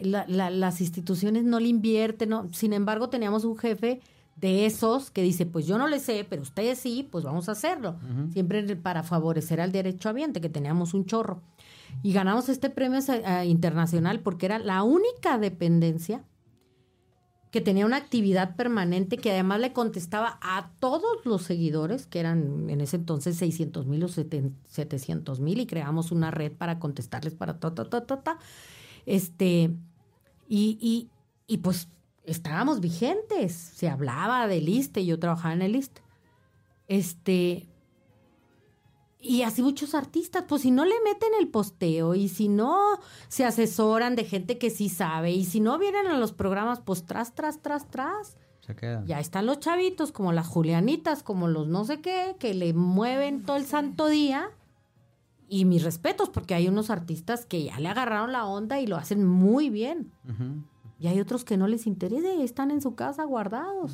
la- 0.00 0.24
la- 0.26 0.50
las 0.50 0.80
instituciones 0.80 1.44
no 1.44 1.60
le 1.60 1.68
invierten, 1.68 2.30
¿no? 2.30 2.48
sin 2.52 2.72
embargo 2.72 3.08
teníamos 3.08 3.44
un 3.44 3.56
jefe 3.56 4.00
de 4.36 4.66
esos 4.66 5.10
que 5.10 5.22
dice, 5.22 5.46
pues 5.46 5.66
yo 5.66 5.78
no 5.78 5.86
le 5.86 6.00
sé, 6.00 6.26
pero 6.28 6.42
ustedes 6.42 6.78
sí, 6.78 7.06
pues 7.10 7.22
vamos 7.22 7.48
a 7.48 7.52
hacerlo. 7.52 7.96
Siempre 8.32 8.74
para 8.76 9.02
favorecer 9.02 9.60
al 9.60 9.70
derecho 9.70 10.08
ambiente, 10.08 10.40
que 10.40 10.48
teníamos 10.48 10.94
un 10.94 11.04
chorro. 11.04 11.42
Y 12.02 12.12
ganamos 12.12 12.48
este 12.48 12.70
premio 12.70 13.00
internacional 13.44 14.20
porque 14.20 14.46
era 14.46 14.58
la 14.58 14.82
única 14.82 15.38
dependencia 15.38 16.24
que 17.52 17.60
tenía 17.60 17.84
una 17.84 17.98
actividad 17.98 18.56
permanente 18.56 19.18
que 19.18 19.30
además 19.30 19.60
le 19.60 19.74
contestaba 19.74 20.38
a 20.40 20.70
todos 20.80 21.26
los 21.26 21.42
seguidores, 21.42 22.06
que 22.06 22.18
eran 22.18 22.70
en 22.70 22.80
ese 22.80 22.96
entonces 22.96 23.36
600 23.36 23.86
mil 23.86 24.02
o 24.04 24.08
700 24.08 25.38
mil, 25.40 25.60
y 25.60 25.66
creamos 25.66 26.12
una 26.12 26.30
red 26.30 26.52
para 26.52 26.78
contestarles 26.78 27.34
para 27.34 27.60
ta, 27.60 27.74
ta, 27.74 27.84
ta, 27.84 28.06
ta, 28.06 28.22
ta. 28.22 28.38
Este, 29.04 29.70
y, 30.48 30.78
y, 30.80 31.10
y 31.46 31.58
pues 31.58 31.88
estábamos 32.24 32.80
vigentes, 32.80 33.52
se 33.52 33.90
hablaba 33.90 34.46
del 34.46 34.70
ISTE, 34.70 35.04
yo 35.04 35.18
trabajaba 35.18 35.52
en 35.52 35.62
el 35.62 35.76
ISTE. 35.76 36.00
Este, 36.88 37.68
y 39.22 39.42
así 39.42 39.62
muchos 39.62 39.94
artistas, 39.94 40.44
pues 40.48 40.62
si 40.62 40.70
no 40.70 40.84
le 40.84 40.94
meten 41.04 41.30
el 41.38 41.48
posteo 41.48 42.14
y 42.14 42.28
si 42.28 42.48
no 42.48 42.98
se 43.28 43.44
asesoran 43.44 44.16
de 44.16 44.24
gente 44.24 44.58
que 44.58 44.68
sí 44.68 44.88
sabe 44.88 45.30
y 45.30 45.44
si 45.44 45.60
no 45.60 45.78
vienen 45.78 46.08
a 46.08 46.18
los 46.18 46.32
programas, 46.32 46.80
pues 46.80 47.04
tras, 47.06 47.34
tras, 47.34 47.62
tras, 47.62 47.88
tras. 47.88 48.36
Se 48.60 48.74
quedan. 48.74 49.06
Ya 49.06 49.20
están 49.20 49.46
los 49.46 49.60
chavitos, 49.60 50.12
como 50.12 50.32
las 50.32 50.46
Julianitas, 50.48 51.22
como 51.22 51.48
los 51.48 51.68
no 51.68 51.84
sé 51.84 52.00
qué, 52.00 52.36
que 52.38 52.52
le 52.54 52.74
mueven 52.74 53.44
todo 53.44 53.56
el 53.56 53.66
santo 53.66 54.08
día. 54.08 54.50
Y 55.48 55.66
mis 55.66 55.84
respetos, 55.84 56.28
porque 56.30 56.54
hay 56.54 56.66
unos 56.66 56.90
artistas 56.90 57.44
que 57.44 57.64
ya 57.64 57.78
le 57.78 57.88
agarraron 57.88 58.32
la 58.32 58.46
onda 58.46 58.80
y 58.80 58.86
lo 58.86 58.96
hacen 58.96 59.26
muy 59.26 59.68
bien. 59.68 60.10
Y 61.02 61.08
hay 61.08 61.18
otros 61.18 61.44
que 61.44 61.56
no 61.56 61.66
les 61.66 61.88
interesa 61.88 62.32
y 62.32 62.42
están 62.42 62.70
en 62.70 62.80
su 62.80 62.94
casa 62.94 63.24
guardados. 63.24 63.92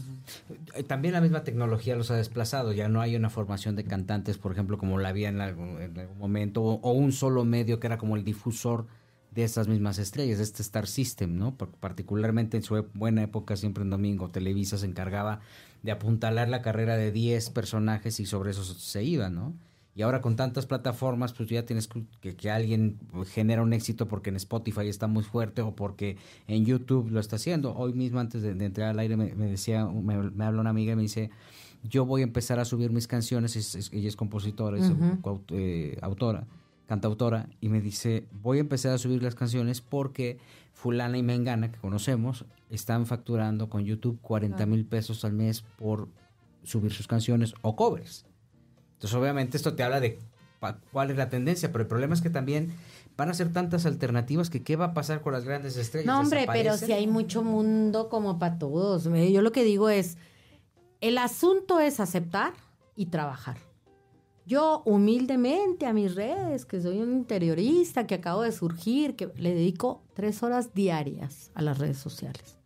Eh, 0.75 0.83
También 0.83 1.15
la 1.15 1.23
misma 1.23 1.43
tecnología 1.43 1.97
los 1.97 2.11
ha 2.11 2.17
desplazado. 2.17 2.73
Ya 2.73 2.89
no 2.89 3.01
hay 3.01 3.17
una 3.17 3.31
formación 3.31 3.77
de 3.77 3.85
cantantes, 3.85 4.37
por 4.37 4.53
ejemplo, 4.53 4.77
como 4.77 4.99
la 4.99 5.09
había 5.09 5.31
en 5.31 5.41
algún, 5.41 5.81
en 5.81 5.99
algún 5.99 6.19
momento, 6.19 6.63
o, 6.63 6.75
o 6.83 6.93
un 6.93 7.13
solo 7.13 7.47
medio 7.47 7.81
que 7.81 7.87
era 7.87 7.97
como 7.97 8.15
el 8.17 8.25
difusor 8.25 8.87
de 9.31 9.45
estas 9.45 9.69
mismas 9.69 9.99
estrellas, 9.99 10.39
este 10.39 10.61
Star 10.61 10.87
System, 10.87 11.39
¿no? 11.39 11.57
Particularmente 11.57 12.59
en 12.59 12.63
su 12.63 12.85
buena 12.93 13.23
época, 13.23 13.57
siempre 13.57 13.85
en 13.85 13.91
domingo, 13.91 14.29
Televisa 14.29 14.77
se 14.77 14.85
encargaba 14.85 15.41
de 15.83 15.93
apuntalar 15.93 16.51
la 16.51 16.61
carrera 16.61 16.99
de 16.99 17.11
10 17.11 17.49
personajes 17.51 18.21
y 18.21 18.27
sobre 18.27 18.51
eso 18.51 18.65
se 18.65 19.03
iba, 19.03 19.31
¿no? 19.31 19.55
Y 19.99 20.03
ahora 20.03 20.21
con 20.21 20.37
tantas 20.37 20.65
plataformas, 20.67 21.33
pues 21.33 21.49
ya 21.49 21.67
tienes 21.67 21.89
que, 21.89 22.37
que- 22.37 22.51
alguien 22.53 22.99
genera 23.33 23.63
un 23.63 23.73
éxito 23.73 24.07
porque 24.07 24.31
en 24.31 24.37
Spotify 24.37 24.87
está 24.87 25.09
muy 25.09 25.25
fuerte 25.25 25.61
o 25.61 25.75
porque 25.75 26.17
en 26.47 26.65
YouTube 26.65 27.11
lo 27.11 27.19
está 27.19 27.35
haciendo. 27.35 27.75
Hoy 27.75 27.93
mismo, 27.95 28.21
antes 28.21 28.41
de, 28.43 28.55
de 28.55 28.65
entrar 28.65 28.91
al 28.91 28.99
aire, 29.01 29.17
me, 29.17 29.35
me 29.35 29.47
decía, 29.47 29.85
me, 29.87 30.17
me 30.31 30.45
habla 30.45 30.61
una 30.61 30.71
amiga 30.71 30.93
y 30.93 30.97
me 30.97 31.03
dice, 31.03 31.31
yo 31.83 32.07
voy 32.07 32.21
a 32.21 32.25
empezar 32.25 32.61
a 32.61 32.65
subir 32.65 32.93
mis 32.93 33.09
canciones, 33.09 33.57
es- 33.57 33.75
es- 33.75 33.93
ella 33.93 34.07
es 34.07 34.15
compositora, 34.15 34.79
es 34.79 34.89
eh, 35.49 35.99
autora, 36.01 36.47
cantautora, 36.87 37.49
y 37.61 37.69
me 37.69 37.81
dice, 37.81 38.25
voy 38.41 38.59
a 38.59 38.61
empezar 38.61 38.93
a 38.93 38.99
subir 38.99 39.21
las 39.23 39.35
canciones 39.35 39.81
porque 39.81 40.39
fulana 40.75 41.19
y 41.19 41.25
mengana, 41.25 41.73
que 41.73 41.79
conocemos, 41.81 42.45
están 42.71 43.05
facturando 43.07 43.69
con 43.69 43.85
YouTube 43.85 44.21
40 44.23 44.65
mil 44.67 44.85
pesos 44.85 45.25
al 45.25 45.33
mes 45.33 45.63
por 45.77 46.07
subir 46.63 46.93
sus 46.93 47.09
canciones 47.09 47.53
o 47.63 47.75
covers. 47.75 48.27
Entonces, 48.99 49.17
obviamente, 49.17 49.57
esto 49.57 49.77
te 49.77 49.85
habla 49.85 50.01
de 50.01 50.19
cuál 50.91 51.13
es 51.13 51.17
la 51.17 51.29
tendencia, 51.29 51.71
pero 51.71 51.83
el 51.83 51.89
problema 51.89 52.15
es 52.15 52.21
que 52.21 52.31
también 52.31 52.73
van 53.17 53.29
a 53.29 53.35
ser 53.35 53.53
tantas 53.53 53.87
alternativas 53.87 54.51
que 54.51 54.65
qué 54.65 54.75
va 54.75 54.87
a 54.87 54.95
pasar 54.95 55.21
con 55.21 55.33
las 55.33 55.45
grandes 55.45 55.77
estrellas. 55.77 56.07
No, 56.07 56.19
hombre, 56.19 56.47
pero 56.53 56.77
si 56.77 56.93
hay 56.93 57.07
mucho 57.07 57.45
mundo 57.45 58.09
como 58.09 58.41
para 58.41 58.59
todos. 58.59 59.05
Yo 59.05 59.41
lo 59.41 59.53
que 59.53 59.63
digo 59.63 59.89
es, 59.89 60.17
el 61.01 61.17
asunto 61.17 61.79
es 61.79 62.01
aceptar 62.01 62.55
y 62.97 63.07
trabajar. 63.07 63.57
Yo 64.47 64.83
humildemente 64.85 65.87
a 65.87 65.93
mis 65.93 66.17
redes, 66.17 66.65
que 66.65 66.81
soy 66.81 66.99
un 66.99 67.13
interiorista, 67.13 68.09
que 68.09 68.17
acabo 68.17 68.43
de 68.43 68.51
surgir, 68.51 69.15
que 69.15 69.31
le 69.37 69.55
dedico 69.55 70.03
tres 70.15 70.43
horas 70.43 70.75
diarias 70.75 71.53
a 71.55 71.63
las 71.63 71.79
redes 71.79 71.99
sociales. 71.99 72.59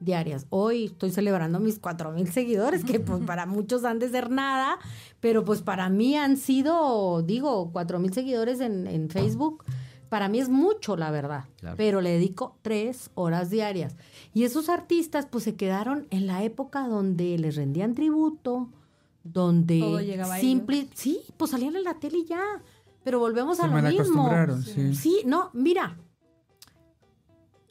Diarias. 0.00 0.46
Hoy 0.50 0.86
estoy 0.86 1.10
celebrando 1.10 1.58
mis 1.60 1.78
cuatro 1.78 2.12
mil 2.12 2.30
seguidores, 2.30 2.84
que 2.84 3.00
pues 3.00 3.22
para 3.24 3.46
muchos 3.46 3.84
han 3.84 3.98
de 3.98 4.08
ser 4.08 4.30
nada, 4.30 4.78
pero 5.20 5.44
pues 5.44 5.62
para 5.62 5.88
mí 5.88 6.16
han 6.16 6.36
sido, 6.36 7.22
digo, 7.22 7.70
cuatro 7.72 7.98
mil 7.98 8.12
seguidores 8.12 8.60
en, 8.60 8.86
en 8.86 9.08
Facebook. 9.10 9.64
Para 10.08 10.28
mí 10.28 10.38
es 10.38 10.48
mucho, 10.48 10.96
la 10.96 11.10
verdad, 11.10 11.46
Claro. 11.58 11.76
pero 11.76 12.00
le 12.00 12.10
dedico 12.10 12.56
tres 12.62 13.10
horas 13.14 13.50
diarias. 13.50 13.96
Y 14.34 14.44
esos 14.44 14.68
artistas 14.68 15.26
pues 15.26 15.42
se 15.44 15.56
quedaron 15.56 16.06
en 16.10 16.28
la 16.28 16.44
época 16.44 16.86
donde 16.86 17.36
les 17.38 17.56
rendían 17.56 17.94
tributo, 17.94 18.68
donde 19.24 19.80
Todo 19.80 20.00
llegaba 20.00 20.36
a 20.36 20.38
simple, 20.40 20.86
sí, 20.94 21.20
pues 21.36 21.50
salían 21.50 21.74
en 21.74 21.82
la 21.84 21.94
tele 21.94 22.18
y 22.18 22.24
ya. 22.26 22.40
Pero 23.02 23.18
volvemos 23.18 23.56
Se 23.56 23.64
a 23.64 23.66
lo 23.66 23.74
mismo. 23.76 24.00
acostumbraron, 24.00 24.62
sí. 24.62 24.94
Sí, 24.94 25.22
no, 25.26 25.50
mira. 25.52 25.96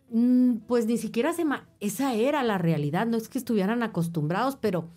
Mm, 0.09 0.57
Pues 0.67 0.85
ni 0.85 0.97
siquiera 0.97 1.33
se 1.33 1.45
ma- 1.45 1.67
esa 1.79 2.13
era 2.13 2.43
la 2.43 2.57
realidad, 2.57 3.05
no 3.07 3.17
es 3.17 3.27
que 3.29 3.37
estuvieran 3.37 3.83
acostumbrados, 3.83 4.55
pero 4.55 4.89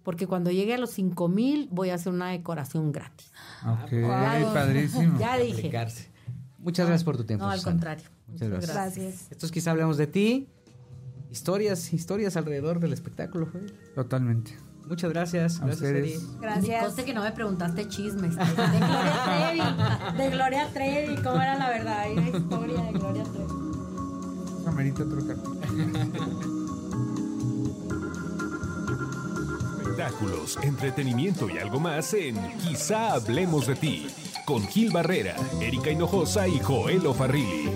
porque 0.04 0.26
cuando 0.28 0.50
llegue 0.52 0.74
a 0.74 0.78
los 0.78 0.90
5 0.90 1.28
mil 1.28 1.68
voy 1.72 1.90
a 1.90 1.94
hacer 1.94 2.12
una 2.12 2.28
decoración 2.30 2.92
gratis. 2.92 3.32
Ok, 3.64 3.90
Wow. 3.92 4.54
padrísimo. 4.54 5.18
Ya 5.18 5.36
dije. 5.38 5.58
Aplicarse. 5.58 6.10
Muchas 6.58 6.86
gracias 6.86 7.04
por 7.04 7.16
tu 7.16 7.24
tiempo. 7.24 7.44
No, 7.44 7.50
al 7.50 7.58
Susana. 7.58 7.74
contrario. 7.74 8.04
Muchas 8.28 8.48
gracias. 8.48 8.72
Gracias. 8.74 9.32
Estos 9.32 9.50
quizá 9.52 9.70
hablamos 9.72 9.96
de 9.96 10.06
ti. 10.06 10.48
Historias, 11.30 11.92
historias 11.92 12.36
alrededor 12.36 12.80
del 12.80 12.92
espectáculo. 12.92 13.48
Totalmente. 13.94 14.56
Muchas 14.86 15.10
gracias. 15.10 15.60
A 15.60 15.66
Gracias, 15.66 15.88
ustedes. 15.88 16.22
Eri. 16.22 16.26
Gracias. 16.40 16.84
conste 16.84 17.04
que 17.04 17.12
no 17.14 17.22
me 17.22 17.32
preguntaste 17.32 17.88
chismes. 17.88 18.36
De 18.36 18.44
Gloria 18.44 19.22
Trevi. 19.24 20.16
De 20.22 20.30
Gloria 20.30 20.68
Trevi. 20.72 21.16
¿Cómo 21.22 21.42
era 21.42 21.56
la 21.58 21.68
verdad? 21.70 21.98
Hay 22.00 22.12
una 22.16 22.28
historia 22.28 22.82
de 22.82 22.92
Gloria 22.92 23.24
Trevi. 23.24 23.52
Amerita 24.66 25.02
otro. 25.02 25.18
Espectáculos, 29.80 30.58
entretenimiento 30.62 31.48
y 31.48 31.58
algo 31.58 31.80
más 31.80 32.12
en 32.14 32.36
Quizá 32.58 33.14
hablemos 33.14 33.66
de 33.66 33.74
ti. 33.76 34.06
Con 34.44 34.62
Gil 34.68 34.92
Barrera, 34.92 35.34
Erika 35.60 35.90
Hinojosa 35.90 36.46
y 36.46 36.60
Joel 36.60 37.02
Farrilli. 37.14 37.70